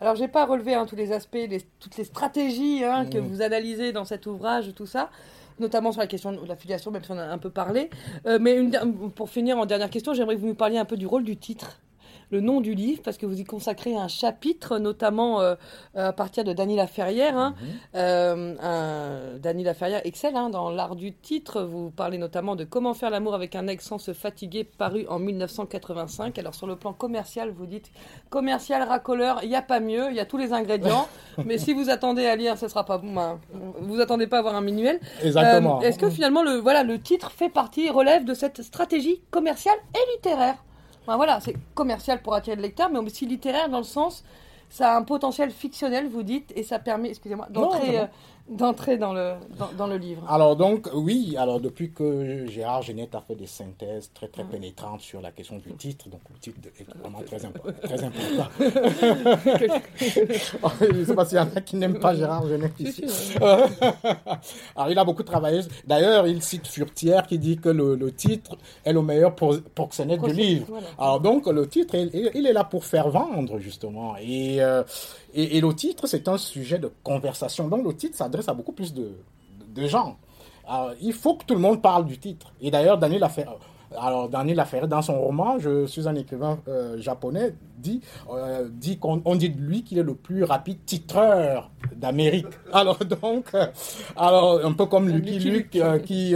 alors, 0.00 0.14
je 0.14 0.20
n'ai 0.20 0.28
pas 0.28 0.46
relevé 0.46 0.74
hein, 0.74 0.86
tous 0.86 0.94
les 0.94 1.10
aspects, 1.10 1.36
toutes 1.80 1.96
les 1.96 2.04
stratégies 2.04 2.84
hein, 2.84 3.06
que 3.06 3.18
mm. 3.18 3.26
vous 3.26 3.42
analysez 3.42 3.92
dans 3.92 4.04
cet 4.04 4.26
ouvrage, 4.26 4.72
tout 4.76 4.86
ça 4.86 5.10
notamment 5.60 5.92
sur 5.92 6.00
la 6.00 6.06
question 6.06 6.32
de 6.32 6.46
l'affiliation, 6.46 6.90
même 6.90 7.04
si 7.04 7.10
on 7.10 7.18
a 7.18 7.24
un 7.24 7.38
peu 7.38 7.50
parlé. 7.50 7.90
Euh, 8.26 8.38
mais 8.40 8.58
pour 9.14 9.30
finir, 9.30 9.58
en 9.58 9.66
dernière 9.66 9.90
question, 9.90 10.14
j'aimerais 10.14 10.36
que 10.36 10.40
vous 10.40 10.48
nous 10.48 10.54
parliez 10.54 10.78
un 10.78 10.84
peu 10.84 10.96
du 10.96 11.06
rôle 11.06 11.24
du 11.24 11.36
titre 11.36 11.80
le 12.30 12.40
nom 12.40 12.60
du 12.60 12.74
livre, 12.74 13.02
parce 13.02 13.16
que 13.16 13.26
vous 13.26 13.40
y 13.40 13.44
consacrez 13.44 13.96
un 13.96 14.08
chapitre, 14.08 14.78
notamment 14.78 15.40
euh, 15.40 15.54
à 15.94 16.12
partir 16.12 16.44
de 16.44 16.52
Dany 16.52 16.76
Laferrière. 16.76 17.36
Hein. 17.36 17.54
Mhm. 17.60 17.68
Euh, 17.94 19.38
Dany 19.38 19.64
Laferrière 19.64 20.00
excelle 20.04 20.36
hein, 20.36 20.50
dans 20.50 20.70
l'art 20.70 20.96
du 20.96 21.12
titre. 21.12 21.62
Vous 21.62 21.90
parlez 21.90 22.18
notamment 22.18 22.56
de 22.56 22.64
Comment 22.64 22.94
faire 22.94 23.10
l'amour 23.10 23.34
avec 23.34 23.54
un 23.54 23.66
ex 23.66 23.84
sans 23.84 23.98
se 23.98 24.12
fatiguer, 24.12 24.64
paru 24.64 25.06
en 25.08 25.18
1985. 25.18 26.38
Alors 26.38 26.54
sur 26.54 26.66
le 26.66 26.76
plan 26.76 26.92
commercial, 26.92 27.50
vous 27.50 27.66
dites 27.66 27.90
commercial, 28.30 28.82
racoleur, 28.82 29.40
il 29.42 29.48
n'y 29.48 29.56
a 29.56 29.62
pas 29.62 29.80
mieux, 29.80 30.10
il 30.10 30.16
y 30.16 30.20
a 30.20 30.26
tous 30.26 30.36
les 30.36 30.52
ingrédients. 30.52 31.08
mais 31.44 31.58
si 31.58 31.72
vous 31.72 31.90
attendez 31.90 32.26
à 32.26 32.36
lire, 32.36 32.58
ce 32.58 32.68
sera 32.68 32.84
pas. 32.84 33.00
Hein. 33.02 33.38
Vous 33.80 34.00
attendez 34.00 34.26
pas 34.26 34.36
à 34.36 34.38
avoir 34.40 34.54
un 34.54 34.60
manuel. 34.60 35.00
Exactement. 35.22 35.80
Euh, 35.80 35.86
est-ce 35.86 35.98
que 35.98 36.10
finalement 36.10 36.42
le, 36.42 36.56
voilà, 36.56 36.82
le 36.82 37.00
titre 37.00 37.30
fait 37.30 37.48
partie, 37.48 37.88
relève 37.88 38.24
de 38.24 38.34
cette 38.34 38.62
stratégie 38.62 39.22
commerciale 39.30 39.78
et 39.94 40.16
littéraire? 40.16 40.56
Voilà, 41.16 41.40
c'est 41.40 41.56
commercial 41.74 42.22
pour 42.22 42.34
attirer 42.34 42.56
le 42.56 42.62
lecteur, 42.62 42.90
mais 42.90 42.98
aussi 42.98 43.26
littéraire 43.26 43.68
dans 43.68 43.78
le 43.78 43.84
sens, 43.84 44.24
ça 44.68 44.92
a 44.94 44.96
un 44.98 45.02
potentiel 45.02 45.50
fictionnel, 45.50 46.08
vous 46.08 46.22
dites, 46.22 46.52
et 46.54 46.62
ça 46.62 46.78
permet, 46.78 47.08
excusez-moi, 47.08 47.46
d'entrer 47.50 48.06
d'entrer 48.48 48.96
dans 48.96 49.12
le, 49.12 49.34
dans, 49.76 49.86
le 49.86 49.96
livre 49.96 50.22
Alors 50.28 50.56
donc, 50.56 50.88
oui, 50.94 51.36
alors 51.38 51.60
depuis 51.60 51.92
que 51.92 52.46
Gérard 52.46 52.82
Genet 52.82 53.10
a 53.14 53.20
fait 53.20 53.34
des 53.34 53.46
synthèses 53.46 54.10
très 54.14 54.28
très 54.28 54.44
pénétrantes 54.44 55.00
sur 55.00 55.20
la 55.20 55.32
question 55.32 55.58
du 55.58 55.72
titre, 55.74 56.08
donc 56.08 56.20
le 56.32 56.38
titre 56.38 56.58
est 56.80 56.86
vraiment 56.98 57.20
très, 57.22 57.38
très 57.82 58.04
important. 58.04 58.48
Je 60.80 60.98
ne 60.98 61.04
sais 61.04 61.14
pas 61.14 61.26
s'il 61.26 61.38
y 61.38 61.40
en 61.40 61.48
a 61.54 61.60
qui 61.60 61.76
n'aiment 61.76 61.98
pas 61.98 62.14
Gérard 62.14 62.48
Genet 62.48 62.72
ici. 62.78 63.04
alors 63.40 64.90
il 64.90 64.98
a 64.98 65.04
beaucoup 65.04 65.24
travaillé. 65.24 65.60
D'ailleurs, 65.86 66.26
il 66.26 66.42
cite 66.42 66.66
Furtière 66.66 67.26
qui 67.26 67.38
dit 67.38 67.58
que 67.58 67.68
le, 67.68 67.96
le 67.96 68.12
titre 68.12 68.56
est 68.84 68.92
le 68.92 69.02
meilleur 69.02 69.34
proxénète 69.34 70.22
du 70.22 70.32
livre. 70.32 70.66
Alors 70.98 71.20
donc, 71.20 71.46
le 71.46 71.68
titre, 71.68 71.96
il, 71.96 72.30
il, 72.34 72.46
est 72.46 72.52
là 72.52 72.64
pour 72.64 72.84
faire 72.84 73.10
vendre, 73.10 73.58
justement. 73.58 74.16
Et... 74.16 74.62
Euh, 74.62 74.82
et, 75.44 75.60
le 75.60 75.72
titre, 75.74 76.06
c'est 76.06 76.26
un 76.28 76.36
sujet 76.36 76.78
de 76.78 76.90
conversation. 77.02 77.68
Donc 77.68 77.84
le 77.84 77.94
titre 77.94 78.16
s'adresse 78.16 78.48
à 78.48 78.54
beaucoup 78.54 78.72
plus 78.72 78.92
de, 78.92 79.12
de, 79.74 79.86
gens. 79.86 80.16
il 81.00 81.12
faut 81.12 81.34
que 81.34 81.44
tout 81.44 81.54
le 81.54 81.60
monde 81.60 81.80
parle 81.80 82.06
du 82.06 82.18
titre. 82.18 82.52
Et 82.60 82.70
d'ailleurs, 82.70 82.98
Daniel 82.98 83.22
Affaire, 83.24 83.54
alors 83.96 84.28
Daniel 84.28 84.62
dans 84.88 85.02
son 85.02 85.20
roman, 85.20 85.58
je 85.58 85.86
suis 85.86 86.08
un 86.08 86.14
écrivain 86.14 86.58
euh, 86.68 87.00
japonais, 87.00 87.54
dit, 87.78 88.00
euh, 88.30 88.68
dit 88.70 88.98
qu'on 88.98 89.22
on 89.24 89.36
dit 89.36 89.50
de 89.50 89.60
lui 89.60 89.82
qu'il 89.82 89.98
est 89.98 90.02
le 90.02 90.14
plus 90.14 90.44
rapide 90.44 90.84
titreur 90.84 91.70
d'Amérique. 91.94 92.46
Alors 92.72 92.98
donc, 92.98 93.46
euh, 93.54 93.66
alors 94.16 94.64
un 94.64 94.72
peu 94.72 94.86
comme 94.86 95.08
Lucky 95.08 95.38
Luke 95.38 95.78
qui, 96.04 96.34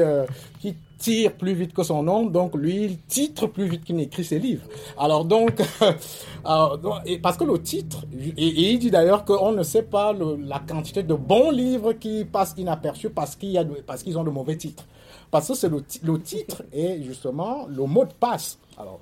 qui 0.61 0.77
tire 1.03 1.33
plus 1.33 1.55
vite 1.55 1.75
que 1.75 1.83
son 1.83 2.05
nom, 2.05 2.27
donc 2.27 2.55
lui, 2.55 2.85
il 2.85 2.99
titre 3.01 3.49
plus 3.49 3.67
vite 3.69 3.85
qu'il 3.85 3.97
n'écrit 3.97 4.25
ses 4.25 4.39
livres. 4.39 4.67
Alors 4.97 5.25
donc, 5.25 5.61
et 7.07 7.19
parce 7.19 7.37
que 7.37 7.45
le 7.45 7.61
titre, 7.61 8.05
et, 8.37 8.71
il 8.71 8.79
dit 8.79 8.91
d'ailleurs 8.91 9.25
qu'on 9.25 9.53
ne 9.53 9.65
sait 9.65 9.83
pas 9.83 10.13
la 10.13 10.61
quantité 10.61 11.03
de 11.03 11.15
bons 11.15 11.51
livres 11.51 11.93
qui 11.93 12.25
passent 12.25 12.55
inaperçus 12.57 13.11
parce 13.11 13.35
qu'il 13.35 13.51
y 13.51 13.59
a 13.59 13.65
parce 13.87 14.03
qu'ils 14.03 14.17
ont 14.17 14.25
de 14.25 14.31
mauvais 14.31 14.57
titres. 14.57 14.85
Parce 15.31 15.49
que 15.49 15.55
c'est 15.55 15.69
le, 15.69 15.83
le 16.03 16.21
titre 16.21 16.63
est 16.73 17.03
justement 17.03 17.67
le 17.67 17.85
mot 17.85 18.05
de 18.05 18.13
passe. 18.13 18.59
Alors, 18.79 19.01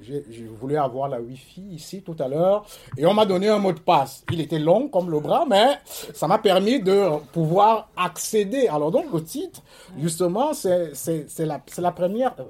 j'ai 0.00 0.48
voulu 0.60 0.76
avoir 0.76 1.08
la 1.08 1.20
Wi-Fi 1.20 1.60
ici 1.72 2.02
tout 2.02 2.16
à 2.18 2.28
l'heure 2.28 2.64
et 2.96 3.04
on 3.06 3.14
m'a 3.14 3.26
donné 3.26 3.48
un 3.48 3.58
mot 3.58 3.72
de 3.72 3.80
passe. 3.80 4.24
Il 4.32 4.40
était 4.40 4.58
long 4.58 4.88
comme 4.88 5.10
le 5.10 5.20
bras, 5.20 5.44
mais 5.48 5.78
ça 6.14 6.26
m'a 6.26 6.38
permis 6.38 6.80
de 6.80 7.18
pouvoir 7.32 7.90
accéder. 7.96 8.68
Alors 8.68 8.90
donc 8.90 9.12
le 9.12 9.22
titre, 9.22 9.62
justement, 9.98 10.52
c'est 10.54 10.92
la, 11.40 11.60
la 11.78 11.92
première... 11.92 12.34
Euh, 12.38 12.44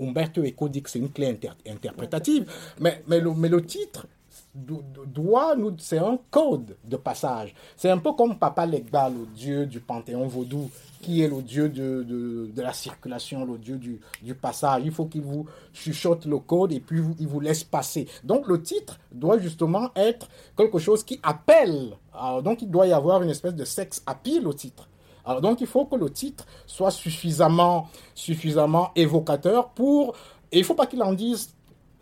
Umberto 0.00 0.44
Eco 0.44 0.68
dit 0.68 0.80
que 0.80 0.90
c'est 0.90 1.00
une 1.00 1.10
clé 1.10 1.36
interprétative, 1.66 2.48
mais, 2.78 3.02
mais, 3.08 3.18
le, 3.18 3.32
mais 3.34 3.48
le 3.48 3.66
titre, 3.66 4.06
doit 4.54 5.54
nous 5.56 5.74
c'est 5.78 5.98
un 5.98 6.18
code 6.30 6.76
de 6.84 6.96
passage. 6.96 7.54
C'est 7.76 7.90
un 7.90 7.98
peu 7.98 8.12
comme 8.12 8.38
Papa 8.38 8.66
Legba 8.66 9.08
le 9.08 9.26
dieu 9.26 9.66
du 9.66 9.80
panthéon 9.80 10.26
vaudou 10.26 10.70
qui 11.00 11.22
est 11.22 11.28
le 11.28 11.42
dieu 11.42 11.68
de, 11.68 12.02
de, 12.02 12.50
de 12.54 12.62
la 12.62 12.72
circulation 12.72 13.44
le 13.44 13.58
dieu 13.58 13.76
du, 13.76 14.00
du 14.22 14.34
passage. 14.34 14.82
Il 14.84 14.92
faut 14.92 15.06
qu'il 15.06 15.22
vous 15.22 15.46
chuchote 15.72 16.26
le 16.26 16.38
code 16.38 16.72
et 16.72 16.80
puis 16.80 17.00
il 17.20 17.26
vous 17.28 17.40
laisse 17.40 17.62
passer. 17.62 18.08
Donc 18.24 18.48
le 18.48 18.62
titre 18.62 18.98
doit 19.12 19.38
justement 19.38 19.90
être 19.94 20.28
quelque 20.56 20.78
chose 20.78 21.04
qui 21.04 21.20
appelle. 21.22 21.96
Alors, 22.12 22.42
donc 22.42 22.62
il 22.62 22.70
doit 22.70 22.86
y 22.86 22.92
avoir 22.92 23.22
une 23.22 23.30
espèce 23.30 23.54
de 23.54 23.64
sexe 23.64 24.02
appeal 24.06 24.46
au 24.46 24.52
titre. 24.52 24.88
Alors 25.24 25.40
donc 25.40 25.60
il 25.60 25.66
faut 25.66 25.84
que 25.84 25.96
le 25.96 26.10
titre 26.10 26.46
soit 26.66 26.90
suffisamment 26.90 27.88
suffisamment 28.14 28.90
évocateur 28.96 29.68
pour 29.70 30.16
et 30.50 30.58
il 30.58 30.64
faut 30.64 30.74
pas 30.74 30.86
qu'il 30.86 31.02
en 31.02 31.12
dise 31.12 31.54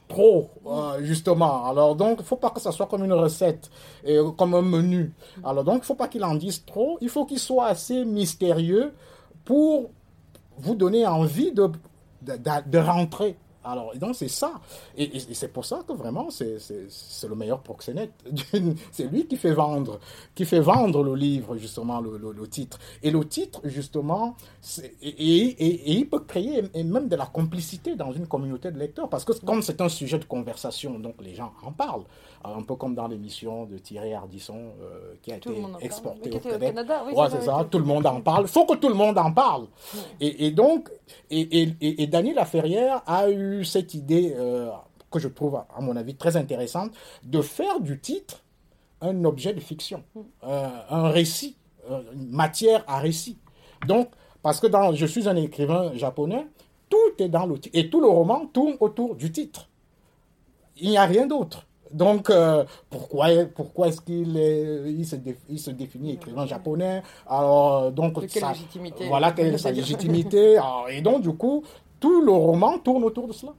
trop, 0.08 0.50
euh, 0.66 1.02
justement. 1.02 1.66
Alors, 1.66 1.96
donc, 1.96 2.18
il 2.20 2.24
faut 2.24 2.36
pas 2.36 2.50
que 2.50 2.60
ça 2.60 2.72
soit 2.72 2.86
comme 2.86 3.04
une 3.04 3.12
recette, 3.12 3.70
et, 4.04 4.18
comme 4.36 4.54
un 4.54 4.62
menu. 4.62 5.12
Alors, 5.44 5.64
donc, 5.64 5.80
il 5.82 5.86
faut 5.86 5.94
pas 5.94 6.08
qu'il 6.08 6.24
en 6.24 6.34
dise 6.34 6.64
trop. 6.64 6.98
Il 7.00 7.08
faut 7.08 7.24
qu'il 7.24 7.38
soit 7.38 7.66
assez 7.66 8.04
mystérieux 8.04 8.92
pour 9.44 9.90
vous 10.58 10.74
donner 10.74 11.06
envie 11.06 11.52
de, 11.52 11.70
de 12.22 12.78
rentrer 12.78 13.36
alors, 13.66 13.92
donc 13.96 14.14
c'est 14.14 14.28
ça. 14.28 14.52
Et, 14.96 15.10
c'est 15.32 15.52
pour 15.52 15.64
ça 15.64 15.82
que 15.86 15.92
vraiment, 15.92 16.30
c'est 16.30 16.58
le 17.28 17.34
meilleur 17.34 17.60
proxénète. 17.60 18.12
c'est 18.92 19.04
lui 19.04 19.26
qui 19.26 19.36
fait 19.36 19.52
vendre, 19.52 19.98
qui 20.34 20.44
fait 20.44 20.60
vendre 20.60 21.02
le 21.02 21.14
livre, 21.14 21.56
justement, 21.56 22.00
le, 22.00 22.16
le, 22.18 22.48
titre. 22.48 22.78
Et 23.02 23.10
le 23.10 23.24
titre, 23.26 23.60
justement, 23.64 24.36
et, 25.02 25.08
et, 25.10 25.92
il 25.92 26.08
peut 26.08 26.20
créer 26.20 26.62
même 26.84 27.08
de 27.08 27.16
la 27.16 27.26
complicité 27.26 27.96
dans 27.96 28.12
une 28.12 28.26
communauté 28.26 28.70
de 28.70 28.78
lecteurs. 28.78 29.08
Parce 29.08 29.24
que 29.24 29.32
comme 29.44 29.62
c'est 29.62 29.80
un 29.80 29.88
sujet 29.88 30.18
de 30.18 30.24
conversation, 30.24 30.98
donc 30.98 31.16
les 31.20 31.34
gens 31.34 31.52
en 31.62 31.72
parlent. 31.72 32.04
Un 32.44 32.62
peu 32.62 32.76
comme 32.76 32.94
dans 32.94 33.08
l'émission 33.08 33.64
de 33.64 33.78
Thierry 33.78 34.14
Ardisson, 34.14 34.72
euh, 34.80 35.14
qui 35.22 35.32
a 35.32 35.36
été 35.36 35.50
exporté 35.80 36.30
au 36.30 36.38
Canada. 36.38 37.04
Oui, 37.06 37.14
c'est 37.30 37.42
ça, 37.42 37.66
tout 37.70 37.78
le 37.78 37.84
monde 37.84 38.06
en 38.06 38.20
parle. 38.22 38.44
Il 38.44 38.48
faut 38.48 38.64
que 38.66 38.76
tout 38.76 38.88
le 38.88 38.94
monde 38.94 39.18
en 39.18 39.32
parle. 39.32 39.66
Et, 40.20 40.50
donc, 40.50 40.90
et, 41.30 41.68
et, 41.80 42.06
Daniel 42.06 42.36
Laferrière 42.36 43.02
a 43.06 43.30
eu 43.30 43.64
cette 43.64 43.94
idée 43.94 44.34
euh, 44.36 44.70
que 45.10 45.18
je 45.18 45.28
trouve, 45.28 45.56
à 45.56 45.80
mon 45.80 45.96
avis, 45.96 46.14
très 46.14 46.36
intéressante, 46.36 46.92
de 47.24 47.40
faire 47.40 47.80
du 47.80 47.98
titre 47.98 48.42
un 49.00 49.24
objet 49.24 49.52
de 49.52 49.60
fiction, 49.60 50.02
mm. 50.14 50.20
euh, 50.44 50.68
un 50.90 51.08
récit, 51.10 51.56
une 51.88 52.30
matière 52.30 52.84
à 52.86 52.98
récit. 52.98 53.38
Donc, 53.86 54.08
parce 54.42 54.60
que 54.60 54.66
dans, 54.66 54.92
je 54.92 55.06
suis 55.06 55.28
un 55.28 55.36
écrivain 55.36 55.92
japonais, 55.94 56.46
tout 56.88 57.22
est 57.22 57.28
dans 57.28 57.46
le 57.46 57.58
titre. 57.58 57.76
Et 57.78 57.90
tout 57.90 58.00
le 58.00 58.08
roman 58.08 58.46
tourne 58.46 58.76
autour 58.80 59.14
du 59.14 59.32
titre. 59.32 59.68
Il 60.76 60.90
n'y 60.90 60.96
a 60.96 61.04
rien 61.04 61.26
d'autre. 61.26 61.66
Donc, 61.92 62.30
pourquoi, 62.90 63.28
pourquoi 63.54 63.88
est-ce 63.88 64.00
qu'il 64.00 64.36
il 64.36 65.06
se, 65.06 65.16
il 65.48 65.58
se, 65.58 65.70
définit 65.70 66.12
écrivain 66.12 66.46
japonais? 66.46 67.02
Alors, 67.28 67.92
donc, 67.92 68.20
légitimité? 68.20 69.08
voilà 69.08 69.32
quelle 69.32 69.54
est 69.54 69.58
sa 69.58 69.70
légitimité. 69.70 70.58
et 70.90 71.00
donc, 71.00 71.22
du 71.22 71.32
coup, 71.32 71.62
tout 72.00 72.20
le 72.20 72.32
roman 72.32 72.78
tourne 72.78 73.04
autour 73.04 73.28
de 73.28 73.32
cela. 73.32 73.52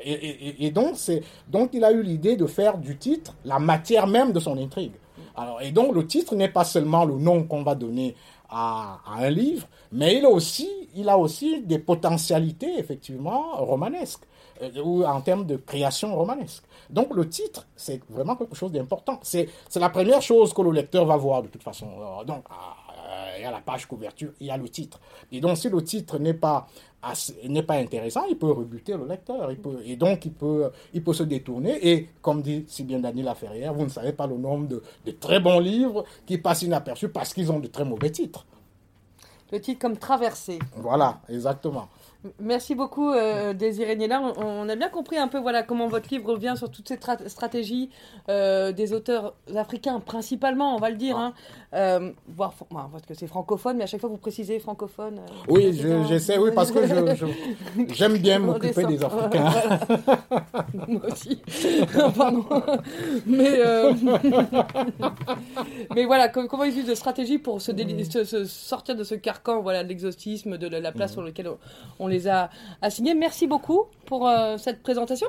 Et, 0.00 0.70
donc, 0.70 0.92
c'est, 0.94 1.22
donc, 1.48 1.70
il 1.72 1.84
a 1.84 1.90
eu 1.90 2.02
l'idée 2.02 2.36
de 2.36 2.46
faire 2.46 2.78
du 2.78 2.96
titre 2.96 3.34
la 3.44 3.58
matière 3.58 4.06
même 4.06 4.32
de 4.32 4.40
son 4.40 4.56
intrigue. 4.56 4.92
Alors, 5.36 5.60
et 5.60 5.72
donc, 5.72 5.94
le 5.94 6.06
titre 6.06 6.34
n'est 6.34 6.48
pas 6.48 6.64
seulement 6.64 7.04
le 7.04 7.14
nom 7.14 7.44
qu'on 7.44 7.62
va 7.62 7.74
donner 7.74 8.14
à, 8.48 9.00
un 9.06 9.30
livre, 9.30 9.66
mais 9.92 10.16
il 10.16 10.24
a 10.24 10.30
aussi, 10.30 10.68
il 10.94 11.08
a 11.08 11.18
aussi 11.18 11.62
des 11.62 11.78
potentialités 11.78 12.78
effectivement 12.78 13.56
romanesques 13.56 14.22
euh, 14.22 14.26
ou 14.84 15.04
en 15.04 15.20
termes 15.20 15.46
de 15.46 15.56
création 15.56 16.14
romanesque. 16.16 16.64
Donc 16.90 17.14
le 17.14 17.28
titre, 17.28 17.66
c'est 17.76 18.00
vraiment 18.08 18.36
quelque 18.36 18.56
chose 18.56 18.72
d'important. 18.72 19.20
C'est 19.22 19.48
la 19.76 19.90
première 19.90 20.22
chose 20.22 20.52
que 20.52 20.62
le 20.62 20.72
lecteur 20.72 21.04
va 21.04 21.16
voir 21.16 21.42
de 21.42 21.48
toute 21.48 21.62
façon. 21.62 21.86
donc 22.26 22.44
ah, 22.50 22.76
il 23.36 23.42
y 23.42 23.44
a 23.44 23.50
la 23.50 23.60
page 23.60 23.86
couverture, 23.86 24.32
il 24.40 24.46
y 24.46 24.50
a 24.50 24.56
le 24.56 24.68
titre. 24.68 25.00
Et 25.32 25.40
donc 25.40 25.56
si 25.56 25.68
le 25.68 25.82
titre 25.82 26.18
n'est 26.18 26.34
pas 26.34 26.66
n'est 27.48 27.62
pas 27.62 27.74
intéressant, 27.74 28.24
il 28.28 28.36
peut 28.36 28.50
rebuter 28.50 28.94
le 28.96 29.06
lecteur. 29.06 29.50
Il 29.50 29.58
peut, 29.58 29.80
et 29.84 29.96
donc, 29.96 30.24
il 30.24 30.32
peut, 30.32 30.70
il 30.92 31.02
peut 31.02 31.12
se 31.12 31.22
détourner. 31.22 31.78
Et 31.88 32.08
comme 32.20 32.42
dit 32.42 32.64
si 32.68 32.82
bien 32.82 32.98
Daniel 32.98 33.26
Laferrière, 33.26 33.72
vous 33.72 33.84
ne 33.84 33.88
savez 33.88 34.12
pas 34.12 34.26
le 34.26 34.36
nombre 34.36 34.66
de, 34.66 34.82
de 35.06 35.10
très 35.12 35.40
bons 35.40 35.60
livres 35.60 36.04
qui 36.26 36.38
passent 36.38 36.62
inaperçus 36.62 37.08
parce 37.08 37.32
qu'ils 37.32 37.52
ont 37.52 37.60
de 37.60 37.68
très 37.68 37.84
mauvais 37.84 38.10
titres. 38.10 38.46
Le 39.52 39.60
titre 39.60 39.80
comme 39.80 39.96
Traversée. 39.96 40.58
Voilà, 40.76 41.20
exactement. 41.28 41.88
Merci 42.40 42.74
beaucoup, 42.74 43.12
euh, 43.12 43.52
Désiré 43.52 43.94
Niela. 43.94 44.20
On, 44.20 44.68
a 44.68 44.74
bien 44.74 44.88
compris 44.88 45.18
un 45.18 45.28
peu 45.28 45.38
voilà, 45.38 45.62
comment 45.62 45.86
votre 45.86 46.08
livre 46.10 46.32
revient 46.32 46.54
sur 46.56 46.68
toutes 46.68 46.88
ces 46.88 46.98
stratégies 47.28 47.90
euh, 48.28 48.72
des 48.72 48.92
auteurs 48.92 49.34
africains, 49.54 50.00
principalement, 50.00 50.74
on 50.74 50.80
va 50.80 50.90
le 50.90 50.96
dire. 50.96 51.16
Hein. 51.16 51.32
Euh, 51.74 52.10
parce 52.36 53.06
que 53.06 53.14
c'est 53.14 53.28
francophone, 53.28 53.76
mais 53.76 53.84
à 53.84 53.86
chaque 53.86 54.00
fois 54.00 54.10
vous 54.10 54.16
précisez 54.16 54.58
francophone. 54.58 55.18
Euh, 55.18 55.32
oui, 55.48 55.80
j'essaie, 56.08 56.38
oui, 56.38 56.50
parce 56.52 56.72
que 56.72 56.80
j'aime 57.94 58.18
bien 58.18 58.40
m'occuper 58.40 58.84
des 58.84 59.04
Africains. 59.04 59.52
Moi 60.88 61.02
aussi. 61.12 61.40
Pardon. 62.16 62.44
Mais, 63.26 63.60
mais 65.94 66.04
voilà, 66.04 66.28
comment 66.30 66.64
ils 66.64 66.70
utilisent 66.70 66.88
de 66.88 66.94
stratégie 66.96 67.38
pour 67.38 67.60
se, 67.60 67.70
se, 68.24 68.44
sortir 68.44 68.96
de 68.96 69.04
ce 69.04 69.14
carcan 69.14 69.60
voilà, 69.60 69.84
de 69.84 69.88
l'exhaustisme, 69.88 70.58
de 70.58 70.66
la 70.66 70.90
place 70.90 71.12
mm. 71.12 71.14
sur 71.14 71.22
laquelle 71.22 71.50
on, 72.00 72.07
les 72.08 72.28
a 72.28 72.50
assignés. 72.82 73.14
Merci 73.14 73.46
beaucoup 73.46 73.84
pour 74.06 74.28
euh, 74.28 74.56
cette 74.58 74.82
présentation. 74.82 75.26